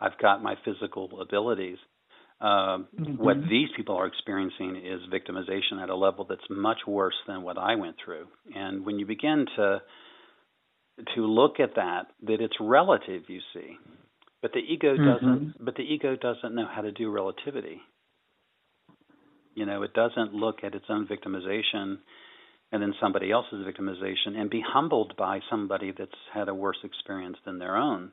I've 0.00 0.18
got 0.18 0.42
my 0.42 0.54
physical 0.64 1.20
abilities 1.20 1.78
um, 2.42 2.88
mm-hmm. 2.98 3.22
What 3.22 3.36
these 3.48 3.68
people 3.76 3.96
are 3.96 4.06
experiencing 4.06 4.74
is 4.76 5.00
victimization 5.12 5.80
at 5.80 5.90
a 5.90 5.94
level 5.94 6.26
that's 6.28 6.42
much 6.50 6.78
worse 6.88 7.14
than 7.28 7.42
what 7.42 7.56
I 7.56 7.76
went 7.76 7.94
through. 8.04 8.26
And 8.52 8.84
when 8.84 8.98
you 8.98 9.06
begin 9.06 9.46
to 9.56 9.80
to 11.14 11.26
look 11.26 11.60
at 11.60 11.76
that, 11.76 12.06
that 12.22 12.40
it's 12.40 12.56
relative, 12.60 13.22
you 13.28 13.40
see, 13.54 13.76
but 14.40 14.52
the 14.52 14.58
ego 14.60 14.94
mm-hmm. 14.94 15.04
doesn't. 15.04 15.64
But 15.64 15.76
the 15.76 15.82
ego 15.82 16.16
doesn't 16.16 16.54
know 16.54 16.66
how 16.72 16.82
to 16.82 16.92
do 16.92 17.10
relativity. 17.10 17.80
You 19.54 19.66
know, 19.66 19.82
it 19.82 19.92
doesn't 19.92 20.34
look 20.34 20.64
at 20.64 20.74
its 20.74 20.86
own 20.88 21.06
victimization 21.06 21.98
and 22.72 22.80
then 22.80 22.94
somebody 23.00 23.30
else's 23.30 23.66
victimization 23.66 24.34
and 24.36 24.48
be 24.48 24.62
humbled 24.66 25.14
by 25.18 25.40
somebody 25.50 25.92
that's 25.96 26.10
had 26.32 26.48
a 26.48 26.54
worse 26.54 26.78
experience 26.82 27.36
than 27.44 27.58
their 27.58 27.76
own 27.76 28.12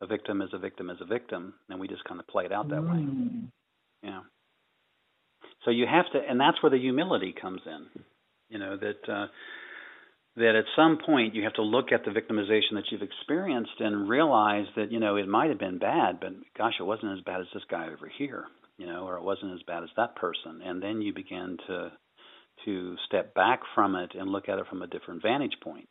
a 0.00 0.06
victim 0.06 0.42
is 0.42 0.50
a 0.52 0.58
victim 0.58 0.90
is 0.90 0.98
a 1.00 1.06
victim, 1.06 1.54
and 1.68 1.80
we 1.80 1.88
just 1.88 2.04
kind 2.04 2.20
of 2.20 2.26
play 2.26 2.44
it 2.44 2.52
out 2.52 2.68
that 2.68 2.80
mm. 2.80 2.90
way. 2.90 3.48
Yeah. 4.02 4.20
So 5.64 5.70
you 5.70 5.86
have 5.86 6.04
to, 6.12 6.18
and 6.18 6.38
that's 6.38 6.62
where 6.62 6.70
the 6.70 6.78
humility 6.78 7.34
comes 7.40 7.62
in. 7.66 8.02
You 8.48 8.58
know 8.58 8.76
that 8.76 9.12
uh, 9.12 9.26
that 10.36 10.54
at 10.56 10.64
some 10.76 10.98
point 11.04 11.34
you 11.34 11.44
have 11.44 11.54
to 11.54 11.62
look 11.62 11.92
at 11.92 12.04
the 12.04 12.10
victimization 12.10 12.74
that 12.74 12.84
you've 12.90 13.02
experienced 13.02 13.80
and 13.80 14.08
realize 14.08 14.66
that 14.76 14.92
you 14.92 15.00
know 15.00 15.16
it 15.16 15.28
might 15.28 15.50
have 15.50 15.58
been 15.58 15.78
bad, 15.78 16.20
but 16.20 16.32
gosh, 16.56 16.74
it 16.78 16.84
wasn't 16.84 17.16
as 17.16 17.24
bad 17.24 17.40
as 17.40 17.46
this 17.54 17.64
guy 17.70 17.86
over 17.86 18.10
here. 18.18 18.44
You 18.78 18.86
know, 18.86 19.06
or 19.06 19.16
it 19.16 19.22
wasn't 19.22 19.54
as 19.54 19.62
bad 19.62 19.82
as 19.84 19.88
that 19.96 20.16
person, 20.16 20.60
and 20.62 20.82
then 20.82 21.00
you 21.00 21.14
begin 21.14 21.56
to 21.66 21.92
to 22.64 22.96
step 23.06 23.34
back 23.34 23.60
from 23.74 23.94
it 23.94 24.12
and 24.14 24.30
look 24.30 24.48
at 24.48 24.58
it 24.58 24.66
from 24.68 24.82
a 24.82 24.86
different 24.86 25.22
vantage 25.22 25.56
point 25.62 25.88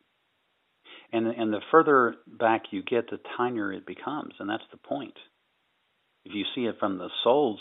and 1.12 1.26
and 1.26 1.52
the 1.52 1.60
further 1.70 2.16
back 2.26 2.64
you 2.70 2.82
get, 2.82 3.10
the 3.10 3.18
tinier 3.36 3.72
it 3.72 3.86
becomes, 3.86 4.34
and 4.38 4.48
that's 4.48 4.64
the 4.70 4.78
point. 4.78 5.16
If 6.24 6.34
you 6.34 6.44
see 6.54 6.62
it 6.62 6.76
from 6.80 6.98
the 6.98 7.08
soul's 7.22 7.60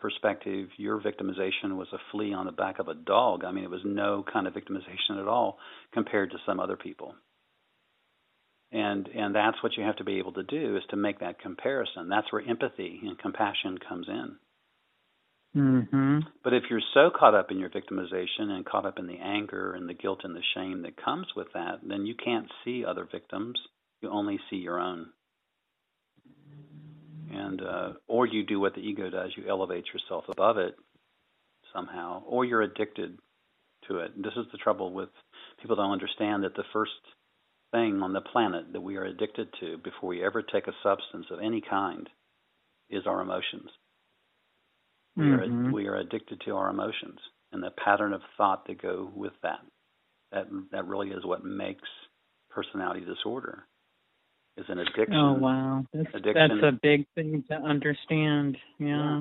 perspective, 0.00 0.68
your 0.76 1.00
victimization 1.00 1.76
was 1.76 1.88
a 1.92 1.98
flea 2.10 2.32
on 2.32 2.46
the 2.46 2.52
back 2.52 2.78
of 2.78 2.88
a 2.88 2.94
dog. 2.94 3.44
I 3.44 3.52
mean, 3.52 3.64
it 3.64 3.70
was 3.70 3.82
no 3.84 4.24
kind 4.32 4.46
of 4.46 4.54
victimization 4.54 5.20
at 5.20 5.28
all 5.28 5.58
compared 5.92 6.30
to 6.30 6.38
some 6.46 6.60
other 6.60 6.76
people. 6.76 7.14
And 8.72 9.08
and 9.08 9.34
that's 9.34 9.60
what 9.62 9.76
you 9.76 9.84
have 9.84 9.96
to 9.96 10.04
be 10.04 10.18
able 10.18 10.32
to 10.34 10.44
do 10.44 10.76
is 10.76 10.82
to 10.90 10.96
make 10.96 11.20
that 11.20 11.40
comparison. 11.40 12.08
That's 12.08 12.32
where 12.32 12.48
empathy 12.48 13.00
and 13.02 13.18
compassion 13.18 13.78
comes 13.78 14.06
in. 14.08 14.36
Mm-hmm. 15.56 16.18
But 16.44 16.54
if 16.54 16.64
you're 16.70 16.80
so 16.94 17.10
caught 17.10 17.34
up 17.34 17.50
in 17.50 17.58
your 17.58 17.70
victimization 17.70 18.50
and 18.50 18.64
caught 18.64 18.86
up 18.86 18.98
in 18.98 19.08
the 19.08 19.18
anger 19.18 19.74
and 19.74 19.88
the 19.88 19.94
guilt 19.94 20.20
and 20.22 20.36
the 20.36 20.42
shame 20.54 20.82
that 20.82 21.02
comes 21.02 21.26
with 21.34 21.48
that, 21.54 21.80
then 21.82 22.06
you 22.06 22.14
can't 22.14 22.46
see 22.64 22.84
other 22.84 23.08
victims. 23.10 23.58
You 24.00 24.10
only 24.10 24.38
see 24.48 24.56
your 24.56 24.78
own. 24.78 25.08
And 27.30 27.62
uh, 27.62 27.92
or 28.08 28.26
you 28.26 28.44
do 28.44 28.58
what 28.58 28.74
the 28.74 28.80
ego 28.80 29.08
does, 29.08 29.30
you 29.36 29.44
elevate 29.48 29.84
yourself 29.92 30.24
above 30.28 30.58
it 30.58 30.74
somehow, 31.72 32.22
or 32.26 32.44
you're 32.44 32.62
addicted 32.62 33.18
to 33.88 33.98
it. 33.98 34.20
This 34.20 34.32
is 34.36 34.46
the 34.52 34.58
trouble 34.58 34.92
with 34.92 35.10
people 35.60 35.76
don't 35.76 35.92
understand 35.92 36.44
that 36.44 36.56
the 36.56 36.64
first 36.72 36.92
thing 37.72 38.02
on 38.02 38.12
the 38.12 38.20
planet 38.20 38.72
that 38.72 38.80
we 38.80 38.96
are 38.96 39.04
addicted 39.04 39.48
to 39.60 39.78
before 39.78 40.08
we 40.08 40.24
ever 40.24 40.42
take 40.42 40.66
a 40.66 40.72
substance 40.82 41.26
of 41.30 41.38
any 41.40 41.60
kind 41.60 42.08
is 42.88 43.06
our 43.06 43.20
emotions. 43.20 43.70
We 45.16 45.24
mm-hmm. 45.24 45.68
are 45.68 45.72
we 45.72 45.86
are 45.86 45.96
addicted 45.96 46.40
to 46.46 46.56
our 46.56 46.68
emotions 46.70 47.18
and 47.52 47.62
the 47.62 47.70
pattern 47.84 48.12
of 48.12 48.22
thought 48.36 48.66
that 48.66 48.82
go 48.82 49.10
with 49.14 49.32
that. 49.42 49.60
That 50.32 50.46
that 50.72 50.86
really 50.86 51.10
is 51.10 51.24
what 51.24 51.44
makes 51.44 51.88
personality 52.50 53.04
disorder. 53.04 53.64
Is 54.56 54.66
an 54.68 54.78
addiction. 54.78 55.14
Oh 55.14 55.34
wow, 55.34 55.84
that's, 55.92 56.08
addiction. 56.14 56.60
that's 56.60 56.74
a 56.74 56.78
big 56.82 57.06
thing 57.14 57.44
to 57.48 57.54
understand. 57.54 58.58
Yeah. 58.78 58.86
yeah. 58.86 59.20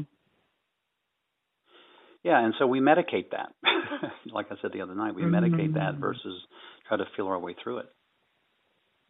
Yeah, 2.24 2.44
and 2.44 2.54
so 2.60 2.68
we 2.68 2.82
medicate 2.82 3.32
that. 3.32 3.54
like 4.34 4.48
I 4.52 4.56
said 4.62 4.72
the 4.74 4.82
other 4.82 4.96
night, 4.96 5.16
we 5.16 5.22
mm-hmm. 5.22 5.36
medicate 5.36 5.74
that 5.76 5.96
versus 5.96 6.42
try 6.88 6.98
to 6.98 7.06
feel 7.16 7.28
our 7.28 7.40
way 7.40 7.56
through 7.64 7.78
it. 7.80 7.90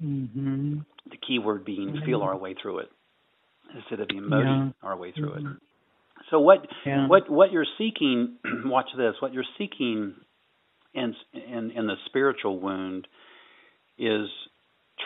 Mm-hmm. 0.04 0.80
The 1.10 1.18
key 1.18 1.40
word 1.40 1.66
being 1.66 1.90
mm-hmm. 1.90 2.06
feel 2.06 2.22
our 2.22 2.38
way 2.38 2.56
through 2.62 2.80
it 2.80 2.90
instead 3.76 4.00
of 4.00 4.08
emoting 4.10 4.68
yeah. 4.68 4.88
our 4.88 4.96
way 4.96 5.12
through 5.12 5.34
it. 5.34 5.44
Mm-hmm. 5.44 5.54
So 6.30 6.40
what 6.40 6.68
yeah. 6.86 7.08
what 7.08 7.30
what 7.30 7.52
you're 7.52 7.66
seeking? 7.78 8.38
watch 8.66 8.90
this. 8.96 9.16
What 9.20 9.34
you're 9.34 9.44
seeking 9.58 10.16
in 10.94 11.16
in 11.34 11.72
in 11.72 11.88
the 11.88 11.96
spiritual 12.06 12.60
wound 12.60 13.08
is 13.98 14.28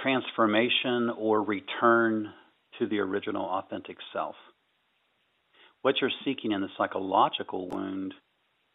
transformation 0.01 1.11
or 1.17 1.41
return 1.41 2.31
to 2.79 2.87
the 2.87 2.99
original 2.99 3.45
authentic 3.45 3.97
self. 4.11 4.35
What 5.81 5.95
you're 6.01 6.11
seeking 6.25 6.53
in 6.53 6.61
the 6.61 6.69
psychological 6.77 7.69
wound 7.69 8.13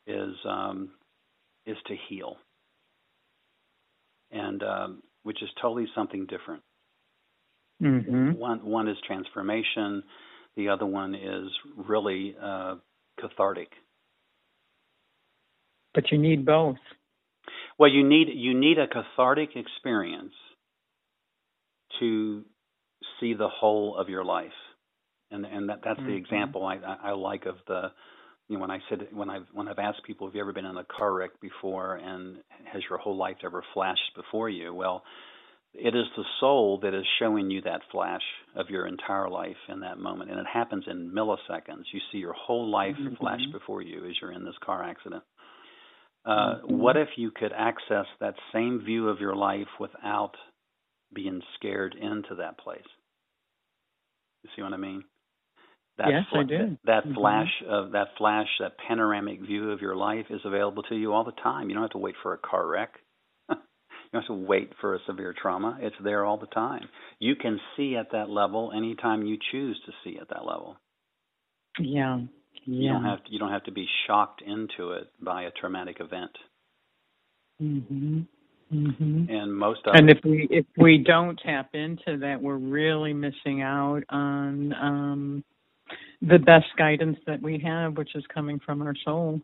is 0.07 0.35
um, 0.47 0.91
is 1.67 1.77
to 1.87 1.95
heal, 2.09 2.37
and 4.31 4.63
um, 4.63 5.03
which 5.23 5.43
is 5.43 5.49
totally 5.61 5.87
something 5.95 6.27
different. 6.27 6.63
Mm-hmm. 7.83 8.33
One 8.33 8.65
one 8.65 8.89
is 8.89 8.97
transformation, 9.07 10.03
the 10.57 10.69
other 10.69 10.87
one 10.87 11.15
is 11.15 11.49
really 11.77 12.37
uh, 12.43 12.77
cathartic. 13.21 13.69
But 15.95 16.13
you 16.13 16.19
need 16.19 16.45
both. 16.45 16.77
Well, 17.79 17.91
you 17.91 18.07
need 18.07 18.29
you 18.35 18.59
need 18.59 18.79
a 18.79 18.87
cathartic 18.87 19.51
experience 19.57 20.35
to 22.01 22.45
see 23.21 23.35
the 23.35 23.49
whole 23.49 23.97
of 23.97 24.09
your 24.09 24.25
life, 24.25 24.51
and 25.31 25.45
and 25.45 25.69
that 25.69 25.81
that's 25.85 26.01
mm-hmm. 26.01 26.09
the 26.09 26.17
example 26.17 26.65
I, 26.65 26.79
I 27.03 27.13
like 27.13 27.47
of 27.47 27.57
the 27.67 27.93
you 28.49 28.57
know 28.57 28.61
when 28.61 28.71
I 28.71 28.79
said 28.89 29.09
when 29.13 29.31
I've 29.31 29.47
when 29.53 29.69
I've 29.69 29.79
asked 29.79 30.03
people 30.07 30.27
have 30.27 30.35
you 30.35 30.41
ever 30.41 30.53
been 30.53 30.65
in 30.65 30.77
a 30.77 30.85
car 30.85 31.13
wreck 31.13 31.41
before 31.41 31.97
and 31.97 32.39
has 32.73 32.83
your 32.89 32.99
whole 32.99 33.17
life 33.17 33.37
ever 33.45 33.63
flashed 33.75 34.15
before 34.17 34.49
you? 34.49 34.75
Well, 34.75 35.03
it 35.75 35.95
is 35.95 36.07
the 36.17 36.25
soul 36.41 36.81
that 36.83 36.95
is 36.95 37.05
showing 37.19 37.51
you 37.51 37.61
that 37.63 37.83
flash 37.93 38.23
of 38.57 38.71
your 38.71 38.87
entire 38.87 39.29
life 39.29 39.57
in 39.69 39.81
that 39.81 39.99
moment, 39.99 40.31
and 40.31 40.41
it 40.41 40.47
happens 40.53 40.85
in 40.89 41.13
milliseconds. 41.13 41.85
You 41.93 42.01
see 42.11 42.19
your 42.19 42.33
whole 42.33 42.71
life 42.71 42.97
mm-hmm. 42.99 43.15
flash 43.21 43.41
before 43.53 43.83
you 43.83 44.07
as 44.07 44.13
you're 44.21 44.33
in 44.33 44.45
this 44.45 44.57
car 44.65 44.83
accident. 44.83 45.23
Uh, 46.25 46.31
mm-hmm. 46.31 46.79
What 46.79 46.97
if 46.97 47.09
you 47.17 47.31
could 47.31 47.53
access 47.57 48.07
that 48.21 48.35
same 48.53 48.83
view 48.85 49.09
of 49.09 49.21
your 49.21 49.37
life 49.37 49.69
without 49.79 50.33
being 51.13 51.41
scared 51.57 51.95
into 51.95 52.37
that 52.37 52.59
place? 52.59 52.81
You 54.43 54.51
see 54.55 54.63
what 54.63 54.73
I 54.73 54.77
mean? 54.77 55.05
That 55.99 56.09
yes, 56.11 56.23
fl- 56.31 56.39
I 56.39 56.43
do. 56.45 56.79
That 56.85 57.05
mm-hmm. 57.05 57.15
flash 57.15 57.63
of 57.69 57.93
that 57.93 58.09
flash, 58.17 58.47
that 58.61 58.77
panoramic 58.87 59.41
view 59.41 59.71
of 59.73 59.81
your 59.81 59.97
life 59.97 60.27
is 60.31 60.41
available 60.45 60.85
to 60.85 60.95
you 60.95 61.13
all 61.13 61.25
the 61.25 61.33
time. 61.33 61.69
You 61.69 61.75
don't 61.75 61.83
have 61.83 61.91
to 61.93 61.99
wait 61.99 62.15
for 62.23 62.35
a 62.35 62.39
car 62.39 62.67
wreck. 62.67 62.93
you 63.51 63.57
don't 64.13 64.23
have 64.23 64.29
to 64.29 64.47
wait 64.47 64.73
for 64.81 64.95
a 64.95 65.01
severe 65.07 65.35
trauma. 65.41 65.79
It's 65.81 65.97
there 66.03 66.25
all 66.25 66.39
the 66.39 66.47
time. 66.47 66.89
You 67.19 67.35
can 67.35 67.59
see 67.77 67.97
at 67.97 68.13
that 68.13 68.31
level 68.31 68.73
anytime 68.75 69.27
you 69.27 69.39
choose 69.51 69.81
to 69.87 69.93
see 70.05 70.19
at 70.21 70.29
that 70.29 70.47
level. 70.47 70.77
Yeah. 71.81 72.21
Yeah. 72.65 72.83
You 72.83 72.89
don't 72.93 73.05
have 73.05 73.25
to, 73.25 73.33
you 73.33 73.39
don't 73.41 73.53
have 73.53 73.65
to 73.65 73.73
be 73.73 73.87
shocked 74.07 74.43
into 74.43 74.93
it 74.93 75.09
by 75.21 75.45
a 75.45 75.51
traumatic 75.51 75.97
event. 76.01 76.33
Mhm. 77.61 78.27
Mm-hmm. 78.73 79.31
And 79.31 79.55
most 79.57 79.81
of 79.87 79.95
and 79.95 80.11
if 80.11 80.19
we 80.25 80.47
if 80.51 80.67
we 80.77 80.99
don't 80.99 81.41
tap 81.43 81.71
into 81.73 82.19
that, 82.19 82.41
we're 82.41 82.57
really 82.57 83.15
missing 83.15 83.63
out 83.63 84.03
on 84.11 84.75
um, 84.75 85.45
the 86.21 86.39
best 86.39 86.67
guidance 86.77 87.17
that 87.27 87.41
we 87.41 87.59
have, 87.65 87.97
which 87.97 88.15
is 88.15 88.25
coming 88.33 88.61
from 88.65 88.83
our 88.83 88.95
soul. 89.05 89.41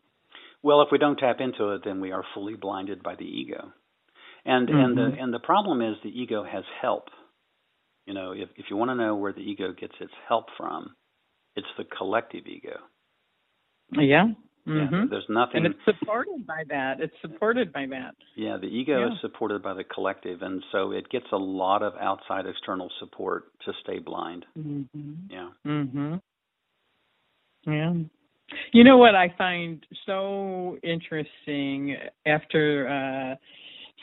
Well, 0.62 0.82
if 0.82 0.88
we 0.92 0.98
don't 0.98 1.18
tap 1.18 1.40
into 1.40 1.70
it, 1.70 1.82
then 1.84 2.00
we 2.00 2.12
are 2.12 2.24
fully 2.34 2.54
blinded 2.54 3.02
by 3.02 3.14
the 3.14 3.24
ego, 3.24 3.72
and 4.44 4.68
mm-hmm. 4.68 4.78
and 4.78 4.96
the 4.96 5.02
mm-hmm. 5.02 5.22
and 5.22 5.32
the 5.32 5.38
problem 5.38 5.80
is 5.80 5.96
the 6.02 6.10
ego 6.10 6.44
has 6.44 6.64
help. 6.82 7.08
You 8.06 8.12
know, 8.12 8.32
if 8.32 8.50
if 8.56 8.66
you 8.68 8.76
want 8.76 8.90
to 8.90 8.94
know 8.94 9.16
where 9.16 9.32
the 9.32 9.40
ego 9.40 9.72
gets 9.72 9.94
its 10.00 10.12
help 10.28 10.46
from, 10.58 10.94
it's 11.56 11.66
the 11.78 11.84
collective 11.84 12.46
ego. 12.46 12.76
Yeah. 13.90 14.26
Mm-hmm. 14.66 14.94
Yeah, 14.94 15.04
there's 15.10 15.26
nothing. 15.28 15.66
And 15.66 15.66
it's 15.66 15.98
supported 15.98 16.46
by 16.46 16.62
that. 16.68 17.00
It's 17.00 17.14
supported 17.20 17.72
by 17.72 17.86
that. 17.90 18.14
Yeah, 18.34 18.56
the 18.56 18.66
ego 18.66 19.00
yeah. 19.00 19.12
is 19.12 19.20
supported 19.20 19.62
by 19.62 19.74
the 19.74 19.84
collective, 19.84 20.40
and 20.42 20.62
so 20.72 20.92
it 20.92 21.10
gets 21.10 21.26
a 21.32 21.36
lot 21.36 21.82
of 21.82 21.92
outside 22.00 22.46
external 22.46 22.90
support 22.98 23.44
to 23.66 23.72
stay 23.82 23.98
blind. 23.98 24.46
Mm-hmm. 24.58 25.12
Yeah. 25.30 25.50
Mhm. 25.66 26.20
Yeah. 27.66 27.94
You 28.72 28.84
know 28.84 28.98
what 28.98 29.14
I 29.14 29.34
find 29.36 29.84
so 30.06 30.78
interesting 30.82 31.96
after 32.26 32.88
uh 32.88 33.36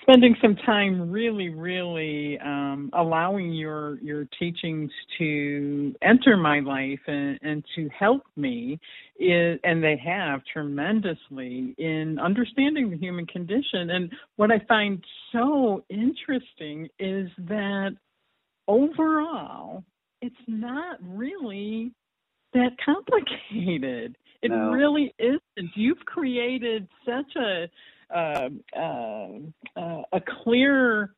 spending 0.01 0.35
some 0.41 0.55
time 0.55 1.11
really 1.11 1.49
really 1.49 2.39
um 2.39 2.89
allowing 2.93 3.53
your 3.53 3.99
your 4.01 4.25
teachings 4.39 4.91
to 5.17 5.93
enter 6.01 6.35
my 6.37 6.59
life 6.59 6.99
and 7.07 7.39
and 7.41 7.63
to 7.75 7.89
help 7.89 8.23
me 8.35 8.79
is 9.19 9.59
and 9.63 9.83
they 9.83 9.99
have 10.03 10.41
tremendously 10.51 11.75
in 11.77 12.17
understanding 12.19 12.89
the 12.89 12.97
human 12.97 13.25
condition. 13.27 13.91
And 13.91 14.11
what 14.37 14.51
i 14.51 14.59
find 14.67 15.03
so 15.31 15.83
interesting 15.89 16.87
is 16.99 17.29
that 17.47 17.91
overall 18.67 19.83
it's 20.21 20.35
not 20.47 20.97
really 21.01 21.91
that 22.53 22.71
complicated. 22.83 24.17
It 24.41 24.49
no. 24.49 24.71
really 24.71 25.13
isn't. 25.19 25.71
You've 25.75 25.99
created 26.05 26.87
such 27.05 27.35
a 27.35 27.67
uh, 28.13 28.49
uh, 28.77 29.27
uh, 29.75 30.01
a 30.11 30.21
clear 30.43 31.13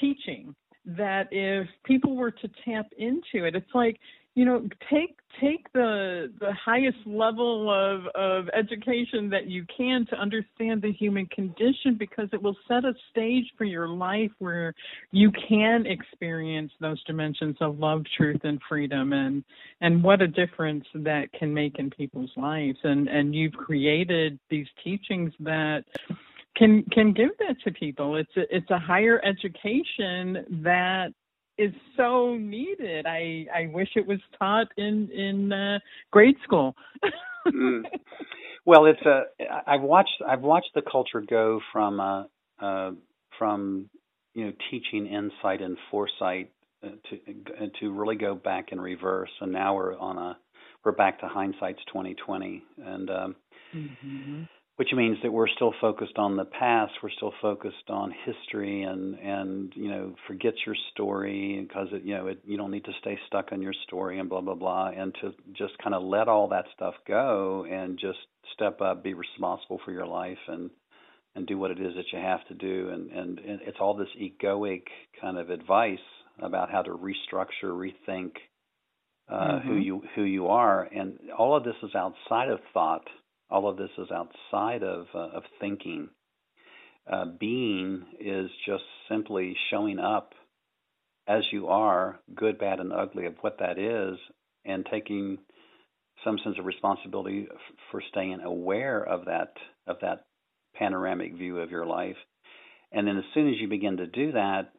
teaching 0.00 0.54
that 0.84 1.28
if 1.30 1.66
people 1.84 2.16
were 2.16 2.30
to 2.30 2.48
tap 2.64 2.86
into 2.98 3.46
it, 3.46 3.54
it's 3.54 3.74
like 3.74 3.98
you 4.34 4.44
know 4.44 4.68
take 4.90 5.18
take 5.40 5.72
the 5.72 6.32
the 6.40 6.52
highest 6.52 6.98
level 7.06 7.70
of 7.70 8.06
of 8.14 8.48
education 8.54 9.28
that 9.30 9.46
you 9.46 9.64
can 9.76 10.06
to 10.06 10.16
understand 10.16 10.82
the 10.82 10.92
human 10.92 11.26
condition 11.26 11.96
because 11.98 12.28
it 12.32 12.42
will 12.42 12.56
set 12.68 12.84
a 12.84 12.92
stage 13.10 13.44
for 13.56 13.64
your 13.64 13.88
life 13.88 14.30
where 14.38 14.74
you 15.12 15.30
can 15.48 15.86
experience 15.86 16.72
those 16.80 17.02
dimensions 17.04 17.56
of 17.60 17.78
love 17.78 18.02
truth 18.16 18.40
and 18.44 18.60
freedom 18.68 19.12
and 19.12 19.44
and 19.80 20.02
what 20.02 20.20
a 20.20 20.28
difference 20.28 20.84
that 20.94 21.32
can 21.32 21.52
make 21.52 21.78
in 21.78 21.90
people's 21.90 22.30
lives. 22.36 22.78
And 22.82 23.08
and 23.08 23.34
you've 23.34 23.54
created 23.54 24.38
these 24.50 24.66
teachings 24.82 25.32
that 25.40 25.84
can 26.56 26.84
can 26.92 27.12
give 27.12 27.30
that 27.38 27.56
to 27.64 27.72
people. 27.72 28.16
It's 28.16 28.36
a, 28.36 28.56
it's 28.56 28.70
a 28.70 28.78
higher 28.78 29.20
education 29.24 30.62
that 30.62 31.12
is 31.58 31.72
so 31.96 32.36
needed. 32.36 33.06
I 33.06 33.46
I 33.54 33.70
wish 33.72 33.88
it 33.96 34.06
was 34.06 34.20
taught 34.38 34.68
in 34.76 35.10
in 35.10 35.52
uh, 35.52 35.78
grade 36.10 36.36
school. 36.44 36.74
mm. 37.46 37.82
Well, 38.66 38.86
it's 38.86 39.02
a 39.02 39.24
I've 39.66 39.82
watched 39.82 40.22
I've 40.26 40.40
watched 40.40 40.70
the 40.74 40.80
culture 40.80 41.20
go 41.20 41.60
from 41.70 42.00
uh, 42.00 42.24
uh, 42.58 42.92
from 43.38 43.90
you 44.32 44.46
know 44.46 44.52
teaching 44.70 45.06
insight 45.06 45.60
and 45.60 45.76
foresight 45.90 46.50
uh, 46.82 46.88
to 47.10 47.16
uh, 47.16 47.66
to 47.80 47.92
really 47.92 48.16
go 48.16 48.34
back 48.34 48.72
in 48.72 48.80
reverse, 48.80 49.28
and 49.42 49.52
now 49.52 49.74
we're 49.74 49.98
on 49.98 50.16
a 50.16 50.38
we're 50.82 50.92
back 50.92 51.20
to 51.20 51.28
hindsight's 51.28 51.84
2020, 51.92 52.62
and 52.78 53.10
um, 53.10 53.36
mm-hmm 53.74 54.42
which 54.76 54.88
means 54.92 55.18
that 55.22 55.32
we're 55.32 55.48
still 55.48 55.72
focused 55.80 56.16
on 56.16 56.36
the 56.36 56.44
past 56.44 56.92
we're 57.02 57.10
still 57.10 57.32
focused 57.40 57.88
on 57.88 58.12
history 58.24 58.82
and 58.82 59.14
and 59.18 59.72
you 59.76 59.88
know 59.88 60.14
forget 60.26 60.54
your 60.66 60.76
story 60.92 61.64
because 61.66 61.88
it 61.92 62.02
you 62.04 62.14
know 62.14 62.26
it, 62.26 62.40
you 62.44 62.56
don't 62.56 62.70
need 62.70 62.84
to 62.84 62.92
stay 63.00 63.18
stuck 63.26 63.52
on 63.52 63.62
your 63.62 63.74
story 63.86 64.18
and 64.18 64.28
blah 64.28 64.40
blah 64.40 64.54
blah 64.54 64.88
and 64.88 65.14
to 65.20 65.32
just 65.52 65.76
kind 65.82 65.94
of 65.94 66.02
let 66.02 66.28
all 66.28 66.48
that 66.48 66.64
stuff 66.74 66.94
go 67.06 67.66
and 67.70 67.98
just 67.98 68.18
step 68.52 68.80
up 68.80 69.02
be 69.02 69.14
responsible 69.14 69.80
for 69.84 69.92
your 69.92 70.06
life 70.06 70.38
and 70.48 70.70
and 71.34 71.46
do 71.46 71.58
what 71.58 71.70
it 71.70 71.80
is 71.80 71.94
that 71.96 72.04
you 72.12 72.18
have 72.18 72.46
to 72.48 72.54
do. 72.54 72.90
And 72.90 73.10
and, 73.10 73.38
and 73.38 73.60
it's 73.66 73.78
all 73.80 73.94
this 73.94 74.08
egoic 74.20 74.82
kind 75.20 75.38
of 75.38 75.50
advice 75.50 75.98
about 76.40 76.70
how 76.70 76.82
to 76.82 76.90
restructure 76.90 77.64
rethink 77.64 78.32
uh, 79.28 79.34
mm-hmm. 79.34 79.68
who 79.68 79.76
you 79.76 80.02
who 80.14 80.22
you 80.22 80.48
are. 80.48 80.82
And 80.82 81.18
all 81.36 81.56
of 81.56 81.64
this 81.64 81.76
is 81.82 81.94
outside 81.94 82.48
of 82.48 82.60
thought 82.72 83.06
all 83.50 83.68
of 83.68 83.76
this 83.76 83.90
is 83.98 84.08
outside 84.10 84.82
of 84.82 85.06
uh, 85.14 85.36
of 85.36 85.42
thinking. 85.60 86.08
Uh, 87.10 87.26
being 87.38 88.04
is 88.18 88.50
just 88.66 88.84
simply 89.10 89.54
showing 89.70 89.98
up 89.98 90.32
as 91.26 91.44
you 91.52 91.68
are, 91.68 92.18
good, 92.34 92.58
bad, 92.58 92.80
and 92.80 92.92
ugly 92.92 93.26
of 93.26 93.34
what 93.42 93.58
that 93.58 93.78
is, 93.78 94.18
and 94.64 94.86
taking 94.90 95.38
some 96.24 96.38
sense 96.42 96.56
of 96.58 96.64
responsibility 96.64 97.46
for 97.90 98.02
staying 98.10 98.40
aware 98.40 99.02
of 99.02 99.26
that 99.26 99.52
of 99.86 99.96
that 100.00 100.24
panoramic 100.74 101.34
view 101.34 101.58
of 101.58 101.70
your 101.70 101.86
life. 101.86 102.16
And 102.92 103.06
then 103.06 103.18
as 103.18 103.24
soon 103.34 103.48
as 103.48 103.60
you 103.60 103.68
begin 103.68 103.98
to 103.98 104.06
do 104.06 104.32
that, 104.32 104.72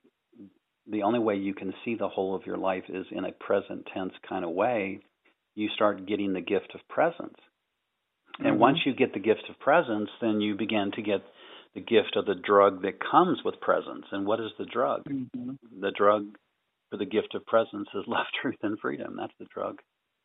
the 0.87 1.03
only 1.03 1.19
way 1.19 1.35
you 1.35 1.53
can 1.53 1.73
see 1.83 1.95
the 1.95 2.07
whole 2.07 2.35
of 2.35 2.45
your 2.45 2.57
life 2.57 2.83
is 2.89 3.05
in 3.11 3.25
a 3.25 3.31
present 3.31 3.87
tense 3.93 4.13
kind 4.27 4.45
of 4.45 4.51
way. 4.51 4.99
You 5.55 5.69
start 5.75 6.05
getting 6.05 6.33
the 6.33 6.41
gift 6.41 6.73
of 6.75 6.87
presence. 6.89 7.37
And 8.39 8.47
mm-hmm. 8.47 8.59
once 8.59 8.79
you 8.85 8.93
get 8.93 9.13
the 9.13 9.19
gift 9.19 9.43
of 9.49 9.59
presence, 9.59 10.09
then 10.21 10.41
you 10.41 10.55
begin 10.55 10.91
to 10.95 11.01
get 11.01 11.21
the 11.73 11.81
gift 11.81 12.15
of 12.15 12.25
the 12.25 12.35
drug 12.35 12.81
that 12.83 12.99
comes 12.99 13.39
with 13.43 13.59
presence. 13.61 14.05
And 14.11 14.25
what 14.25 14.39
is 14.39 14.51
the 14.57 14.65
drug? 14.65 15.03
Mm-hmm. 15.05 15.51
The 15.81 15.91
drug 15.91 16.25
for 16.89 16.97
the 16.97 17.05
gift 17.05 17.35
of 17.35 17.45
presence 17.45 17.87
is 17.93 18.03
love, 18.07 18.25
truth, 18.41 18.57
and 18.63 18.79
freedom. 18.79 19.15
That's 19.17 19.33
the 19.39 19.45
drug. 19.53 19.79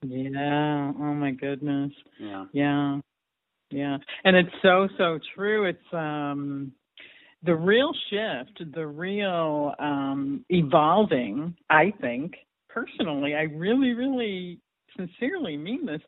Yeah. 0.06 0.92
Oh 0.98 1.14
my 1.14 1.32
goodness. 1.32 1.92
Yeah. 2.18 2.46
Yeah. 2.52 3.00
Yeah. 3.70 3.98
And 4.24 4.36
it's 4.36 4.54
so 4.62 4.88
so 4.96 5.18
true. 5.34 5.66
It's 5.66 5.78
um 5.92 6.72
the 7.42 7.54
real 7.54 7.92
shift, 8.08 8.62
the 8.74 8.86
real 8.86 9.74
um 9.78 10.44
evolving, 10.48 11.54
I 11.68 11.92
think, 12.00 12.32
personally, 12.68 13.34
I 13.34 13.42
really, 13.42 13.92
really 13.92 14.58
sincerely 14.96 15.56
mean 15.56 15.86
this. 15.86 16.00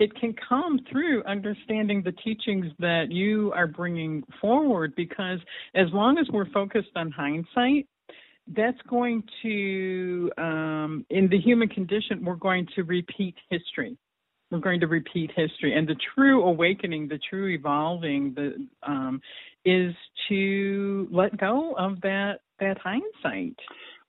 It 0.00 0.14
can 0.18 0.34
come 0.48 0.80
through 0.90 1.22
understanding 1.24 2.02
the 2.02 2.12
teachings 2.12 2.66
that 2.78 3.12
you 3.12 3.52
are 3.54 3.66
bringing 3.66 4.24
forward 4.40 4.94
because 4.96 5.38
as 5.74 5.86
long 5.92 6.18
as 6.18 6.26
we're 6.32 6.50
focused 6.50 6.90
on 6.96 7.10
hindsight, 7.10 7.86
that's 8.56 8.80
going 8.88 9.22
to, 9.42 10.32
um, 10.38 11.06
in 11.10 11.28
the 11.28 11.38
human 11.38 11.68
condition, 11.68 12.24
we're 12.24 12.34
going 12.34 12.66
to 12.74 12.82
repeat 12.82 13.36
history. 13.50 13.96
We're 14.50 14.58
going 14.58 14.80
to 14.80 14.88
repeat 14.88 15.30
history, 15.36 15.76
and 15.76 15.86
the 15.86 15.94
true 16.14 16.42
awakening, 16.42 17.06
the 17.06 17.20
true 17.30 17.48
evolving, 17.50 18.34
the 18.34 18.66
um, 18.82 19.20
is 19.64 19.94
to 20.28 21.06
let 21.12 21.36
go 21.36 21.74
of 21.78 22.00
that 22.00 22.40
that 22.58 22.76
hindsight. 22.78 23.54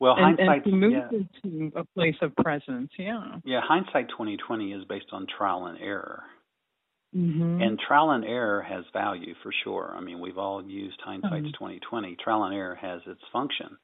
Well, 0.01 0.15
and, 0.17 0.39
hindsight 0.39 0.65
and 0.65 0.73
to 0.73 0.77
move 0.79 0.93
yeah. 0.93 1.19
into 1.43 1.71
a 1.77 1.83
place 1.93 2.15
of 2.23 2.35
presence. 2.37 2.89
Yeah. 2.97 3.35
Yeah, 3.45 3.61
hindsight 3.63 4.09
2020 4.09 4.73
is 4.73 4.83
based 4.85 5.05
on 5.11 5.27
trial 5.37 5.67
and 5.67 5.77
error. 5.79 6.23
Mm-hmm. 7.15 7.61
And 7.61 7.79
trial 7.87 8.09
and 8.09 8.25
error 8.25 8.63
has 8.63 8.83
value 8.93 9.35
for 9.43 9.51
sure. 9.63 9.93
I 9.95 10.01
mean, 10.01 10.19
we've 10.19 10.39
all 10.39 10.63
used 10.63 10.99
hindsight 11.05 11.43
mm-hmm. 11.43 11.51
2020. 11.51 12.17
Trial 12.23 12.45
and 12.45 12.55
error 12.55 12.73
has 12.81 13.01
its 13.05 13.21
function. 13.31 13.77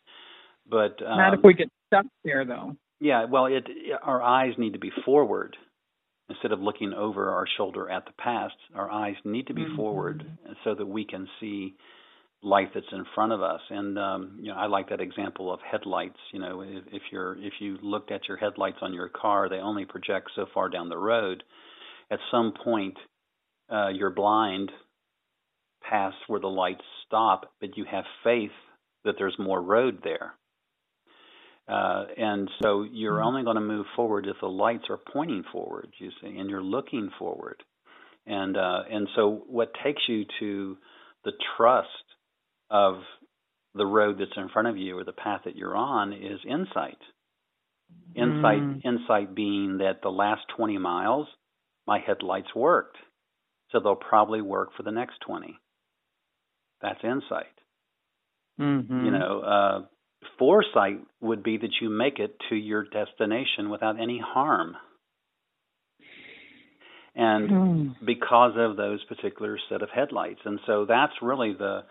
But 0.68 0.99
um, 1.05 1.18
not 1.18 1.36
if 1.36 1.41
we 1.43 1.53
get 1.53 1.70
stuck 1.86 2.07
there, 2.26 2.45
though. 2.45 2.76
Yeah, 2.99 3.26
well, 3.26 3.45
it, 3.45 3.65
it 3.68 3.99
our 4.01 4.24
eyes 4.24 4.53
need 4.57 4.74
to 4.74 4.80
be 4.80 4.91
forward 5.05 5.55
instead 6.30 6.51
of 6.51 6.61
looking 6.61 6.93
over 6.93 7.30
our 7.30 7.45
shoulder 7.57 7.91
at 7.91 8.05
the 8.05 8.11
past. 8.18 8.55
Our 8.74 8.89
eyes 8.89 9.15
need 9.24 9.47
to 9.47 9.53
be 9.53 9.65
mm-hmm. 9.65 9.76
forward 9.76 10.26
so 10.63 10.74
that 10.74 10.88
we 10.88 11.05
can 11.05 11.28
see 11.39 11.76
life 12.44 12.70
that's 12.74 12.86
in 12.92 13.04
front 13.16 13.34
of 13.34 13.42
us. 13.42 13.62
And 13.70 13.98
um, 13.98 14.38
you 14.40 14.50
know, 14.50 14.58
I 14.58 14.68
like 14.68 14.90
that 14.90 15.02
example 15.02 15.52
of 15.52 15.60
headlights. 15.70 16.20
You 16.32 16.40
know, 16.40 16.62
if, 16.62 16.84
if 16.92 17.02
you're 17.12 17.36
if 17.38 17.54
you 17.60 17.78
looked 17.82 18.12
at 18.12 18.28
your 18.28 18.38
headlights 18.38 18.78
on 18.82 18.94
your 18.94 19.10
car, 19.10 19.50
they 19.50 19.58
only 19.58 19.86
project 19.86 20.32
so 20.36 20.46
far 20.54 20.70
down 20.70 20.90
the 20.90 20.98
road. 20.98 21.44
At 22.12 22.20
some 22.32 22.54
point, 22.64 22.98
uh, 23.72 23.90
you're 23.90 24.12
blind 24.12 24.72
past 25.90 26.18
where 26.28 26.40
the 26.40 26.48
lights 26.48 26.84
stop, 27.06 27.52
but 27.60 27.78
you 27.78 27.86
have 27.90 28.06
faith 28.24 28.52
that 29.04 29.16
there's 29.18 29.36
more 29.40 29.62
road 29.62 30.00
there. 30.04 30.34
Uh, 31.68 32.06
and 32.18 32.50
so 32.62 32.86
you're 32.90 33.16
mm-hmm. 33.16 33.28
only 33.28 33.44
going 33.44 33.56
to 33.56 33.62
move 33.62 33.86
forward 33.96 34.26
if 34.26 34.38
the 34.40 34.48
lights 34.48 34.86
are 34.90 35.00
pointing 35.12 35.44
forward, 35.52 35.90
you 36.00 36.10
see, 36.22 36.38
and 36.38 36.50
you're 36.50 36.64
looking 36.64 37.10
forward. 37.20 37.62
And 38.26 38.58
uh, 38.58 38.84
and 38.90 39.08
so 39.16 39.44
what 39.48 39.72
takes 39.84 40.02
you 40.08 40.26
to 40.40 40.78
the 41.24 41.32
trust 41.56 41.88
of 42.70 42.95
the 43.76 43.86
road 43.86 44.18
that's 44.20 44.36
in 44.36 44.49
front 44.49 44.68
of 44.68 44.78
you 44.78 44.97
or 44.97 45.03
the 45.03 45.11
path 45.11 45.41
that 45.45 45.55
you're 45.55 45.76
on 45.76 46.13
is 46.13 46.39
insight. 46.47 46.97
Insight, 48.15 48.61
mm. 48.61 48.82
insight 48.84 49.36
being 49.36 49.78
that 49.78 50.01
the 50.01 50.09
last 50.09 50.41
20 50.57 50.78
miles, 50.78 51.28
my 51.86 51.99
headlights 51.99 52.53
worked, 52.55 52.97
so 53.72 53.80
they'll 53.80 53.95
probably 53.95 54.41
work 54.41 54.70
for 54.76 54.84
the 54.84 54.91
next 54.91 55.20
20. 55.26 55.57
That's 56.82 56.99
insight. 57.03 57.45
Mm-hmm. 58.59 59.05
You 59.05 59.11
know, 59.11 59.39
uh, 59.39 59.86
foresight 60.39 60.99
would 61.22 61.43
be 61.43 61.57
that 61.57 61.72
you 61.82 61.89
make 61.89 62.20
it 62.20 62.36
to 62.49 62.55
your 62.55 62.84
destination 62.84 63.70
without 63.70 63.99
any 64.01 64.22
harm. 64.24 64.76
And 67.15 67.49
mm. 67.49 67.95
because 68.05 68.53
of 68.57 68.78
those 68.78 69.03
particular 69.05 69.57
set 69.70 69.82
of 69.82 69.89
headlights. 69.89 70.41
And 70.45 70.59
so 70.68 70.86
that's 70.88 71.13
really 71.22 71.53
the 71.53 71.82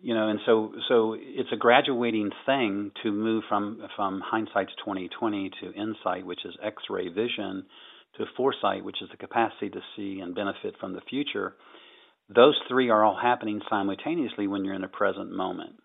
you 0.00 0.14
know, 0.14 0.28
and 0.28 0.40
so 0.46 0.72
so 0.88 1.16
it's 1.18 1.52
a 1.52 1.56
graduating 1.56 2.30
thing 2.44 2.92
to 3.02 3.10
move 3.10 3.44
from 3.48 3.82
from 3.96 4.20
hindsight's 4.24 4.72
2020 4.84 5.50
to 5.62 5.72
insight, 5.72 6.26
which 6.26 6.44
is 6.44 6.54
X-ray 6.62 7.08
vision, 7.08 7.64
to 8.18 8.24
foresight, 8.36 8.84
which 8.84 9.02
is 9.02 9.08
the 9.10 9.16
capacity 9.16 9.70
to 9.70 9.80
see 9.96 10.20
and 10.20 10.34
benefit 10.34 10.74
from 10.80 10.92
the 10.92 11.00
future. 11.08 11.54
Those 12.28 12.58
three 12.68 12.90
are 12.90 13.04
all 13.04 13.18
happening 13.20 13.60
simultaneously 13.70 14.48
when 14.48 14.64
you're 14.64 14.74
in 14.74 14.82
the 14.82 14.88
present 14.88 15.30
moment 15.30 15.76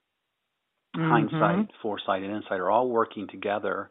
mm-hmm. 0.96 1.10
hindsight, 1.10 1.72
foresight, 1.82 2.24
and 2.24 2.36
insight 2.36 2.60
are 2.60 2.70
all 2.70 2.90
working 2.90 3.28
together 3.28 3.90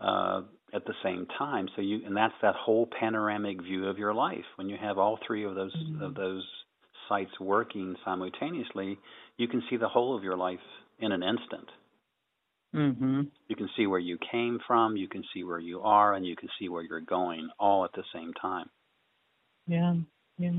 uh, 0.00 0.42
at 0.74 0.84
the 0.86 0.94
same 1.02 1.26
time. 1.38 1.68
So 1.76 1.82
you, 1.82 2.00
and 2.06 2.16
that's 2.16 2.34
that 2.42 2.54
whole 2.54 2.88
panoramic 2.98 3.62
view 3.62 3.86
of 3.88 3.98
your 3.98 4.14
life. 4.14 4.44
When 4.56 4.68
you 4.68 4.76
have 4.80 4.98
all 4.98 5.18
three 5.26 5.44
of 5.44 5.54
those 5.54 5.74
mm-hmm. 5.74 6.02
of 6.02 6.14
those 6.14 6.46
sights 7.08 7.32
working 7.40 7.96
simultaneously, 8.04 8.98
you 9.42 9.48
can 9.48 9.62
see 9.68 9.76
the 9.76 9.88
whole 9.88 10.16
of 10.16 10.22
your 10.22 10.36
life 10.36 10.60
in 11.00 11.10
an 11.10 11.22
instant. 11.22 11.68
Mm-hmm. 12.74 13.22
You 13.48 13.56
can 13.56 13.68
see 13.76 13.86
where 13.86 13.98
you 13.98 14.16
came 14.30 14.60
from, 14.66 14.96
you 14.96 15.08
can 15.08 15.24
see 15.34 15.42
where 15.42 15.58
you 15.58 15.80
are, 15.80 16.14
and 16.14 16.24
you 16.24 16.36
can 16.36 16.48
see 16.58 16.68
where 16.68 16.82
you're 16.82 17.00
going, 17.00 17.50
all 17.58 17.84
at 17.84 17.92
the 17.92 18.04
same 18.14 18.32
time. 18.40 18.70
Yeah. 19.66 19.94
Yeah. 20.38 20.50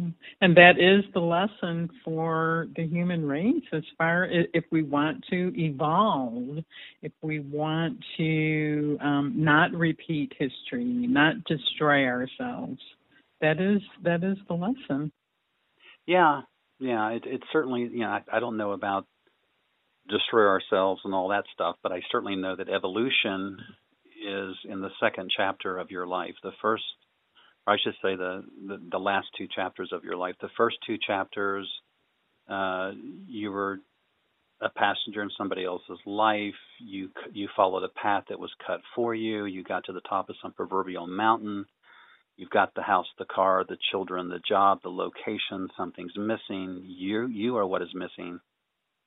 And 0.41 0.55
that 0.55 0.79
is 0.79 1.03
the 1.13 1.19
lesson 1.19 1.89
for 2.05 2.67
the 2.75 2.85
human 2.85 3.27
race 3.27 3.63
as 3.71 3.83
far 3.97 4.25
as 4.25 4.45
if 4.53 4.63
we 4.71 4.83
want 4.83 5.25
to 5.31 5.51
evolve, 5.57 6.59
if 7.01 7.11
we 7.21 7.39
want 7.39 7.97
to 8.17 8.97
um, 9.01 9.33
not 9.35 9.71
repeat 9.71 10.31
history, 10.37 10.83
not 10.85 11.43
destroy 11.45 12.05
ourselves. 12.05 12.79
That 13.41 13.59
is 13.59 13.81
that 14.03 14.23
is 14.23 14.37
the 14.47 14.53
lesson. 14.53 15.11
Yeah, 16.05 16.41
yeah. 16.83 17.09
It, 17.11 17.23
it 17.25 17.41
certainly, 17.51 17.81
you 17.81 18.01
know, 18.01 18.09
I, 18.09 18.21
I 18.31 18.39
don't 18.39 18.57
know 18.57 18.71
about 18.73 19.05
destroy 20.09 20.47
ourselves 20.47 21.01
and 21.05 21.13
all 21.13 21.29
that 21.29 21.45
stuff, 21.53 21.77
but 21.81 21.91
I 21.91 22.01
certainly 22.11 22.35
know 22.35 22.55
that 22.55 22.69
evolution 22.69 23.57
is 24.21 24.55
in 24.69 24.81
the 24.81 24.89
second 24.99 25.31
chapter 25.35 25.77
of 25.77 25.91
your 25.91 26.05
life. 26.05 26.35
The 26.43 26.51
first 26.61 26.83
or 27.65 27.73
I 27.73 27.77
should 27.83 27.93
say 28.01 28.15
the, 28.15 28.43
the, 28.67 28.81
the 28.91 28.97
last 28.97 29.27
two 29.37 29.47
chapters 29.53 29.91
of 29.93 30.03
your 30.03 30.17
life. 30.17 30.35
The 30.41 30.49
first 30.57 30.77
two 30.85 30.97
chapters, 31.05 31.69
uh, 32.49 32.91
you 33.27 33.51
were 33.51 33.79
a 34.61 34.69
passenger 34.69 35.21
in 35.21 35.29
somebody 35.37 35.65
else's 35.65 35.99
life. 36.05 36.53
You 36.79 37.09
you 37.33 37.47
followed 37.55 37.83
a 37.83 37.89
path 37.89 38.25
that 38.29 38.39
was 38.39 38.51
cut 38.65 38.81
for 38.95 39.13
you. 39.15 39.45
You 39.45 39.63
got 39.63 39.85
to 39.85 39.93
the 39.93 40.01
top 40.01 40.29
of 40.29 40.35
some 40.41 40.53
proverbial 40.53 41.07
mountain. 41.07 41.65
You've 42.35 42.49
got 42.49 42.73
the 42.75 42.81
house, 42.81 43.07
the 43.19 43.25
car, 43.25 43.63
the 43.67 43.77
children, 43.91 44.29
the 44.29 44.41
job, 44.47 44.79
the 44.83 44.89
location. 44.89 45.69
Something's 45.77 46.17
missing. 46.17 46.83
You 46.85 47.27
you 47.27 47.57
are 47.57 47.67
what 47.67 47.81
is 47.81 47.93
missing. 47.93 48.39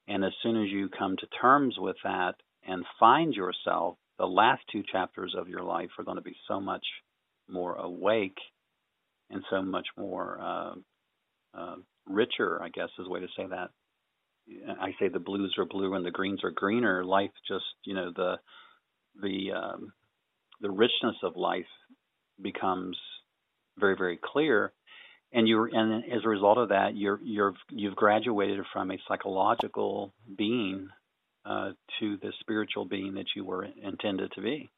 And 0.08 0.24
as 0.24 0.32
soon 0.42 0.62
as 0.62 0.70
you 0.70 0.88
come 0.88 1.16
to 1.16 1.26
terms 1.40 1.76
with 1.78 1.96
that 2.04 2.34
and 2.66 2.84
find 3.00 3.34
yourself, 3.34 3.96
the 4.18 4.26
last 4.26 4.62
two 4.70 4.82
chapters 4.90 5.34
of 5.36 5.48
your 5.48 5.62
life 5.62 5.90
are 5.98 6.04
going 6.04 6.18
to 6.18 6.22
be 6.22 6.36
so 6.46 6.60
much 6.60 6.84
more 7.48 7.74
awake 7.74 8.38
and 9.30 9.42
so 9.50 9.62
much 9.62 9.86
more 9.96 10.38
uh, 10.40 10.74
uh, 11.54 11.76
richer, 12.08 12.62
I 12.62 12.68
guess 12.68 12.88
is 12.98 13.06
a 13.06 13.10
way 13.10 13.20
to 13.20 13.28
say 13.36 13.46
that. 13.48 13.70
I 14.80 14.92
say 15.00 15.08
the 15.08 15.18
blues 15.18 15.54
are 15.58 15.64
blue 15.64 15.94
and 15.94 16.06
the 16.06 16.12
greens 16.12 16.44
are 16.44 16.52
greener. 16.52 17.04
Life 17.04 17.32
just, 17.48 17.64
you 17.84 17.94
know, 17.94 18.12
the 18.14 18.36
the 19.20 19.52
um, 19.52 19.92
the 20.60 20.70
richness 20.70 21.16
of 21.24 21.36
life 21.36 21.66
becomes 22.40 22.96
very 23.78 23.96
very 23.96 24.18
clear, 24.22 24.72
and 25.32 25.48
you 25.48 25.68
and 25.72 26.04
as 26.04 26.24
a 26.24 26.28
result 26.28 26.58
of 26.58 26.68
that, 26.70 26.96
you're 26.96 27.20
you're 27.22 27.54
you've 27.70 27.96
graduated 27.96 28.64
from 28.72 28.90
a 28.90 28.98
psychological 29.08 30.12
being 30.36 30.88
uh, 31.44 31.70
to 32.00 32.16
the 32.18 32.32
spiritual 32.40 32.84
being 32.84 33.14
that 33.14 33.26
you 33.34 33.44
were 33.44 33.66
intended 33.82 34.32
to 34.34 34.40
be. 34.40 34.70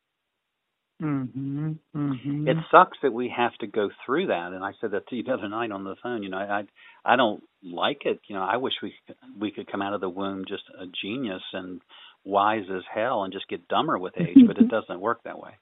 Mm-hmm, 1.01 1.73
mm-hmm. 1.97 2.49
It 2.49 2.57
sucks 2.73 2.99
that 3.03 3.13
we 3.13 3.33
have 3.35 3.55
to 3.61 3.69
go 3.69 3.89
through 4.05 4.27
that, 4.29 4.53
and 4.53 4.65
I 4.65 4.73
said 4.81 4.91
that 4.91 5.07
to 5.09 5.17
you 5.17 5.23
the 5.23 5.35
other 5.35 5.49
night 5.49 5.71
on 5.71 5.85
the 5.85 5.95
phone. 6.03 6.25
You 6.25 6.29
know, 6.29 6.39
I 6.39 6.63
I 7.05 7.15
don't 7.15 7.43
like 7.63 7.99
it. 8.05 8.21
You 8.27 8.35
know, 8.35 8.43
I 8.43 8.57
wish 8.57 8.73
we 8.83 8.93
we 9.39 9.53
could 9.53 9.71
come 9.71 9.81
out 9.81 9.95
of 9.95 10.01
the 10.01 10.09
womb 10.09 10.45
just 10.49 10.65
a 10.77 10.87
genius 11.01 11.43
and 11.53 11.81
wise 12.25 12.65
as 12.75 12.83
hell 12.93 13.23
and 13.23 13.33
just 13.33 13.49
get 13.49 13.69
dumber 13.69 13.97
with 13.97 14.15
age, 14.19 14.39
but 14.47 14.59
it 14.59 14.69
doesn't 14.71 15.01
work 15.01 15.23
that 15.23 15.39
way. 15.39 15.53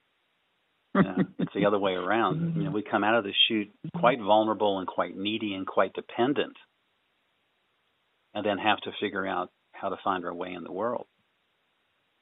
Yeah, 1.03 1.17
it's 1.39 1.53
the 1.55 1.67
other 1.67 1.79
way 1.79 1.93
around. 1.93 2.55
You 2.57 2.65
know, 2.65 2.71
we 2.71 2.83
come 2.83 3.05
out 3.05 3.17
of 3.17 3.25
the 3.25 3.33
chute 3.49 3.71
quite 3.97 4.19
vulnerable 4.21 4.79
and 4.79 4.87
quite 4.87 5.17
needy 5.17 5.55
and 5.55 5.67
quite 5.67 5.93
dependent, 5.95 6.57
and 8.35 8.45
then 8.45 8.59
have 8.59 8.79
to 8.83 8.91
figure 9.01 9.27
out 9.27 9.51
how 9.73 9.89
to 9.91 9.97
find 10.03 10.25
our 10.25 10.35
way 10.35 10.53
in 10.53 10.65
the 10.65 10.73
world. 10.73 11.07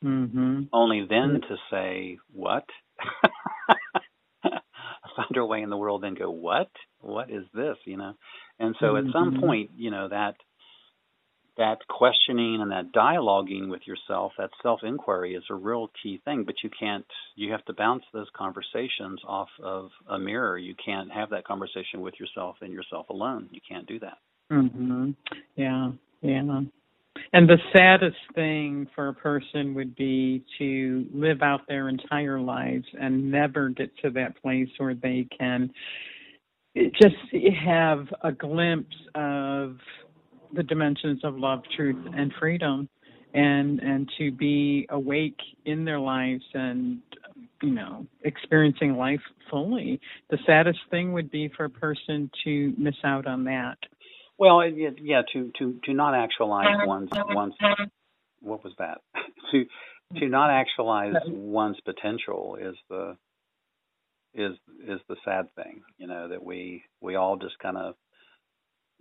Mm-hmm. 0.04 0.64
Only 0.72 1.06
then 1.08 1.40
to 1.48 1.56
say, 1.70 2.18
"What?" 2.32 2.64
find 4.42 5.36
our 5.36 5.46
way 5.46 5.62
in 5.62 5.70
the 5.70 5.76
world, 5.76 6.02
then 6.02 6.14
go, 6.14 6.30
"What? 6.30 6.70
What 7.00 7.30
is 7.30 7.44
this?" 7.54 7.76
You 7.84 7.96
know. 7.96 8.14
And 8.58 8.76
so, 8.80 8.96
at 8.96 9.04
some 9.12 9.34
Mhm. 9.36 9.40
point, 9.40 9.70
you 9.76 9.90
know 9.90 10.08
that 10.08 10.36
that 11.56 11.78
questioning 11.88 12.60
and 12.60 12.70
that 12.72 12.92
dialoguing 12.92 13.68
with 13.68 13.82
yourself, 13.86 14.32
that 14.38 14.50
self 14.62 14.80
inquiry 14.82 15.34
is 15.34 15.44
a 15.50 15.54
real 15.54 15.90
key 16.02 16.20
thing, 16.24 16.44
but 16.44 16.56
you 16.62 16.70
can't, 16.78 17.06
you 17.36 17.52
have 17.52 17.64
to 17.66 17.72
bounce 17.72 18.04
those 18.12 18.28
conversations 18.36 19.20
off 19.26 19.48
of 19.62 19.90
a 20.08 20.18
mirror. 20.18 20.58
You 20.58 20.74
can't 20.84 21.12
have 21.12 21.30
that 21.30 21.46
conversation 21.46 22.00
with 22.00 22.14
yourself 22.18 22.56
and 22.60 22.72
yourself 22.72 23.08
alone. 23.08 23.48
You 23.50 23.60
can't 23.68 23.86
do 23.86 23.98
that. 24.00 24.18
Mm-hmm. 24.50 25.10
Yeah, 25.56 25.92
yeah. 26.22 26.60
And 27.32 27.48
the 27.48 27.58
saddest 27.72 28.16
thing 28.34 28.88
for 28.94 29.08
a 29.08 29.14
person 29.14 29.74
would 29.74 29.94
be 29.94 30.44
to 30.58 31.06
live 31.12 31.42
out 31.42 31.60
their 31.68 31.88
entire 31.88 32.40
lives 32.40 32.84
and 33.00 33.30
never 33.30 33.68
get 33.68 33.96
to 33.98 34.10
that 34.10 34.40
place 34.42 34.68
where 34.78 34.94
they 34.94 35.26
can 35.36 35.70
just 36.74 37.16
have 37.64 38.06
a 38.22 38.32
glimpse 38.32 38.96
of 39.14 39.76
the 40.54 40.62
dimensions 40.62 41.20
of 41.24 41.36
love, 41.36 41.62
truth, 41.76 41.96
and 42.14 42.32
freedom, 42.38 42.88
and 43.32 43.80
and 43.80 44.10
to 44.18 44.30
be 44.30 44.86
awake 44.90 45.38
in 45.64 45.84
their 45.84 45.98
lives 45.98 46.44
and 46.54 47.00
you 47.62 47.70
know 47.70 48.06
experiencing 48.22 48.96
life 48.96 49.20
fully. 49.50 50.00
The 50.30 50.38
saddest 50.46 50.78
thing 50.90 51.12
would 51.12 51.30
be 51.30 51.50
for 51.56 51.64
a 51.64 51.70
person 51.70 52.30
to 52.44 52.72
miss 52.78 52.96
out 53.04 53.26
on 53.26 53.44
that. 53.44 53.78
Well, 54.38 54.66
yeah, 54.66 55.22
to 55.32 55.52
to 55.58 55.80
to 55.84 55.92
not 55.92 56.14
actualize 56.14 56.86
one's 56.86 57.10
one's 57.12 57.54
what 58.40 58.62
was 58.64 58.72
that? 58.78 58.98
to 59.52 59.64
to 60.18 60.28
not 60.28 60.50
actualize 60.50 61.14
one's 61.26 61.80
potential 61.84 62.56
is 62.60 62.76
the 62.88 63.16
is 64.34 64.52
is 64.86 65.00
the 65.08 65.16
sad 65.24 65.54
thing. 65.54 65.82
You 65.98 66.06
know 66.06 66.28
that 66.28 66.44
we 66.44 66.84
we 67.00 67.14
all 67.14 67.36
just 67.36 67.58
kind 67.58 67.76
of 67.76 67.94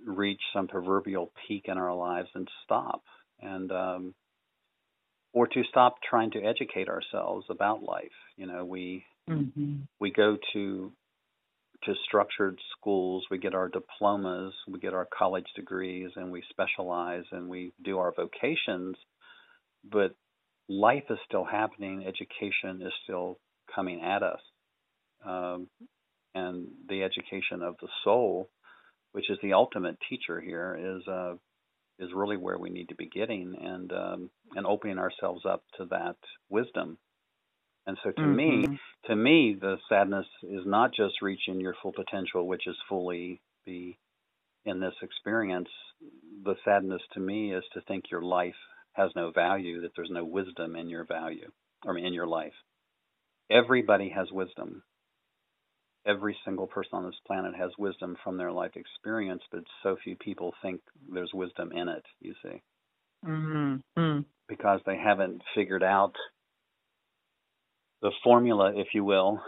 reach 0.06 0.42
some 0.54 0.68
proverbial 0.68 1.32
peak 1.48 1.64
in 1.68 1.78
our 1.78 1.96
lives 1.96 2.30
and 2.36 2.48
stop, 2.64 3.02
and 3.42 3.72
um, 3.72 4.16
or 5.34 5.48
to 5.48 5.64
stop 5.70 5.96
trying 6.08 6.32
to 6.32 6.42
educate 6.42 6.90
ourselves 6.90 7.46
about 7.50 7.84
life. 7.84 8.12
You 8.38 8.48
know, 8.48 8.66
we 8.66 9.06
Mm-hmm. 9.30 9.76
we 10.00 10.12
go 10.12 10.38
to 10.54 10.92
to 11.86 11.94
structured 12.06 12.58
schools, 12.78 13.26
we 13.30 13.38
get 13.38 13.54
our 13.54 13.70
diplomas, 13.70 14.54
we 14.70 14.80
get 14.80 14.94
our 14.94 15.08
college 15.18 15.48
degrees, 15.56 16.12
and 16.16 16.32
we 16.32 16.44
specialize 16.50 17.26
and 17.32 17.50
we 17.50 17.74
do 17.84 18.00
our 18.00 18.14
vocations, 18.14 18.96
but 19.84 20.16
life 20.70 21.04
is 21.10 21.18
still 21.28 21.44
happening, 21.44 22.06
education 22.08 22.82
is 22.86 22.94
still 23.04 23.38
coming 23.74 24.02
at 24.02 24.24
us. 24.24 24.40
Um, 25.26 25.68
and 26.36 26.68
the 26.88 27.04
education 27.04 27.62
of 27.62 27.76
the 27.82 27.90
soul, 28.04 28.50
which 29.14 29.30
is 29.32 29.40
the 29.44 29.54
ultimate 29.54 29.98
teacher 30.10 30.42
here, 30.42 30.78
is 30.98 31.08
uh, 31.08 31.36
is 32.00 32.10
really 32.16 32.38
where 32.38 32.58
we 32.60 32.70
need 32.72 32.90
to 32.90 32.96
be 32.96 33.08
getting 33.10 33.56
and 33.62 33.92
um, 33.94 34.32
and 34.56 34.68
opening 34.68 35.00
ourselves 35.00 35.46
up 35.46 35.64
to 35.78 35.86
that 35.88 36.18
wisdom. 36.50 36.98
And 37.88 37.98
so, 38.04 38.12
to 38.22 38.28
me, 38.28 38.66
Mhm. 38.68 38.80
to 39.06 39.16
me, 39.16 39.56
the 39.60 39.78
sadness 39.90 40.28
is 40.44 40.66
not 40.66 40.94
just 40.94 41.22
reaching 41.22 41.60
your 41.62 41.76
full 41.82 41.94
potential, 41.94 42.48
which 42.48 42.68
is 42.68 42.78
fully 42.90 43.42
be 43.66 44.00
in 44.66 44.80
this 44.80 44.96
experience. 45.02 45.70
The 46.44 46.56
sadness 46.66 47.02
to 47.14 47.20
me 47.20 47.54
is 47.54 47.64
to 47.74 47.82
think 47.82 48.12
your 48.12 48.22
life 48.24 48.56
has 48.94 49.12
no 49.16 49.32
value, 49.32 49.82
that 49.82 49.92
there's 49.96 50.12
no 50.12 50.26
wisdom 50.26 50.76
in 50.76 50.90
your 50.90 51.06
value 51.06 51.52
or 51.86 51.98
in 51.98 52.14
your 52.14 52.28
life. 52.28 52.54
Everybody 53.52 54.10
has 54.10 54.32
wisdom. 54.32 54.84
Every 56.06 56.38
single 56.46 56.68
person 56.68 56.92
on 56.94 57.06
this 57.06 57.20
planet 57.28 57.56
has 57.56 57.72
wisdom 57.78 58.18
from 58.24 58.38
their 58.38 58.52
life 58.52 58.72
experience, 58.76 59.44
but 59.52 59.64
so 59.84 59.96
few 60.04 60.16
people 60.18 60.54
think 60.62 60.82
there's 61.14 61.32
wisdom 61.34 61.72
in 61.72 61.90
it, 61.90 62.04
you 62.22 62.34
see, 62.44 62.62
Mm-hmm. 63.26 64.20
because 64.50 64.82
they 64.86 64.98
haven't 64.98 65.42
figured 65.56 65.84
out 65.84 66.14
the 68.02 68.12
formula, 68.24 68.74
if 68.76 68.88
you 68.94 69.04
will, 69.04 69.42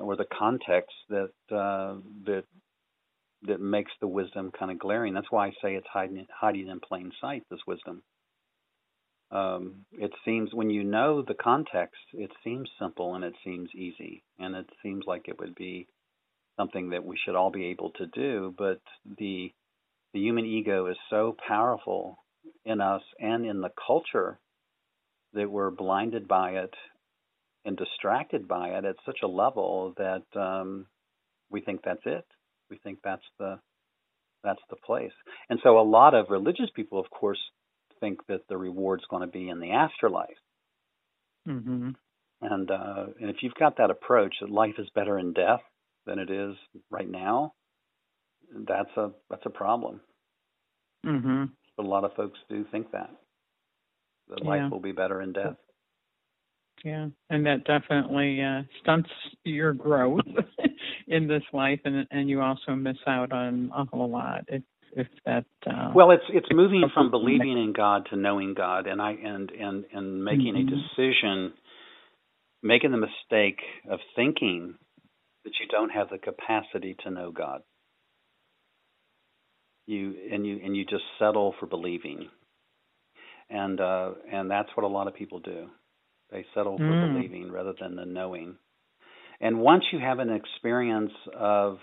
or 0.00 0.16
the 0.16 0.26
context 0.38 0.94
that 1.08 1.30
uh, 1.50 1.96
that 2.26 2.44
that 3.46 3.60
makes 3.60 3.92
the 4.00 4.08
wisdom 4.08 4.50
kind 4.58 4.70
of 4.72 4.78
glaring. 4.78 5.14
That's 5.14 5.30
why 5.30 5.48
I 5.48 5.50
say 5.62 5.74
it's 5.76 5.86
hiding 5.92 6.26
hiding 6.32 6.68
in 6.68 6.80
plain 6.80 7.12
sight. 7.20 7.44
This 7.50 7.60
wisdom. 7.66 8.02
Um, 9.36 9.84
it 9.92 10.12
seems 10.24 10.54
when 10.54 10.70
you 10.70 10.84
know 10.84 11.22
the 11.22 11.34
context, 11.34 12.00
it 12.14 12.30
seems 12.44 12.70
simple 12.80 13.14
and 13.16 13.24
it 13.24 13.34
seems 13.44 13.68
easy, 13.74 14.24
and 14.38 14.56
it 14.56 14.68
seems 14.82 15.04
like 15.06 15.28
it 15.28 15.38
would 15.40 15.54
be 15.54 15.88
something 16.58 16.90
that 16.90 17.04
we 17.04 17.18
should 17.24 17.36
all 17.36 17.50
be 17.50 17.66
able 17.66 17.90
to 17.92 18.06
do. 18.06 18.54
But 18.56 18.80
the 19.18 19.52
the 20.14 20.20
human 20.20 20.46
ego 20.46 20.86
is 20.86 20.96
so 21.10 21.36
powerful 21.46 22.18
in 22.64 22.80
us 22.80 23.02
and 23.20 23.44
in 23.46 23.60
the 23.60 23.72
culture 23.86 24.38
that 25.34 25.50
we're 25.50 25.70
blinded 25.70 26.26
by 26.26 26.52
it 26.52 26.74
and 27.66 27.76
distracted 27.76 28.48
by 28.48 28.70
it 28.70 28.84
at 28.86 28.96
such 29.04 29.18
a 29.22 29.28
level 29.28 29.94
that 29.98 30.24
um, 30.40 30.86
we 31.50 31.60
think 31.60 31.82
that's 31.84 32.06
it. 32.06 32.24
We 32.70 32.78
think 32.78 33.00
that's 33.04 33.28
the 33.38 33.58
that's 34.44 34.62
the 34.70 34.76
place. 34.76 35.12
And 35.50 35.58
so 35.62 35.78
a 35.80 35.82
lot 35.82 36.14
of 36.14 36.26
religious 36.30 36.70
people, 36.74 37.00
of 37.00 37.10
course, 37.10 37.40
think 38.00 38.20
that 38.28 38.42
the 38.48 38.56
reward's 38.56 39.04
going 39.10 39.22
to 39.22 39.28
be 39.28 39.48
in 39.48 39.60
the 39.60 39.72
afterlife. 39.72 40.36
Mm-hmm. 41.48 41.90
And 42.42 42.70
uh, 42.70 43.06
and 43.20 43.30
if 43.30 43.36
you've 43.42 43.54
got 43.54 43.78
that 43.78 43.90
approach 43.90 44.34
that 44.40 44.50
life 44.50 44.74
is 44.78 44.88
better 44.94 45.18
in 45.18 45.32
death 45.32 45.62
than 46.04 46.18
it 46.18 46.30
is 46.30 46.54
right 46.90 47.08
now, 47.08 47.54
that's 48.68 48.94
a 48.96 49.10
that's 49.30 49.46
a 49.46 49.50
problem. 49.50 50.00
Mm-hmm. 51.04 51.44
But 51.76 51.86
a 51.86 51.88
lot 51.88 52.04
of 52.04 52.14
folks 52.14 52.38
do 52.48 52.64
think 52.70 52.92
that 52.92 53.10
that 54.28 54.40
Yeah. 54.42 54.48
life 54.48 54.72
will 54.72 54.80
be 54.80 54.92
better 54.92 55.22
in 55.22 55.32
death. 55.32 55.56
Yeah, 56.84 57.08
and 57.30 57.46
that 57.46 57.64
definitely 57.64 58.42
uh, 58.42 58.62
stunts 58.82 59.10
your 59.44 59.72
growth 59.72 60.20
in 61.08 61.26
this 61.26 61.42
life, 61.52 61.80
and 61.84 62.06
and 62.10 62.28
you 62.28 62.42
also 62.42 62.74
miss 62.74 62.98
out 63.06 63.32
on 63.32 63.70
a 63.74 63.84
whole 63.86 64.10
lot 64.10 64.44
if 64.48 64.62
if 64.96 65.08
that. 65.26 65.46
Uh, 65.66 65.94
Well, 65.94 66.10
it's 66.12 66.24
it's 66.30 66.48
moving 66.52 66.90
from 66.94 67.10
believing 67.10 67.58
in 67.62 67.72
God 67.72 68.06
to 68.10 68.16
knowing 68.16 68.54
God, 68.54 68.86
and 68.88 69.02
I 69.02 69.12
and 69.12 69.50
and 69.52 69.84
and 69.92 70.24
making 70.24 70.56
Mhm. 70.56 70.62
a 70.62 70.64
decision, 70.64 71.54
making 72.62 72.92
the 72.92 72.98
mistake 72.98 73.60
of 73.90 74.00
thinking 74.16 74.78
that 75.44 75.54
you 75.60 75.66
don't 75.68 75.90
have 75.90 76.10
the 76.10 76.18
capacity 76.18 76.96
to 77.04 77.10
know 77.10 77.32
God. 77.32 77.62
You 79.86 80.14
and 80.32 80.46
you 80.46 80.60
and 80.64 80.76
you 80.76 80.84
just 80.84 81.04
settle 81.18 81.54
for 81.60 81.66
believing, 81.66 82.30
and 83.50 83.80
uh, 83.80 84.12
and 84.32 84.50
that's 84.50 84.70
what 84.76 84.84
a 84.84 84.88
lot 84.88 85.08
of 85.08 85.14
people 85.14 85.40
do. 85.40 85.70
They 86.30 86.44
settle 86.54 86.78
for 86.86 86.94
Mm. 86.94 87.12
believing 87.14 87.52
rather 87.52 87.74
than 87.80 87.96
the 87.96 88.06
knowing. 88.06 88.58
And 89.40 89.60
once 89.60 89.84
you 89.92 89.98
have 90.00 90.18
an 90.18 90.30
experience 90.30 91.12
of 91.34 91.78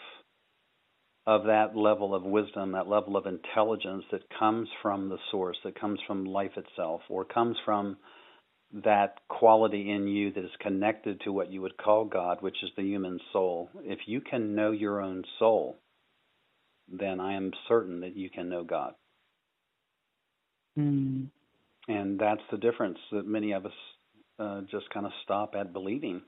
of 1.28 1.46
that 1.46 1.76
level 1.76 2.16
of 2.16 2.24
wisdom, 2.24 2.74
that 2.74 2.88
level 2.90 3.18
of 3.18 3.26
intelligence 3.28 4.04
that 4.12 4.24
comes 4.40 4.68
from 4.82 5.10
the 5.10 5.18
source, 5.32 5.58
that 5.64 5.80
comes 5.80 6.00
from 6.08 6.26
life 6.26 6.52
itself, 6.58 7.02
or 7.10 7.26
comes 7.26 7.58
from 7.66 7.98
that 8.74 9.16
quality 9.30 9.92
in 9.92 10.08
you 10.08 10.34
that 10.34 10.44
is 10.44 10.52
connected 10.62 11.22
to 11.22 11.32
what 11.32 11.52
you 11.52 11.62
would 11.62 11.78
call 11.78 12.06
God, 12.06 12.40
which 12.42 12.58
is 12.64 12.72
the 12.76 12.84
human 12.84 13.20
soul. 13.32 13.70
If 13.84 14.00
you 14.08 14.22
can 14.22 14.56
know 14.56 14.72
your 14.72 15.02
own 15.02 15.24
soul, 15.40 15.80
then 16.90 17.20
I 17.20 17.36
am 17.36 17.52
certain 17.68 18.02
that 18.02 18.18
you 18.18 18.30
can 18.30 18.50
know 18.50 18.64
God. 18.64 18.94
mm, 20.78 21.30
And 21.88 22.20
that's 22.20 22.42
the 22.52 22.58
difference 22.58 23.00
that 23.12 23.28
many 23.28 23.54
of 23.54 23.66
us 23.66 23.74
uh, 24.40 24.62
just 24.72 24.90
kind 24.92 25.06
of 25.06 25.12
stop 25.24 25.56
at 25.58 25.74
believing. 25.74 26.22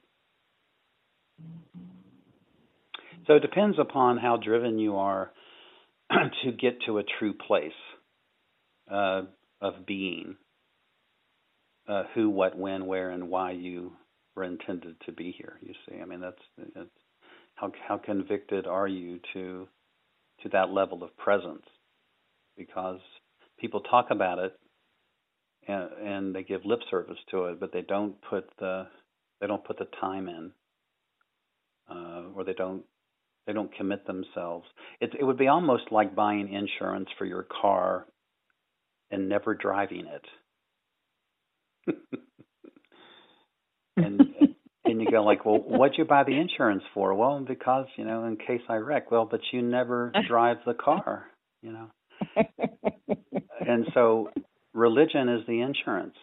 So 3.27 3.35
it 3.35 3.41
depends 3.41 3.77
upon 3.79 4.17
how 4.17 4.37
driven 4.37 4.77
you 4.79 4.97
are 4.97 5.31
to 6.11 6.51
get 6.51 6.81
to 6.85 6.99
a 6.99 7.03
true 7.19 7.33
place 7.33 7.71
uh, 8.91 9.23
of 9.61 9.85
being, 9.87 10.35
uh, 11.87 12.03
who, 12.13 12.29
what, 12.29 12.57
when, 12.57 12.85
where, 12.85 13.09
and 13.09 13.29
why 13.29 13.51
you 13.51 13.93
were 14.35 14.43
intended 14.43 14.95
to 15.05 15.11
be 15.11 15.33
here. 15.37 15.57
You 15.61 15.73
see, 15.87 15.99
I 15.99 16.05
mean, 16.05 16.19
that's, 16.19 16.41
that's 16.75 16.89
how 17.55 17.71
how 17.87 17.97
convicted 17.97 18.67
are 18.67 18.87
you 18.87 19.19
to 19.33 19.67
to 20.43 20.49
that 20.49 20.69
level 20.69 21.03
of 21.03 21.15
presence? 21.17 21.65
Because 22.57 22.99
people 23.59 23.79
talk 23.79 24.07
about 24.11 24.39
it 24.39 24.59
and, 25.67 25.89
and 26.05 26.35
they 26.35 26.43
give 26.43 26.65
lip 26.65 26.81
service 26.91 27.17
to 27.31 27.45
it, 27.45 27.59
but 27.59 27.71
they 27.73 27.81
don't 27.81 28.15
put 28.29 28.49
the 28.59 28.87
they 29.39 29.47
don't 29.47 29.63
put 29.63 29.79
the 29.79 29.87
time 29.99 30.27
in 30.27 30.51
uh, 31.89 32.23
or 32.35 32.43
they 32.43 32.53
don't 32.53 32.83
they 33.47 33.53
don't 33.53 33.73
commit 33.75 34.05
themselves. 34.07 34.65
It 34.99 35.11
it 35.19 35.23
would 35.23 35.37
be 35.37 35.47
almost 35.47 35.91
like 35.91 36.15
buying 36.15 36.51
insurance 36.53 37.09
for 37.17 37.25
your 37.25 37.45
car 37.61 38.05
and 39.11 39.29
never 39.29 39.53
driving 39.53 40.05
it. 40.07 40.25
and 43.97 44.21
and 44.85 45.01
you 45.01 45.09
go 45.09 45.23
like, 45.23 45.45
well, 45.45 45.59
what'd 45.59 45.97
you 45.97 46.05
buy 46.05 46.23
the 46.23 46.37
insurance 46.39 46.83
for? 46.93 47.13
Well, 47.13 47.43
because 47.47 47.87
you 47.97 48.05
know, 48.05 48.25
in 48.25 48.37
case 48.37 48.61
I 48.69 48.75
wreck. 48.75 49.11
Well, 49.11 49.27
but 49.29 49.41
you 49.51 49.61
never 49.61 50.11
drive 50.27 50.57
the 50.65 50.73
car, 50.73 51.25
you 51.61 51.71
know. 51.71 51.87
and 53.67 53.85
so, 53.93 54.31
religion 54.73 55.29
is 55.29 55.45
the 55.47 55.61
insurance. 55.61 56.15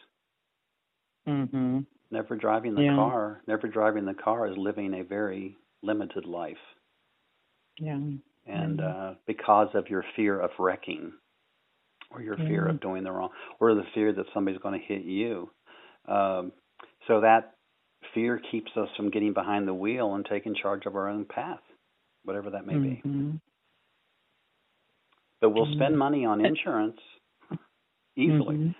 Mm-hmm. 1.29 1.81
Never 2.11 2.37
driving 2.37 2.75
the 2.75 2.83
Yeah. 2.83 2.97
car, 2.97 3.43
never 3.47 3.69
driving 3.69 4.05
the 4.05 4.15
car 4.15 4.49
is 4.49 4.57
living 4.57 4.95
a 4.95 5.05
very 5.05 5.57
limited 5.83 6.27
life, 6.27 6.57
Yeah. 7.79 7.99
and 8.47 8.79
Mhm. 8.81 8.81
uh, 8.81 9.15
because 9.27 9.69
of 9.75 9.89
your 9.89 10.03
fear 10.17 10.39
of 10.41 10.51
wrecking, 10.59 11.13
or 12.11 12.21
your 12.21 12.37
fear 12.37 12.67
of 12.69 12.81
doing 12.81 13.05
the 13.05 13.13
wrong, 13.13 13.31
or 13.61 13.75
the 13.75 13.85
fear 13.95 14.13
that 14.13 14.27
somebody's 14.35 14.61
going 14.61 14.79
to 14.79 14.87
hit 14.87 15.03
you. 15.03 15.51
Um, 16.07 16.53
so 17.07 17.21
that 17.21 17.55
fear 18.15 18.39
keeps 18.51 18.77
us 18.77 18.89
from 18.97 19.11
getting 19.11 19.33
behind 19.33 19.67
the 19.69 19.75
wheel 19.75 20.15
and 20.15 20.25
taking 20.27 20.55
charge 20.55 20.87
of 20.87 20.97
our 20.97 21.09
own 21.09 21.25
path, 21.25 21.63
whatever 22.25 22.51
that 22.51 22.67
may 22.67 22.77
be. 22.77 23.01
Mhm. 23.07 23.41
But 25.41 25.51
we'll 25.51 25.73
spend 25.73 25.95
Mhm. 25.95 25.99
money 25.99 26.25
on 26.25 26.45
insurance 26.45 27.01
easily, 28.17 28.75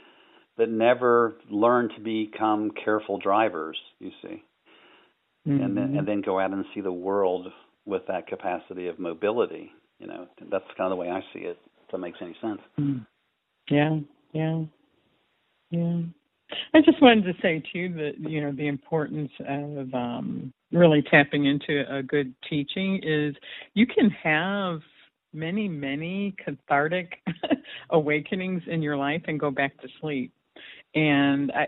but 0.57 0.69
never 0.69 1.41
learn 1.49 1.89
to 1.91 2.01
become 2.01 2.73
careful 2.73 3.19
drivers. 3.19 3.81
You 4.01 4.11
see, 4.23 4.43
and 5.47 5.77
then 5.77 5.97
and 5.97 6.07
then 6.07 6.21
go 6.21 6.39
out 6.39 6.53
and 6.53 6.67
see 6.75 6.81
the 6.81 6.93
world 6.93 7.53
with 7.87 8.03
that 8.09 8.27
capacity 8.27 8.89
of 8.89 8.99
mobility. 8.99 9.71
You 9.99 10.07
know, 10.09 10.27
that's 10.51 10.65
kind 10.77 10.91
of 10.91 10.91
the 10.91 10.97
way 10.97 11.11
I 11.11 11.21
see 11.33 11.41
it. 11.41 11.59
If 11.85 11.93
that 11.93 11.99
makes 11.99 12.19
any 12.21 12.37
sense. 12.41 12.61
Mm. 12.79 13.07
Yeah, 13.71 13.99
yeah, 14.33 14.63
yeah. 15.71 16.01
I 16.75 16.81
just 16.81 17.01
wanted 17.01 17.25
to 17.25 17.35
say 17.41 17.63
too 17.73 17.95
that 17.95 18.31
you 18.31 18.41
know 18.41 18.53
the 18.53 18.67
importance 18.67 19.31
of 19.49 19.95
um, 19.95 20.53
really 20.73 21.03
tapping 21.03 21.47
into 21.47 21.85
a 21.95 22.03
good 22.03 22.35
teaching 22.49 23.01
is 23.03 23.35
you 23.75 23.87
can 23.87 24.11
have 24.11 24.81
many 25.33 25.69
many 25.69 26.35
cathartic 26.45 27.13
awakenings 27.91 28.63
in 28.67 28.83
your 28.83 28.97
life 28.97 29.23
and 29.29 29.41
go 29.41 29.51
back 29.51 29.81
to 29.81 29.89
sleep. 30.01 30.33
And 30.95 31.51
I, 31.53 31.67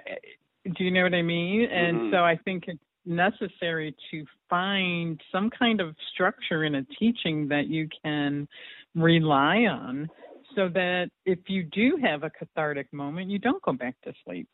do 0.76 0.84
you 0.84 0.90
know 0.90 1.02
what 1.04 1.14
I 1.14 1.22
mean? 1.22 1.70
And 1.70 1.98
Mhm. 1.98 2.10
so 2.10 2.24
I 2.24 2.36
think 2.36 2.64
it's 2.68 2.82
necessary 3.06 3.94
to 4.10 4.24
find 4.48 5.20
some 5.32 5.50
kind 5.50 5.80
of 5.80 5.94
structure 6.12 6.64
in 6.64 6.76
a 6.76 6.84
teaching 6.98 7.48
that 7.48 7.66
you 7.68 7.88
can 8.02 8.48
rely 8.94 9.66
on 9.66 10.08
so 10.54 10.68
that 10.68 11.10
if 11.26 11.38
you 11.48 11.64
do 11.64 11.98
have 12.02 12.22
a 12.22 12.30
cathartic 12.30 12.92
moment, 12.92 13.30
you 13.30 13.38
don't 13.38 13.62
go 13.62 13.72
back 13.72 13.96
to 14.04 14.12
sleep. 14.24 14.48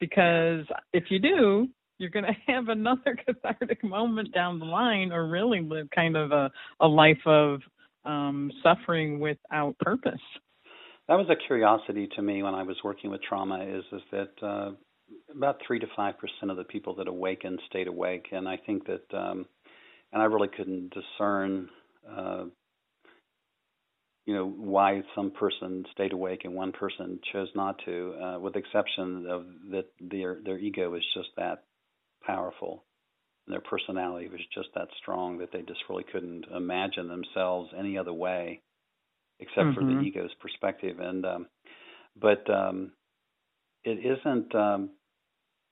Because 0.00 0.64
if 0.92 1.04
you 1.10 1.18
do, 1.18 1.68
you're 1.98 2.10
going 2.10 2.24
to 2.46 2.52
have 2.52 2.68
another 2.68 3.16
cathartic 3.26 3.82
moment 3.84 4.32
down 4.34 4.58
the 4.58 4.64
line 4.64 5.12
or 5.12 5.28
really 5.28 5.60
live 5.60 5.88
kind 5.94 6.16
of 6.16 6.32
a, 6.32 6.50
a 6.80 6.86
life 6.86 7.24
of 7.26 7.60
um, 8.04 8.50
suffering 8.62 9.18
without 9.20 9.76
purpose. 9.78 10.20
That 11.08 11.14
was 11.16 11.28
a 11.30 11.36
curiosity 11.46 12.08
to 12.16 12.22
me 12.22 12.42
when 12.42 12.54
I 12.54 12.64
was 12.64 12.76
working 12.82 13.10
with 13.10 13.22
trauma. 13.22 13.60
Is 13.60 13.84
is 13.92 14.02
that 14.10 14.46
uh, 14.46 14.72
about 15.34 15.60
three 15.66 15.78
to 15.80 15.86
five 15.96 16.18
percent 16.18 16.50
of 16.50 16.56
the 16.56 16.64
people 16.64 16.94
that 16.96 17.08
awaken 17.08 17.58
stayed 17.68 17.88
awake, 17.88 18.28
and 18.32 18.48
I 18.48 18.56
think 18.56 18.86
that, 18.86 19.04
um, 19.16 19.46
and 20.12 20.22
I 20.22 20.26
really 20.26 20.48
couldn't 20.48 20.92
discern, 20.94 21.68
uh, 22.10 22.44
you 24.26 24.34
know, 24.34 24.46
why 24.48 25.02
some 25.14 25.30
person 25.30 25.84
stayed 25.92 26.12
awake 26.12 26.42
and 26.44 26.54
one 26.54 26.72
person 26.72 27.20
chose 27.32 27.48
not 27.54 27.80
to, 27.84 28.14
uh, 28.22 28.38
with 28.40 28.54
the 28.54 28.58
exception 28.60 29.26
of 29.28 29.46
that 29.70 29.86
their 30.00 30.40
their 30.44 30.58
ego 30.58 30.94
is 30.94 31.04
just 31.14 31.30
that 31.36 31.64
powerful, 32.24 32.84
and 33.46 33.54
their 33.54 33.62
personality 33.62 34.28
was 34.28 34.40
just 34.54 34.68
that 34.74 34.88
strong 34.98 35.38
that 35.38 35.52
they 35.52 35.62
just 35.62 35.80
really 35.88 36.04
couldn't 36.12 36.46
imagine 36.54 37.08
themselves 37.08 37.70
any 37.78 37.98
other 37.98 38.12
way 38.14 38.62
except 39.40 39.74
for 39.74 39.84
the 39.84 39.92
Mhm. 39.92 40.02
ego's 40.02 40.34
perspective. 40.40 41.00
And 41.00 41.24
um, 41.26 41.46
but 42.20 42.48
um, 42.50 42.92
it 43.84 43.98
isn't. 44.04 44.54
Um, 44.54 44.90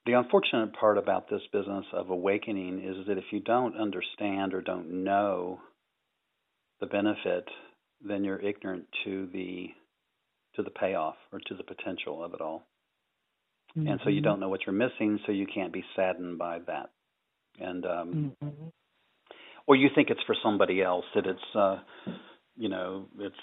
the 0.06 0.12
unfortunate 0.12 0.74
part 0.74 0.98
about 0.98 1.28
this 1.30 1.42
business 1.52 1.86
of 1.92 2.10
awakening 2.10 2.82
is 2.84 3.06
that 3.06 3.18
if 3.18 3.24
you 3.32 3.40
don't 3.40 3.76
understand 3.76 4.54
or 4.54 4.60
don't 4.60 5.04
know 5.04 5.60
the 6.80 6.86
benefit, 6.86 7.48
then 8.06 8.24
you're 8.24 8.40
ignorant 8.40 8.86
to 9.04 9.28
the 9.32 9.68
to 10.56 10.62
the 10.62 10.70
payoff 10.70 11.16
or 11.32 11.40
to 11.40 11.54
the 11.54 11.64
potential 11.64 12.22
of 12.24 12.34
it 12.34 12.40
all. 12.40 12.62
And 13.86 14.00
so 14.04 14.10
you 14.10 14.20
Mhm. 14.20 14.22
don't 14.22 14.40
know 14.40 14.48
what 14.48 14.60
you're 14.66 14.74
missing, 14.74 15.18
so 15.26 15.32
you 15.32 15.46
can't 15.46 15.72
be 15.72 15.84
saddened 15.96 16.38
by 16.38 16.60
that. 16.60 16.90
And 17.58 17.84
um, 17.86 18.18
Mhm. 18.42 18.72
or 19.66 19.76
you 19.76 19.88
think 19.94 20.10
it's 20.10 20.22
for 20.26 20.36
somebody 20.42 20.82
else 20.82 21.04
that 21.14 21.26
it's 21.26 21.56
uh 21.56 21.78
you 22.56 22.68
know 22.68 23.08
it's 23.18 23.36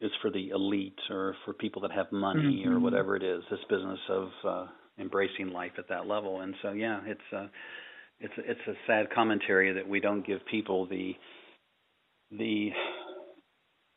it's 0.00 0.14
for 0.22 0.30
the 0.30 0.50
elite 0.50 0.98
or 1.10 1.36
for 1.44 1.52
people 1.54 1.82
that 1.82 1.92
have 1.92 2.12
money 2.12 2.64
or 2.66 2.78
Mhm. 2.78 2.82
whatever 2.82 3.16
it 3.16 3.22
is 3.22 3.42
this 3.50 3.60
business 3.68 4.00
of 4.08 4.28
uh 4.44 4.66
embracing 5.00 5.50
life 5.50 5.72
at 5.78 5.88
that 5.88 6.06
level 6.06 6.40
and 6.40 6.54
so 6.62 6.72
yeah 6.72 7.00
it's 7.06 7.20
uh 7.34 7.46
it's 8.20 8.34
it's 8.38 8.60
a 8.68 8.74
sad 8.86 9.06
commentary 9.14 9.72
that 9.72 9.88
we 9.88 10.00
don't 10.00 10.26
give 10.26 10.40
people 10.50 10.86
the 10.86 11.14
the 12.32 12.70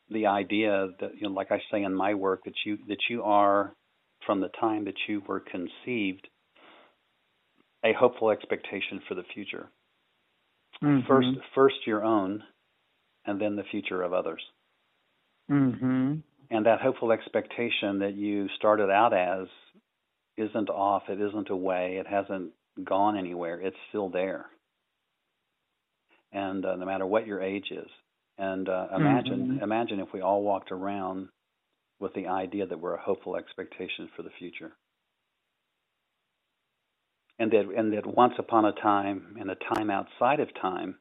the 0.10 0.28
idea 0.28 0.90
that 1.00 1.12
you 1.16 1.28
know 1.28 1.34
like 1.34 1.52
I 1.52 1.60
say 1.72 1.84
in 1.84 1.94
my 1.94 2.14
work 2.14 2.44
that 2.46 2.54
you 2.66 2.78
that 2.88 3.00
you 3.10 3.24
are 3.24 3.74
from 4.26 4.42
the 4.42 4.50
time 4.60 4.86
that 4.86 4.96
you 5.08 5.22
were 5.28 5.40
conceived 5.40 6.28
a 7.84 7.94
hopeful 7.94 8.30
expectation 8.30 9.02
for 9.08 9.16
the 9.16 9.24
future 9.34 9.70
Mhm. 10.84 11.08
first 11.08 11.30
first 11.56 11.76
your 11.88 12.04
own 12.04 12.44
and 13.26 13.40
then 13.42 13.56
the 13.56 13.64
future 13.72 14.02
of 14.04 14.14
others 14.14 14.42
Mm-hmm. 15.52 16.16
and 16.52 16.66
that 16.66 16.82
hopeful 16.82 17.12
expectation 17.12 18.00
that 18.00 18.14
you 18.16 18.48
started 18.58 18.90
out 18.90 19.14
as 19.14 19.48
isn't 20.42 20.70
off 20.70 21.04
it 21.10 21.22
isn't 21.22 21.50
away 21.52 21.98
it 22.00 22.08
hasn't 22.08 22.52
gone 22.86 23.18
anywhere 23.18 23.62
it's 23.62 23.78
still 23.90 24.10
there 24.10 24.48
and 26.34 26.66
uh, 26.66 26.76
no 26.76 26.86
matter 26.86 27.06
what 27.06 27.28
your 27.28 27.42
age 27.42 27.72
is 27.72 27.90
and 28.38 28.70
uh, 28.70 28.88
imagine 28.96 29.60
Mhm. 29.60 29.64
imagine 29.64 30.00
if 30.00 30.14
we 30.14 30.22
all 30.22 30.44
walked 30.44 30.72
around 30.72 31.30
with 32.00 32.14
the 32.16 32.28
idea 32.28 32.66
that 32.68 32.80
we're 32.80 32.96
a 32.96 33.02
hopeful 33.02 33.36
expectation 33.38 34.10
for 34.16 34.24
the 34.24 34.32
future 34.40 34.74
and 37.40 37.52
that 37.52 37.66
and 37.78 37.94
that 37.94 38.06
once 38.08 38.34
upon 38.40 38.66
a 38.66 38.74
time 38.74 39.38
in 39.40 39.50
a 39.50 39.56
time 39.76 39.90
outside 39.92 40.40
of 40.40 40.50
time 40.62 40.96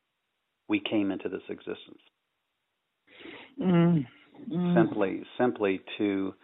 we 0.69 0.81
came 0.81 1.11
into 1.13 1.29
this 1.29 1.43
existence 1.49 2.01
Mm. 3.61 4.07
Mm. 4.51 4.75
simply 4.75 5.23
simply 5.39 5.81
to 5.99 6.35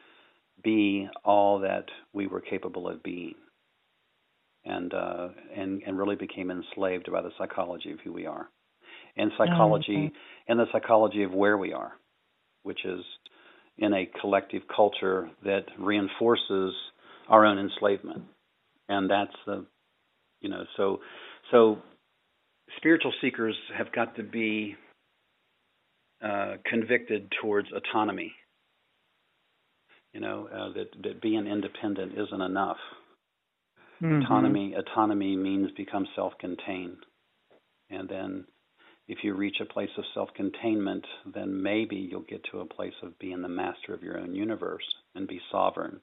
be 0.63 1.09
all 1.25 1.61
that 1.61 1.87
we 2.13 2.27
were 2.27 2.41
capable 2.41 2.89
of 2.89 3.03
being 3.03 3.35
and 4.65 4.93
uh, 4.95 5.29
and 5.57 5.83
and 5.87 5.99
really 5.99 6.17
became 6.17 6.51
enslaved 6.51 7.11
by 7.11 7.23
the 7.23 7.31
psychology 7.39 7.93
of 7.93 8.01
who 8.01 8.13
we 8.13 8.27
are 8.27 8.49
and 9.17 9.31
psychology 9.39 10.07
okay. 10.07 10.13
and 10.49 10.59
the 10.59 10.67
psychology 10.73 11.23
of 11.23 11.33
where 11.33 11.57
we 11.57 11.73
are 11.73 11.93
which 12.63 12.85
is 12.85 13.05
in 13.79 13.93
a 13.93 14.09
collective 14.21 14.63
culture 14.75 15.31
that 15.45 15.67
reinforces 15.79 16.75
our 17.29 17.45
own 17.45 17.59
enslavement 17.59 18.25
and 18.89 19.11
that's 19.11 19.37
the 19.47 19.65
you 20.41 20.49
know 20.49 20.65
so 20.77 21.01
so 21.51 21.79
spiritual 22.77 23.13
seekers 23.21 23.55
have 23.77 23.93
got 23.93 24.17
to 24.17 24.23
be 24.23 24.77
uh, 26.23 26.55
convicted 26.65 27.31
towards 27.41 27.69
autonomy. 27.73 28.33
You 30.17 30.23
know 30.23 30.49
uh, 30.51 30.73
that 30.73 30.89
that 31.03 31.21
being 31.21 31.47
independent 31.47 32.13
isn't 32.17 32.41
enough. 32.41 32.79
Mhm. 34.01 34.23
Autonomy 34.25 34.73
autonomy 34.73 35.37
means 35.37 35.71
become 35.73 36.09
self-contained, 36.17 37.05
and 37.91 38.09
then 38.09 38.47
if 39.09 39.19
you 39.23 39.35
reach 39.35 39.61
a 39.61 39.67
place 39.67 39.91
of 39.99 40.05
self-containment, 40.15 41.05
then 41.35 41.63
maybe 41.63 41.97
you'll 41.97 42.23
get 42.23 42.43
to 42.45 42.61
a 42.61 42.65
place 42.65 42.95
of 43.03 43.19
being 43.19 43.43
the 43.43 43.49
master 43.49 43.93
of 43.93 44.03
your 44.03 44.19
own 44.19 44.35
universe 44.35 44.89
and 45.15 45.29
be 45.29 45.39
sovereign. 45.53 46.01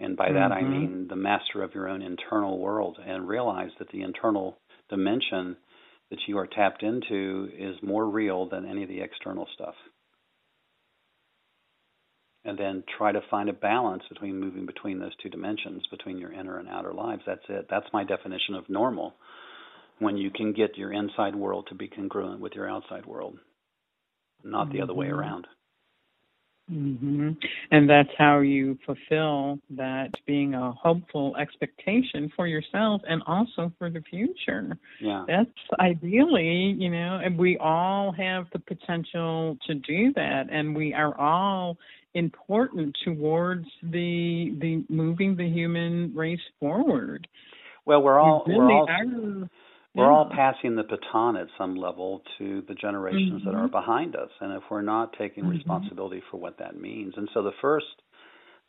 And 0.00 0.16
by 0.16 0.32
that 0.32 0.50
I 0.50 0.62
Mhm. 0.62 0.70
mean 0.70 1.08
the 1.08 1.16
master 1.16 1.62
of 1.62 1.74
your 1.74 1.86
own 1.86 2.00
internal 2.00 2.58
world, 2.58 2.98
and 2.98 3.28
realize 3.28 3.74
that 3.78 3.90
the 3.90 4.00
internal 4.00 4.56
dimension 4.88 5.58
that 6.08 6.26
you 6.26 6.38
are 6.38 6.46
tapped 6.46 6.82
into 6.82 7.50
is 7.52 7.82
more 7.82 8.06
real 8.08 8.46
than 8.46 8.64
any 8.64 8.84
of 8.84 8.88
the 8.88 9.02
external 9.02 9.46
stuff. 9.52 9.76
And 12.48 12.58
then 12.58 12.82
try 12.96 13.12
to 13.12 13.20
find 13.30 13.48
a 13.50 13.52
balance 13.52 14.02
between 14.08 14.40
moving 14.40 14.64
between 14.64 14.98
those 14.98 15.14
two 15.22 15.28
dimensions, 15.28 15.82
between 15.90 16.16
your 16.16 16.32
inner 16.32 16.58
and 16.58 16.68
outer 16.68 16.94
lives. 16.94 17.22
That's 17.26 17.44
it. 17.48 17.66
That's 17.68 17.86
my 17.92 18.04
definition 18.04 18.54
of 18.54 18.68
normal. 18.68 19.14
when 20.00 20.16
you 20.16 20.30
can 20.30 20.52
get 20.52 20.76
your 20.78 20.92
inside 20.92 21.34
world 21.34 21.66
to 21.68 21.74
be 21.74 21.88
congruent 21.88 22.40
with 22.40 22.52
your 22.54 22.70
outside 22.70 23.04
world, 23.06 23.38
not 24.44 24.70
the 24.72 24.80
other 24.80 24.94
way 24.94 25.06
mm-hmm. 25.06 25.18
around. 25.18 25.46
Mm-hmm. 26.70 27.30
And 27.70 27.88
that's 27.88 28.10
how 28.18 28.40
you 28.40 28.78
fulfill 28.84 29.58
that 29.70 30.10
being 30.26 30.54
a 30.54 30.70
hopeful 30.72 31.34
expectation 31.36 32.30
for 32.36 32.46
yourself 32.46 33.00
and 33.08 33.22
also 33.26 33.72
for 33.78 33.88
the 33.88 34.02
future. 34.02 34.76
Yeah. 35.00 35.24
That's 35.26 35.80
ideally, 35.80 36.76
you 36.78 36.90
know, 36.90 37.20
and 37.24 37.38
we 37.38 37.56
all 37.56 38.12
have 38.12 38.46
the 38.52 38.58
potential 38.58 39.56
to 39.66 39.74
do 39.76 40.12
that 40.14 40.48
and 40.50 40.76
we 40.76 40.92
are 40.92 41.18
all 41.18 41.78
important 42.18 42.96
towards 43.04 43.66
the 43.82 44.54
the 44.60 44.84
moving 44.88 45.36
the 45.36 45.48
human 45.48 46.12
race 46.14 46.40
forward. 46.60 47.26
Well, 47.86 48.02
we're 48.02 48.18
all 48.18 48.44
we're 48.46 48.70
all 48.70 48.86
are, 48.88 49.48
we're 49.94 50.04
yeah. 50.04 50.10
all 50.10 50.30
passing 50.34 50.76
the 50.76 50.84
baton 50.84 51.36
at 51.36 51.48
some 51.56 51.74
level 51.74 52.22
to 52.38 52.62
the 52.68 52.74
generations 52.74 53.40
mm-hmm. 53.40 53.48
that 53.48 53.56
are 53.56 53.64
mm-hmm. 53.64 53.72
behind 53.72 54.16
us 54.16 54.30
and 54.40 54.52
if 54.52 54.62
we're 54.70 54.82
not 54.82 55.14
taking 55.18 55.44
mm-hmm. 55.44 55.54
responsibility 55.54 56.22
for 56.30 56.38
what 56.38 56.58
that 56.58 56.80
means 56.80 57.14
and 57.16 57.28
so 57.34 57.42
the 57.42 57.52
first 57.60 57.86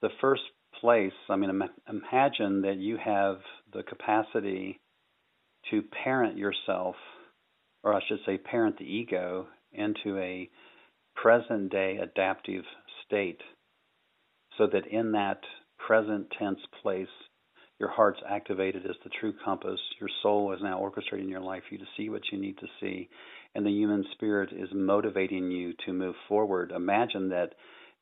the 0.01 0.09
first 0.21 0.41
place 0.79 1.13
i 1.29 1.35
mean 1.35 1.49
imagine 1.87 2.61
that 2.61 2.77
you 2.77 2.97
have 3.03 3.37
the 3.73 3.83
capacity 3.83 4.79
to 5.69 5.83
parent 6.03 6.37
yourself 6.37 6.95
or 7.83 7.93
i 7.93 7.99
should 8.07 8.19
say 8.25 8.37
parent 8.37 8.77
the 8.77 8.85
ego 8.85 9.45
into 9.73 10.17
a 10.17 10.49
present 11.15 11.71
day 11.71 11.99
adaptive 12.01 12.63
state 13.10 13.41
so 14.57 14.68
that 14.68 14.88
in 14.88 15.12
that 15.14 15.41
present 15.78 16.28
tense 16.38 16.60
place 16.82 17.07
your 17.80 17.89
heart's 17.89 18.20
activated 18.30 18.86
as 18.86 18.95
the 19.03 19.10
true 19.22 19.34
compass. 19.43 19.80
Your 20.01 20.10
soul 20.22 20.53
is 20.53 20.60
now 20.62 20.80
orchestrating 20.80 21.30
your 21.30 21.39
life 21.39 21.64
for 21.68 21.76
you 21.76 21.80
to 21.80 21.91
see 21.95 22.10
what 22.10 22.22
you 22.32 22.38
need 22.38 22.57
to 22.57 22.68
see. 22.82 23.10
And 23.55 23.66
the 23.66 23.72
human 23.72 24.05
spirit 24.12 24.49
is 24.51 24.68
motivating 24.74 25.49
you 25.49 25.74
to 25.86 25.93
move 25.93 26.16
forward. 26.28 26.74
Imagine 26.76 27.30
that 27.30 27.53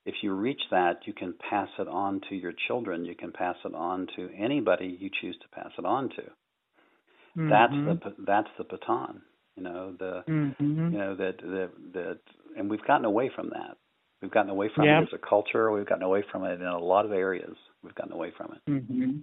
if 0.06 0.16
you 0.24 0.34
reach 0.34 0.62
that, 0.72 1.02
you 1.06 1.14
can 1.14 1.36
pass 1.50 1.70
it 1.78 1.88
on 1.88 2.22
to 2.30 2.36
your 2.36 2.54
children. 2.68 3.06
You 3.06 3.16
can 3.16 3.32
pass 3.32 3.56
it 3.64 3.76
on 3.76 4.08
to 4.16 4.30
anybody 4.36 4.98
you 5.00 5.12
choose 5.22 5.38
to 5.42 5.62
pass 5.62 5.72
it 5.78 5.86
on 5.86 6.10
to. 6.10 6.22
Mm-hmm. 7.38 7.50
That's 7.50 7.74
the 7.74 8.24
that's 8.26 8.50
the 8.58 8.64
baton. 8.64 9.22
You 9.56 9.64
know 9.64 9.94
the 9.98 10.24
mm-hmm. 10.28 10.92
you 10.92 10.98
know 10.98 11.16
that 11.16 11.38
that 11.38 11.70
that, 11.94 12.20
and 12.58 12.70
we've 12.70 12.86
gotten 12.86 13.06
away 13.06 13.30
from 13.36 13.50
that. 13.50 13.78
We've 14.22 14.32
gotten 14.32 14.50
away 14.50 14.70
from 14.74 14.86
it 14.86 15.04
as 15.04 15.14
a 15.14 15.18
culture. 15.18 15.72
We've 15.72 15.86
gotten 15.86 16.04
away 16.04 16.24
from 16.32 16.44
it 16.44 16.60
in 16.60 16.66
a 16.66 16.80
lot 16.80 17.06
of 17.06 17.12
areas. 17.12 17.56
We've 17.84 17.96
gotten 17.96 18.14
away 18.14 18.32
from 18.36 18.54
it. 18.54 18.72
Mm-hmm. 18.72 19.20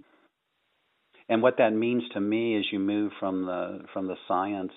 And 1.27 1.41
what 1.41 1.57
that 1.57 1.71
means 1.71 2.03
to 2.13 2.21
me 2.21 2.57
is 2.57 2.65
you 2.71 2.79
move 2.79 3.11
from 3.19 3.45
the 3.45 3.79
from 3.93 4.07
the 4.07 4.15
science 4.27 4.71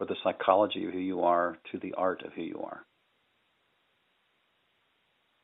or 0.00 0.06
the 0.06 0.16
psychology 0.24 0.86
of 0.86 0.92
who 0.92 0.98
you 0.98 1.22
are 1.22 1.58
to 1.72 1.78
the 1.78 1.94
art 1.96 2.22
of 2.24 2.32
who 2.32 2.42
you 2.42 2.60
are. 2.64 2.84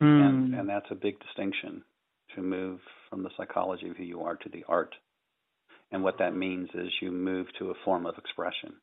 Mm. 0.03 0.29
And, 0.29 0.55
and 0.55 0.69
that's 0.69 0.91
a 0.91 0.95
big 0.95 1.19
distinction 1.21 1.83
to 2.35 2.43
move 2.43 2.81
from 3.11 3.23
the 3.23 3.31
psychology 3.37 3.89
of 3.89 3.97
who 3.97 4.05
you 4.05 4.23
are 4.23 4.37
to 4.37 4.49
the 4.49 4.65
art. 4.69 4.95
And 5.93 6.03
what 6.03 6.19
that 6.19 6.35
means 6.35 6.69
is 6.75 6.89
you 7.01 7.13
move 7.13 7.47
to 7.59 7.71
a 7.71 7.75
form 7.85 8.07
of 8.07 8.19
expression. 8.19 8.75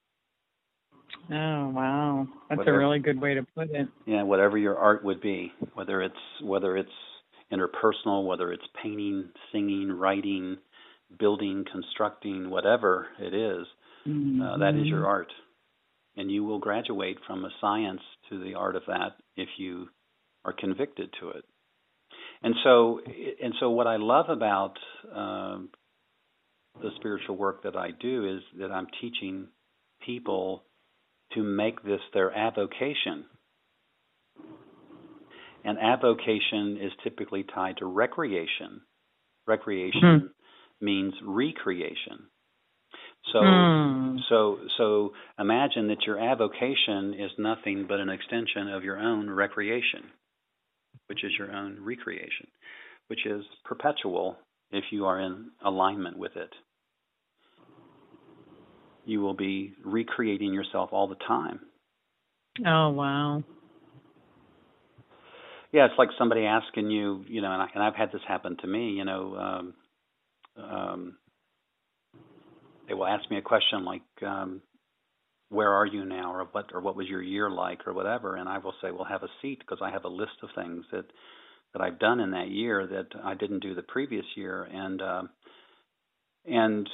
Oh 1.32 1.70
wow, 1.70 2.28
that's 2.50 2.60
whatever, 2.60 2.78
a 2.78 2.80
really 2.80 3.00
good 3.00 3.22
way 3.22 3.36
to 3.36 3.46
put 3.56 3.70
it. 3.72 3.88
Yeah, 4.06 4.24
whatever 4.24 4.58
your 4.58 4.78
art 4.78 5.04
would 5.04 5.22
be, 5.22 5.52
whether 5.74 6.02
it's 6.02 6.16
whether 6.42 6.76
it's 6.78 6.90
interpersonal, 7.52 8.26
whether 8.26 8.52
it's 8.52 8.64
painting, 8.82 9.30
singing, 9.52 9.92
writing, 9.92 10.58
building, 11.20 11.66
constructing, 11.72 12.50
whatever 12.50 13.08
it 13.20 13.34
is, 13.34 13.68
mm-hmm. 14.08 14.42
uh, 14.42 14.58
that 14.58 14.76
is 14.76 14.88
your 14.88 15.00
mm-hmm. 15.00 15.08
art. 15.08 15.32
And 16.18 16.30
you 16.30 16.44
will 16.44 16.60
graduate 16.60 17.18
from 17.26 17.46
a 17.46 17.50
science 17.62 18.02
to 18.30 18.44
the 18.44 18.56
art 18.56 18.76
of 18.76 18.84
that 18.88 19.12
if 19.38 19.48
you 19.58 19.88
are 20.44 20.54
convicted 20.54 21.10
to 21.22 21.30
it. 21.30 21.46
And 22.44 22.56
so, 22.64 23.00
and 23.42 23.54
so, 23.60 23.70
what 23.70 23.88
I 23.88 23.98
love 23.98 24.30
about 24.30 24.74
um, 25.16 25.70
the 26.82 26.90
spiritual 26.98 27.38
work 27.38 27.64
that 27.64 27.76
I 27.76 27.90
do 27.92 28.36
is 28.36 28.42
that 28.60 28.72
I'm 28.72 28.88
teaching 29.00 29.48
people 30.06 30.64
to 31.36 31.44
make 31.44 31.84
this 31.84 32.02
their 32.14 32.36
avocation. 32.36 33.26
And 35.64 35.78
avocation 35.78 36.80
is 36.82 36.92
typically 37.04 37.44
tied 37.44 37.78
to 37.78 37.86
recreation. 37.86 38.82
Recreation 39.48 40.02
mm 40.02 40.28
means 40.82 41.14
recreation. 41.24 42.28
So 43.32 43.40
mm. 43.40 44.18
so 44.30 44.58
so 44.78 45.12
imagine 45.38 45.88
that 45.90 46.04
your 46.08 46.20
avocation 46.20 47.14
is 47.14 47.32
nothing 47.38 47.86
but 47.88 48.00
an 48.00 48.10
extension 48.10 48.68
of 48.68 48.84
your 48.84 48.98
own 48.98 49.30
recreation, 49.30 50.10
which 51.08 51.24
is 51.24 51.32
your 51.38 51.52
own 51.52 51.78
recreation, 51.82 52.48
which 53.08 53.26
is 53.26 53.44
perpetual 53.64 54.38
if 54.72 54.86
you 54.92 55.06
are 55.06 55.20
in 55.20 55.52
alignment 55.64 56.18
with 56.18 56.36
it. 56.36 56.50
You 59.06 59.22
will 59.22 59.34
be 59.34 59.74
recreating 59.84 60.54
yourself 60.54 60.90
all 60.92 61.08
the 61.08 61.16
time. 61.28 61.60
Oh 62.66 62.90
wow. 62.90 63.44
Yeah, 65.72 65.86
it's 65.86 65.98
like 65.98 66.10
somebody 66.18 66.46
asking 66.46 66.92
you, 66.92 67.24
you 67.30 67.42
know, 67.42 67.52
and, 67.52 67.62
I, 67.62 67.68
and 67.74 67.84
I've 67.84 67.96
had 67.96 68.12
this 68.12 68.22
happen 68.28 68.58
to 68.58 68.68
me. 68.68 68.90
You 68.90 69.06
know, 69.06 69.36
um, 69.38 69.74
um, 70.62 71.18
they 72.88 72.94
will 72.94 73.08
ask 73.08 73.30
me 73.32 73.38
a 73.38 73.42
question 73.42 73.86
like, 73.86 74.02
um, 74.22 74.62
"Where 75.50 75.72
are 75.74 75.86
you 75.86 76.04
now?" 76.04 76.34
or 76.34 76.44
"What?" 76.52 76.72
or 76.74 76.82
"What 76.82 76.98
was 76.98 77.08
your 77.08 77.22
year 77.22 77.50
like?" 77.50 77.88
or 77.88 77.94
whatever, 77.94 78.36
and 78.36 78.50
I 78.50 78.58
will 78.58 78.74
say, 78.82 78.92
"Well, 78.92 79.06
have 79.06 79.24
a 79.24 79.30
seat," 79.42 79.60
because 79.60 79.80
I 79.82 79.92
have 79.92 80.04
a 80.04 80.10
list 80.10 80.44
of 80.44 80.50
things 80.56 80.84
that 80.92 81.06
that 81.74 81.82
I've 81.82 82.00
done 82.00 82.20
in 82.20 82.32
that 82.32 82.50
year 82.50 82.86
that 82.86 83.08
I 83.24 83.34
didn't 83.34 83.60
do 83.60 83.74
the 83.74 83.82
previous 83.82 84.26
year, 84.36 84.64
and 84.64 85.02
uh, 85.02 85.24
and 86.46 86.90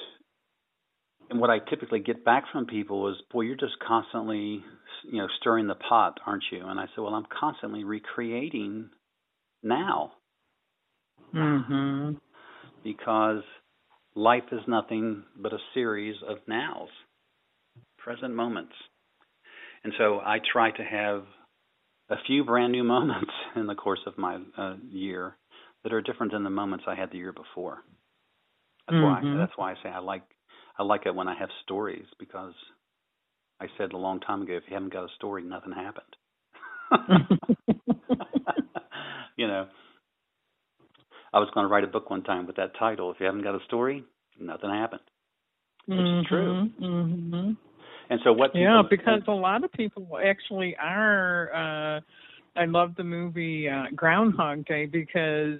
and 1.30 1.40
what 1.40 1.50
I 1.50 1.60
typically 1.60 2.00
get 2.00 2.24
back 2.24 2.46
from 2.52 2.66
people 2.66 3.10
is, 3.10 3.18
"Boy, 3.32 3.42
you're 3.42 3.56
just 3.56 3.80
constantly, 3.80 4.64
you 5.04 5.18
know, 5.18 5.28
stirring 5.40 5.68
the 5.68 5.76
pot, 5.76 6.20
aren't 6.26 6.44
you?" 6.52 6.66
And 6.66 6.80
I 6.80 6.86
say, 6.88 7.00
"Well, 7.02 7.16
I'm 7.16 7.26
constantly 7.26 7.84
recreating 7.84 8.90
now." 9.64 10.14
Mhm 11.34 12.20
because 12.88 13.44
life 14.16 14.44
is 14.52 14.62
nothing 14.66 15.24
but 15.36 15.52
a 15.54 15.58
series 15.74 16.16
of 16.28 16.38
nows, 16.48 16.90
present 17.98 18.34
moments. 18.34 18.74
And 19.84 19.94
so 19.98 20.20
I 20.20 20.38
try 20.54 20.72
to 20.72 20.84
have 20.84 21.24
a 22.10 22.16
few 22.26 22.46
brand 22.46 22.72
new 22.72 22.84
moments 22.96 23.32
in 23.56 23.68
the 23.68 23.76
course 23.76 24.00
of 24.08 24.18
my 24.18 24.40
uh, 24.58 24.76
year 24.90 25.36
that 25.84 25.94
are 25.94 26.02
different 26.02 26.32
than 26.32 26.44
the 26.44 26.50
moments 26.50 26.86
I 26.88 26.96
had 26.96 27.12
the 27.12 27.18
year 27.18 27.34
before. 27.34 27.80
That's 28.88 28.98
mm-hmm. 28.98 29.34
why 29.34 29.38
that's 29.38 29.58
why 29.58 29.72
I 29.72 29.76
say 29.84 29.90
I 29.90 30.00
like 30.00 30.24
I 30.78 30.84
like 30.84 31.06
it 31.06 31.16
when 31.16 31.28
I 31.28 31.38
have 31.38 31.50
stories 31.64 32.06
because 32.20 32.54
I 33.60 33.68
said 33.78 33.94
a 33.94 33.98
long 33.98 34.20
time 34.20 34.44
ago 34.44 34.54
if 34.54 34.64
you 34.68 34.76
haven't 34.76 34.94
got 34.94 35.06
a 35.06 35.16
story 35.16 35.44
nothing 35.44 35.74
happened. 35.74 36.06
you 39.38 39.48
know, 39.48 39.68
I 41.34 41.40
was 41.40 41.50
going 41.54 41.66
to 41.66 41.68
write 41.72 41.84
a 41.84 41.88
book 41.88 42.10
one 42.10 42.24
time 42.24 42.48
with 42.48 42.56
that 42.58 42.78
title. 42.80 43.12
If 43.12 43.18
you 43.20 43.26
haven't 43.26 43.44
got 43.44 43.56
a 43.56 43.64
story, 43.66 44.04
nothing 44.40 44.70
happened. 44.70 45.02
Which 45.88 46.00
mm-hmm, 46.00 46.20
is 46.20 46.26
true. 46.28 46.70
Mm-hmm. 46.82 47.52
And 48.10 48.20
so 48.24 48.32
what? 48.32 48.52
yeah, 48.56 48.82
because 48.90 49.22
a 49.28 49.32
lot 49.32 49.64
of 49.64 49.72
people 49.74 50.18
actually 50.24 50.76
are. 50.78 51.98
uh 51.98 52.02
I 52.58 52.66
love 52.66 52.96
the 52.98 53.04
movie 53.04 53.70
uh, 53.70 53.84
Groundhog 53.96 54.66
Day 54.66 54.88
because 54.88 55.60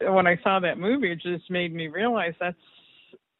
when 0.00 0.26
I 0.28 0.38
saw 0.44 0.60
that 0.60 0.78
movie, 0.78 1.10
it 1.10 1.20
just 1.20 1.50
made 1.50 1.74
me 1.74 1.88
realize 1.88 2.34
that's 2.38 2.56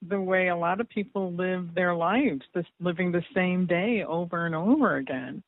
the 0.07 0.21
way 0.21 0.49
a 0.49 0.57
lot 0.57 0.81
of 0.81 0.89
people 0.89 1.33
live 1.33 1.75
their 1.75 1.95
lives, 1.95 2.43
this 2.55 2.67
living 2.81 3.13
the 3.13 3.23
same 3.35 3.67
day 3.67 4.05
over 4.07 4.47
and 4.47 4.55
over 4.55 4.97
again. 4.97 5.43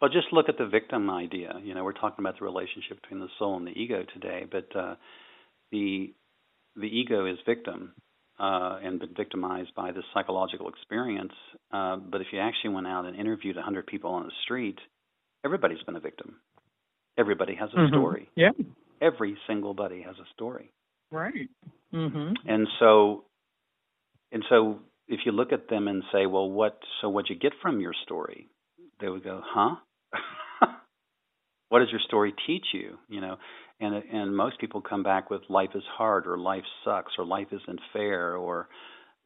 Well, 0.00 0.10
just 0.10 0.32
look 0.32 0.48
at 0.48 0.58
the 0.58 0.66
victim 0.66 1.10
idea. 1.10 1.54
You 1.62 1.74
know, 1.74 1.84
we're 1.84 1.92
talking 1.92 2.24
about 2.24 2.38
the 2.38 2.44
relationship 2.44 3.00
between 3.02 3.20
the 3.20 3.28
soul 3.38 3.56
and 3.56 3.66
the 3.66 3.72
ego 3.72 4.04
today, 4.14 4.44
but 4.50 4.68
uh, 4.76 4.94
the 5.72 6.12
the 6.76 6.86
ego 6.86 7.26
is 7.26 7.38
victim 7.44 7.92
uh, 8.38 8.78
and 8.82 9.00
been 9.00 9.14
victimized 9.16 9.74
by 9.74 9.90
this 9.90 10.04
psychological 10.14 10.68
experience. 10.68 11.32
Uh, 11.72 11.96
but 11.96 12.20
if 12.20 12.28
you 12.32 12.38
actually 12.38 12.70
went 12.70 12.86
out 12.86 13.04
and 13.04 13.16
interviewed 13.16 13.56
100 13.56 13.86
people 13.86 14.10
on 14.10 14.24
the 14.24 14.32
street, 14.44 14.78
everybody's 15.44 15.82
been 15.82 15.96
a 15.96 16.00
victim. 16.00 16.36
Everybody 17.18 17.56
has 17.56 17.70
a 17.74 17.78
mm-hmm. 17.78 17.94
story. 17.94 18.30
Yeah. 18.36 18.50
Every 19.02 19.36
single 19.48 19.74
buddy 19.74 20.02
has 20.02 20.14
a 20.16 20.26
story. 20.34 20.70
Right. 21.10 21.48
Mm-hmm. 21.92 22.32
And 22.46 22.68
so, 22.78 23.24
and 24.32 24.44
so, 24.48 24.80
if 25.06 25.20
you 25.24 25.32
look 25.32 25.52
at 25.52 25.68
them 25.68 25.88
and 25.88 26.02
say, 26.12 26.26
"Well, 26.26 26.50
what? 26.50 26.78
So, 27.00 27.08
what'd 27.08 27.30
you 27.30 27.36
get 27.36 27.52
from 27.62 27.80
your 27.80 27.94
story?" 28.04 28.48
They 29.00 29.08
would 29.08 29.24
go, 29.24 29.42
"Huh? 29.44 29.76
what 31.68 31.80
does 31.80 31.90
your 31.90 32.00
story 32.00 32.34
teach 32.46 32.66
you? 32.72 32.98
You 33.08 33.20
know, 33.20 33.36
and 33.80 33.94
and 33.94 34.36
most 34.36 34.58
people 34.60 34.80
come 34.80 35.02
back 35.02 35.30
with 35.30 35.42
life 35.48 35.70
is 35.74 35.84
hard 35.96 36.26
or 36.26 36.38
life 36.38 36.64
sucks 36.84 37.12
or 37.18 37.24
life 37.24 37.48
isn't 37.52 37.80
fair 37.92 38.36
or 38.36 38.68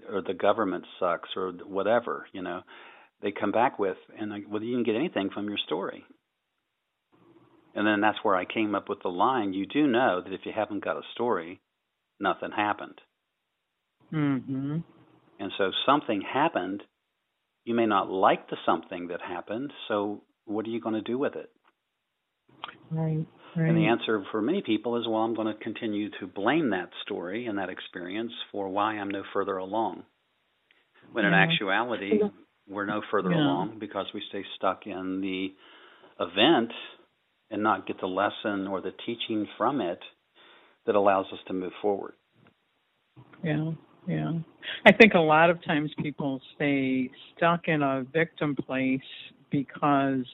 or 0.08 0.22
the 0.22 0.34
government 0.34 0.84
sucks 0.98 1.30
or 1.36 1.52
whatever, 1.52 2.26
you 2.32 2.42
know, 2.42 2.62
they 3.22 3.30
come 3.32 3.52
back 3.52 3.78
with, 3.78 3.96
and 4.18 4.32
well, 4.48 4.62
you 4.62 4.72
didn't 4.72 4.86
get 4.86 4.96
anything 4.96 5.30
from 5.30 5.48
your 5.48 5.58
story. 5.58 6.04
And 7.74 7.86
then 7.86 8.00
that's 8.00 8.18
where 8.22 8.36
I 8.36 8.44
came 8.44 8.74
up 8.74 8.88
with 8.88 9.00
the 9.02 9.08
line: 9.08 9.54
"You 9.54 9.64
do 9.64 9.86
know 9.86 10.20
that 10.20 10.32
if 10.32 10.44
you 10.44 10.52
haven't 10.52 10.84
got 10.84 10.96
a 10.96 11.02
story, 11.12 11.60
nothing 12.20 12.50
happened." 12.50 13.00
Mm-hmm. 14.12 14.78
And 15.42 15.50
so 15.58 15.72
something 15.84 16.22
happened. 16.22 16.84
You 17.64 17.74
may 17.74 17.86
not 17.86 18.08
like 18.08 18.48
the 18.48 18.56
something 18.64 19.08
that 19.08 19.20
happened. 19.20 19.72
So 19.88 20.22
what 20.44 20.66
are 20.66 20.70
you 20.70 20.80
going 20.80 20.94
to 20.94 21.02
do 21.02 21.18
with 21.18 21.34
it? 21.34 21.50
Right. 22.90 23.26
Right. 23.56 23.68
And 23.68 23.76
the 23.76 23.86
answer 23.86 24.24
for 24.30 24.40
many 24.40 24.62
people 24.62 24.96
is, 24.98 25.06
well, 25.06 25.22
I'm 25.22 25.34
going 25.34 25.52
to 25.52 25.62
continue 25.62 26.10
to 26.20 26.26
blame 26.26 26.70
that 26.70 26.90
story 27.04 27.46
and 27.46 27.58
that 27.58 27.70
experience 27.70 28.30
for 28.52 28.68
why 28.68 28.92
I'm 28.92 29.10
no 29.10 29.24
further 29.34 29.56
along. 29.56 30.04
When 31.10 31.24
in 31.24 31.34
actuality, 31.34 32.20
we're 32.68 32.86
no 32.86 33.02
further 33.10 33.32
yeah. 33.32 33.38
along 33.38 33.78
because 33.80 34.06
we 34.14 34.22
stay 34.28 34.44
stuck 34.56 34.86
in 34.86 35.20
the 35.20 35.48
event 36.24 36.70
and 37.50 37.62
not 37.62 37.86
get 37.86 38.00
the 38.00 38.06
lesson 38.06 38.68
or 38.68 38.80
the 38.80 38.92
teaching 39.04 39.46
from 39.58 39.80
it 39.80 39.98
that 40.86 40.94
allows 40.94 41.26
us 41.32 41.40
to 41.48 41.52
move 41.52 41.72
forward. 41.82 42.14
Yeah, 43.42 43.72
yeah. 44.06 44.32
I 44.86 44.92
think 44.92 45.14
a 45.14 45.20
lot 45.20 45.50
of 45.50 45.62
times 45.64 45.90
people 46.02 46.40
stay 46.54 47.10
stuck 47.36 47.68
in 47.68 47.82
a 47.82 48.04
victim 48.12 48.56
place 48.56 49.00
because 49.50 50.24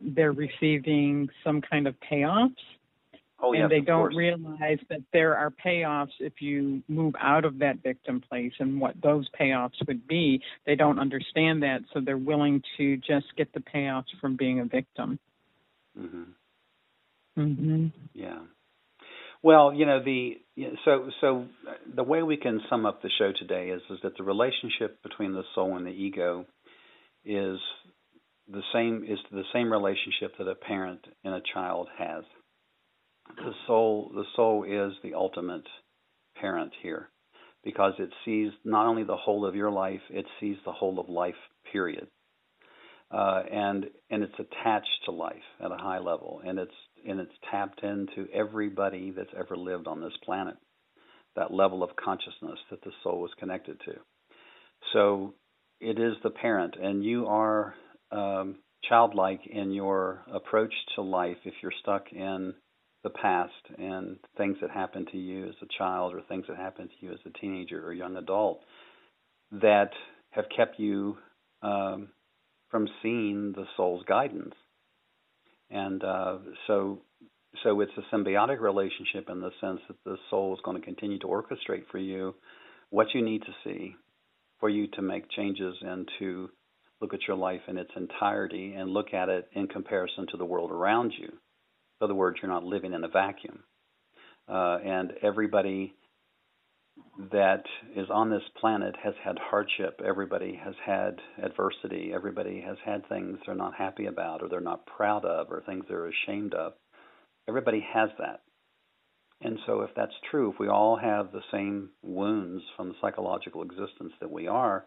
they're 0.00 0.32
receiving 0.32 1.28
some 1.42 1.60
kind 1.60 1.86
of 1.86 1.94
payoffs. 2.10 2.54
Oh, 3.40 3.52
yes, 3.52 3.62
and 3.62 3.70
they 3.70 3.80
don't 3.80 4.00
course. 4.00 4.16
realize 4.16 4.78
that 4.88 5.00
there 5.12 5.36
are 5.36 5.50
payoffs 5.50 6.12
if 6.20 6.40
you 6.40 6.82
move 6.88 7.14
out 7.20 7.44
of 7.44 7.58
that 7.58 7.82
victim 7.82 8.20
place 8.20 8.52
and 8.58 8.80
what 8.80 8.94
those 9.02 9.28
payoffs 9.38 9.86
would 9.86 10.06
be. 10.06 10.40
They 10.64 10.76
don't 10.76 10.98
understand 10.98 11.62
that, 11.62 11.80
so 11.92 12.00
they're 12.00 12.16
willing 12.16 12.62
to 12.78 12.96
just 12.98 13.26
get 13.36 13.52
the 13.52 13.60
payoffs 13.60 14.04
from 14.20 14.36
being 14.36 14.60
a 14.60 14.64
victim. 14.64 15.18
Mhm. 15.98 16.26
Mhm. 17.36 17.92
Yeah. 18.14 18.40
Well, 19.44 19.74
you 19.74 19.84
know 19.84 20.02
the 20.02 20.38
so 20.86 21.10
so 21.20 21.44
the 21.94 22.02
way 22.02 22.22
we 22.22 22.38
can 22.38 22.62
sum 22.70 22.86
up 22.86 23.02
the 23.02 23.10
show 23.18 23.30
today 23.38 23.68
is 23.68 23.82
is 23.90 23.98
that 24.02 24.16
the 24.16 24.24
relationship 24.24 25.02
between 25.02 25.34
the 25.34 25.42
soul 25.54 25.76
and 25.76 25.84
the 25.86 25.90
ego 25.90 26.46
is 27.26 27.58
the 28.48 28.62
same 28.72 29.04
is 29.06 29.18
the 29.30 29.42
same 29.52 29.70
relationship 29.70 30.32
that 30.38 30.48
a 30.48 30.54
parent 30.54 31.00
and 31.24 31.34
a 31.34 31.42
child 31.52 31.88
has. 31.98 32.24
The 33.36 33.52
soul 33.66 34.12
the 34.14 34.24
soul 34.34 34.64
is 34.64 34.94
the 35.02 35.12
ultimate 35.12 35.66
parent 36.40 36.72
here 36.82 37.10
because 37.62 37.92
it 37.98 38.08
sees 38.24 38.50
not 38.64 38.86
only 38.86 39.04
the 39.04 39.14
whole 39.14 39.44
of 39.44 39.54
your 39.54 39.70
life, 39.70 40.00
it 40.08 40.24
sees 40.40 40.56
the 40.64 40.72
whole 40.72 40.98
of 40.98 41.10
life 41.10 41.34
period. 41.70 42.06
Uh, 43.10 43.42
and 43.52 43.84
and 44.08 44.22
it's 44.22 44.38
attached 44.38 45.04
to 45.04 45.10
life 45.10 45.36
at 45.62 45.70
a 45.70 45.76
high 45.76 45.98
level, 45.98 46.40
and 46.46 46.58
it's 46.58 46.72
and 47.06 47.20
it's 47.20 47.32
tapped 47.50 47.82
into 47.82 48.26
everybody 48.32 49.10
that's 49.10 49.32
ever 49.38 49.56
lived 49.56 49.86
on 49.86 50.00
this 50.00 50.16
planet. 50.24 50.56
That 51.36 51.52
level 51.52 51.82
of 51.82 51.90
consciousness 51.96 52.58
that 52.70 52.82
the 52.82 52.92
soul 53.02 53.24
is 53.26 53.32
connected 53.38 53.80
to. 53.86 53.94
So 54.92 55.34
it 55.80 55.98
is 55.98 56.14
the 56.22 56.30
parent, 56.30 56.76
and 56.80 57.04
you 57.04 57.26
are 57.26 57.74
um, 58.12 58.56
childlike 58.88 59.40
in 59.46 59.72
your 59.72 60.22
approach 60.32 60.72
to 60.94 61.02
life 61.02 61.36
if 61.44 61.54
you're 61.62 61.72
stuck 61.80 62.12
in 62.12 62.54
the 63.02 63.10
past 63.10 63.52
and 63.78 64.16
things 64.36 64.56
that 64.60 64.70
happened 64.70 65.08
to 65.12 65.18
you 65.18 65.46
as 65.46 65.54
a 65.62 65.66
child 65.78 66.14
or 66.14 66.22
things 66.22 66.46
that 66.48 66.56
happened 66.56 66.88
to 66.88 67.06
you 67.06 67.12
as 67.12 67.18
a 67.26 67.38
teenager 67.38 67.86
or 67.86 67.92
young 67.92 68.16
adult 68.16 68.60
that 69.52 69.90
have 70.30 70.46
kept 70.56 70.78
you 70.78 71.16
um, 71.62 72.08
from 72.70 72.88
seeing 73.02 73.52
the 73.52 73.64
soul's 73.76 74.04
guidance. 74.06 74.54
And 75.74 76.04
uh, 76.04 76.38
so, 76.68 77.02
so 77.64 77.80
it's 77.80 77.92
a 77.98 78.14
symbiotic 78.14 78.60
relationship 78.60 79.28
in 79.28 79.40
the 79.40 79.50
sense 79.60 79.80
that 79.88 79.96
the 80.04 80.16
soul 80.30 80.54
is 80.54 80.60
going 80.64 80.78
to 80.78 80.84
continue 80.84 81.18
to 81.18 81.26
orchestrate 81.26 81.86
for 81.90 81.98
you 81.98 82.34
what 82.90 83.08
you 83.12 83.22
need 83.22 83.42
to 83.42 83.52
see 83.64 83.96
for 84.60 84.68
you 84.68 84.86
to 84.86 85.02
make 85.02 85.28
changes 85.30 85.74
and 85.82 86.08
to 86.20 86.48
look 87.00 87.12
at 87.12 87.26
your 87.26 87.36
life 87.36 87.60
in 87.66 87.76
its 87.76 87.90
entirety 87.96 88.74
and 88.74 88.88
look 88.88 89.12
at 89.12 89.28
it 89.28 89.48
in 89.52 89.66
comparison 89.66 90.26
to 90.30 90.36
the 90.36 90.44
world 90.44 90.70
around 90.70 91.12
you. 91.18 91.26
In 91.26 92.04
other 92.04 92.14
words, 92.14 92.38
you're 92.40 92.52
not 92.52 92.62
living 92.62 92.94
in 92.94 93.02
a 93.02 93.08
vacuum. 93.08 93.64
Uh, 94.48 94.78
and 94.84 95.12
everybody 95.22 95.92
that 97.30 97.62
is 97.96 98.08
on 98.10 98.30
this 98.30 98.42
planet 98.60 98.96
has 99.02 99.14
had 99.24 99.38
hardship. 99.38 100.00
Everybody 100.04 100.58
has 100.62 100.74
had 100.84 101.20
adversity. 101.42 102.12
Everybody 102.14 102.60
has 102.60 102.76
had 102.84 103.08
things 103.08 103.38
they're 103.46 103.54
not 103.54 103.74
happy 103.74 104.06
about 104.06 104.42
or 104.42 104.48
they're 104.48 104.60
not 104.60 104.86
proud 104.86 105.24
of 105.24 105.50
or 105.50 105.62
things 105.62 105.84
they're 105.88 106.08
ashamed 106.08 106.54
of. 106.54 106.72
Everybody 107.48 107.84
has 107.92 108.10
that. 108.18 108.40
And 109.40 109.58
so, 109.66 109.82
if 109.82 109.90
that's 109.94 110.12
true, 110.30 110.52
if 110.52 110.58
we 110.58 110.68
all 110.68 110.96
have 110.96 111.30
the 111.30 111.42
same 111.52 111.90
wounds 112.02 112.62
from 112.76 112.88
the 112.88 112.94
psychological 113.00 113.62
existence 113.62 114.12
that 114.20 114.30
we 114.30 114.48
are, 114.48 114.86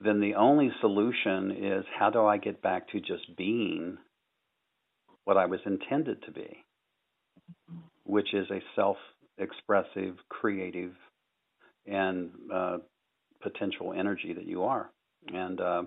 then 0.00 0.20
the 0.20 0.34
only 0.34 0.70
solution 0.80 1.52
is 1.52 1.84
how 1.98 2.10
do 2.10 2.24
I 2.24 2.38
get 2.38 2.62
back 2.62 2.88
to 2.88 3.00
just 3.00 3.36
being 3.36 3.98
what 5.24 5.36
I 5.36 5.46
was 5.46 5.60
intended 5.66 6.22
to 6.24 6.32
be, 6.32 6.64
which 8.04 8.32
is 8.34 8.50
a 8.50 8.62
self 8.74 8.96
expressive, 9.38 10.16
creative, 10.28 10.92
and 11.90 12.30
uh, 12.52 12.78
potential 13.42 13.94
energy 13.96 14.32
that 14.34 14.46
you 14.46 14.64
are. 14.64 14.90
And 15.32 15.60
uh, 15.60 15.82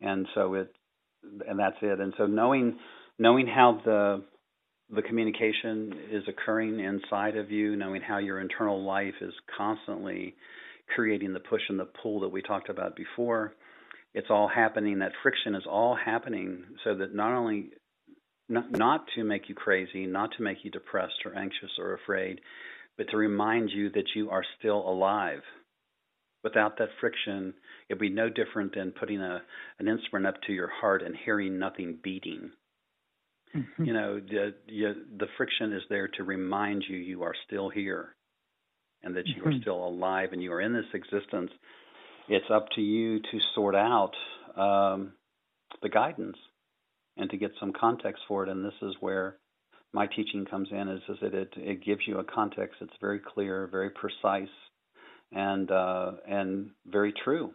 and 0.00 0.26
so 0.34 0.54
it 0.54 0.74
and 1.46 1.58
that's 1.58 1.76
it. 1.82 2.00
And 2.00 2.14
so 2.16 2.26
knowing 2.26 2.78
knowing 3.18 3.46
how 3.46 3.80
the 3.84 4.24
the 4.90 5.02
communication 5.02 5.92
is 6.10 6.24
occurring 6.28 6.80
inside 6.80 7.36
of 7.36 7.50
you, 7.50 7.76
knowing 7.76 8.00
how 8.00 8.18
your 8.18 8.40
internal 8.40 8.82
life 8.82 9.14
is 9.20 9.34
constantly 9.56 10.34
creating 10.94 11.34
the 11.34 11.40
push 11.40 11.60
and 11.68 11.78
the 11.78 11.88
pull 12.02 12.20
that 12.20 12.30
we 12.30 12.40
talked 12.40 12.70
about 12.70 12.96
before. 12.96 13.52
It's 14.14 14.28
all 14.30 14.48
happening. 14.48 15.00
That 15.00 15.12
friction 15.22 15.54
is 15.54 15.64
all 15.70 15.94
happening 15.94 16.64
so 16.84 16.94
that 16.96 17.14
not 17.14 17.34
only 17.34 17.70
not, 18.48 18.72
not 18.72 19.04
to 19.14 19.24
make 19.24 19.50
you 19.50 19.54
crazy, 19.54 20.06
not 20.06 20.30
to 20.38 20.42
make 20.42 20.58
you 20.64 20.70
depressed 20.70 21.26
or 21.26 21.36
anxious 21.36 21.70
or 21.78 21.94
afraid, 21.94 22.40
but 22.98 23.08
to 23.10 23.16
remind 23.16 23.70
you 23.70 23.88
that 23.90 24.10
you 24.14 24.28
are 24.28 24.44
still 24.58 24.86
alive. 24.88 25.40
Without 26.44 26.78
that 26.78 26.88
friction, 27.00 27.54
it'd 27.88 28.00
be 28.00 28.10
no 28.10 28.28
different 28.28 28.74
than 28.74 28.92
putting 28.92 29.20
a 29.20 29.40
an 29.78 29.88
instrument 29.88 30.26
up 30.26 30.40
to 30.46 30.52
your 30.52 30.68
heart 30.68 31.02
and 31.02 31.16
hearing 31.24 31.58
nothing 31.58 31.98
beating. 32.02 32.50
Mm-hmm. 33.56 33.84
You 33.84 33.92
know, 33.92 34.20
the, 34.20 34.54
you, 34.66 34.94
the 35.18 35.26
friction 35.36 35.72
is 35.72 35.82
there 35.88 36.08
to 36.08 36.24
remind 36.24 36.84
you 36.88 36.96
you 36.96 37.22
are 37.22 37.34
still 37.46 37.70
here 37.70 38.14
and 39.02 39.16
that 39.16 39.26
you 39.26 39.42
mm-hmm. 39.42 39.48
are 39.48 39.60
still 39.62 39.86
alive 39.86 40.30
and 40.32 40.42
you 40.42 40.52
are 40.52 40.60
in 40.60 40.74
this 40.74 40.84
existence. 40.92 41.50
It's 42.28 42.50
up 42.52 42.66
to 42.74 42.80
you 42.82 43.20
to 43.20 43.38
sort 43.54 43.74
out 43.74 44.12
um, 44.56 45.12
the 45.82 45.88
guidance 45.88 46.36
and 47.16 47.30
to 47.30 47.36
get 47.36 47.52
some 47.58 47.72
context 47.78 48.22
for 48.28 48.44
it. 48.44 48.50
And 48.50 48.64
this 48.64 48.74
is 48.82 48.94
where 49.00 49.36
my 49.92 50.06
teaching 50.06 50.44
comes 50.44 50.68
in 50.70 50.88
is, 50.88 51.00
is 51.08 51.16
that 51.22 51.34
it, 51.34 51.52
it 51.56 51.84
gives 51.84 52.02
you 52.06 52.18
a 52.18 52.24
context 52.24 52.76
that's 52.80 52.92
very 53.00 53.20
clear, 53.20 53.68
very 53.70 53.90
precise, 53.90 54.48
and 55.32 55.70
uh, 55.70 56.12
and 56.26 56.70
very 56.86 57.12
true. 57.24 57.52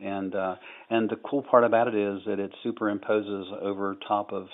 And 0.00 0.34
uh, 0.34 0.56
and 0.90 1.10
the 1.10 1.16
cool 1.16 1.42
part 1.42 1.64
about 1.64 1.88
it 1.88 1.94
is 1.94 2.20
that 2.26 2.38
it 2.38 2.52
superimposes 2.64 3.62
over 3.62 3.96
top 4.06 4.32
of 4.32 4.46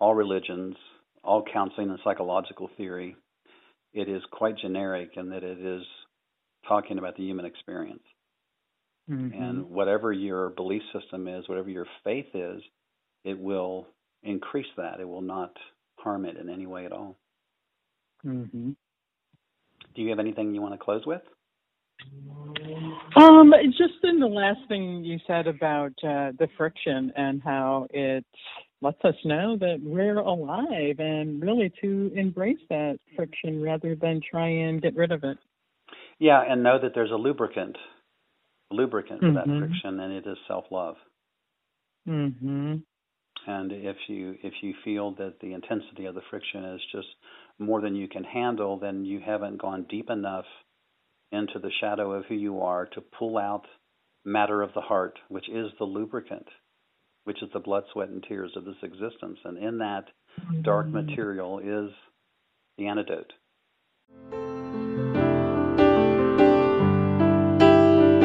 all 0.00 0.14
religions, 0.14 0.76
all 1.22 1.44
counseling 1.52 1.90
and 1.90 1.98
psychological 2.02 2.68
theory. 2.76 3.16
It 3.92 4.08
is 4.08 4.22
quite 4.32 4.58
generic 4.58 5.10
in 5.16 5.30
that 5.30 5.42
it 5.44 5.58
is 5.60 5.82
talking 6.66 6.98
about 6.98 7.16
the 7.16 7.24
human 7.24 7.44
experience. 7.44 8.02
Mm-hmm. 9.10 9.42
And 9.42 9.70
whatever 9.70 10.12
your 10.12 10.50
belief 10.50 10.82
system 10.92 11.26
is, 11.26 11.48
whatever 11.48 11.68
your 11.68 11.86
faith 12.04 12.28
is, 12.34 12.62
it 13.24 13.38
will 13.38 13.86
increase 14.22 14.66
that. 14.76 15.00
It 15.00 15.08
will 15.08 15.22
not 15.22 15.56
harm 15.96 16.24
it 16.24 16.36
in 16.36 16.48
any 16.48 16.66
way 16.66 16.86
at 16.86 16.92
all. 16.92 17.16
Mm-hmm. 18.24 18.70
Do 19.94 20.02
you 20.02 20.10
have 20.10 20.18
anything 20.18 20.54
you 20.54 20.62
want 20.62 20.74
to 20.74 20.78
close 20.78 21.04
with? 21.06 21.22
Um, 23.16 23.52
just 23.76 24.04
in 24.04 24.20
the 24.20 24.26
last 24.26 24.60
thing 24.68 25.04
you 25.04 25.18
said 25.26 25.46
about 25.46 25.92
uh, 26.02 26.32
the 26.38 26.48
friction 26.56 27.12
and 27.16 27.42
how 27.42 27.86
it 27.90 28.24
lets 28.80 29.04
us 29.04 29.14
know 29.24 29.56
that 29.58 29.78
we're 29.82 30.18
alive 30.18 30.98
and 30.98 31.42
really 31.42 31.72
to 31.82 32.10
embrace 32.14 32.60
that 32.70 32.98
friction 33.16 33.62
rather 33.62 33.94
than 33.94 34.20
try 34.30 34.48
and 34.48 34.80
get 34.80 34.96
rid 34.96 35.12
of 35.12 35.24
it. 35.24 35.36
Yeah, 36.18 36.42
and 36.46 36.62
know 36.62 36.78
that 36.80 36.92
there's 36.94 37.10
a 37.10 37.16
lubricant, 37.16 37.76
a 38.70 38.74
lubricant 38.74 39.22
mm-hmm. 39.22 39.34
for 39.34 39.44
that 39.44 39.58
friction, 39.58 40.00
and 40.00 40.12
it 40.12 40.26
is 40.26 40.38
self-love. 40.48 40.96
Mm-hmm. 42.08 42.76
And 43.46 43.72
if 43.72 43.96
you 44.08 44.36
if 44.42 44.52
you 44.62 44.74
feel 44.84 45.12
that 45.16 45.40
the 45.40 45.52
intensity 45.52 46.06
of 46.06 46.14
the 46.14 46.22
friction 46.30 46.64
is 46.64 46.80
just 46.92 47.08
more 47.58 47.80
than 47.80 47.94
you 47.94 48.08
can 48.08 48.24
handle, 48.24 48.78
then 48.78 49.04
you 49.04 49.20
haven't 49.24 49.60
gone 49.60 49.86
deep 49.88 50.10
enough 50.10 50.44
into 51.32 51.58
the 51.58 51.70
shadow 51.80 52.12
of 52.12 52.24
who 52.26 52.34
you 52.34 52.60
are 52.60 52.86
to 52.86 53.00
pull 53.00 53.38
out 53.38 53.66
matter 54.24 54.62
of 54.62 54.72
the 54.74 54.80
heart, 54.80 55.18
which 55.28 55.48
is 55.48 55.70
the 55.78 55.84
lubricant, 55.84 56.46
which 57.24 57.42
is 57.42 57.48
the 57.52 57.60
blood, 57.60 57.84
sweat, 57.92 58.08
and 58.08 58.24
tears 58.28 58.52
of 58.56 58.64
this 58.64 58.76
existence. 58.82 59.38
And 59.44 59.58
in 59.58 59.78
that 59.78 60.04
dark 60.62 60.86
mm-hmm. 60.86 61.06
material 61.06 61.58
is 61.58 61.92
the 62.76 62.86
antidote. 62.86 63.32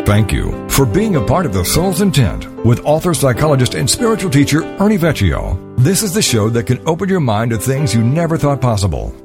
Thank 0.06 0.32
you 0.32 0.70
for 0.70 0.86
being 0.86 1.16
a 1.16 1.26
part 1.26 1.48
of 1.48 1.54
The 1.54 1.66
Soul's 1.66 2.02
Intent 2.02 2.48
with 2.64 2.80
author, 2.86 3.16
psychologist, 3.16 3.74
and 3.74 3.90
spiritual 3.90 4.30
teacher 4.30 4.62
Ernie 4.80 5.00
Vecchio. 5.00 5.58
This 5.80 6.04
is 6.04 6.14
the 6.14 6.22
show 6.22 6.48
that 6.50 6.68
can 6.68 6.88
open 6.88 7.10
your 7.10 7.20
mind 7.20 7.50
to 7.50 7.58
things 7.58 7.96
you 7.96 8.04
never 8.04 8.38
thought 8.38 8.62
possible. 8.62 9.25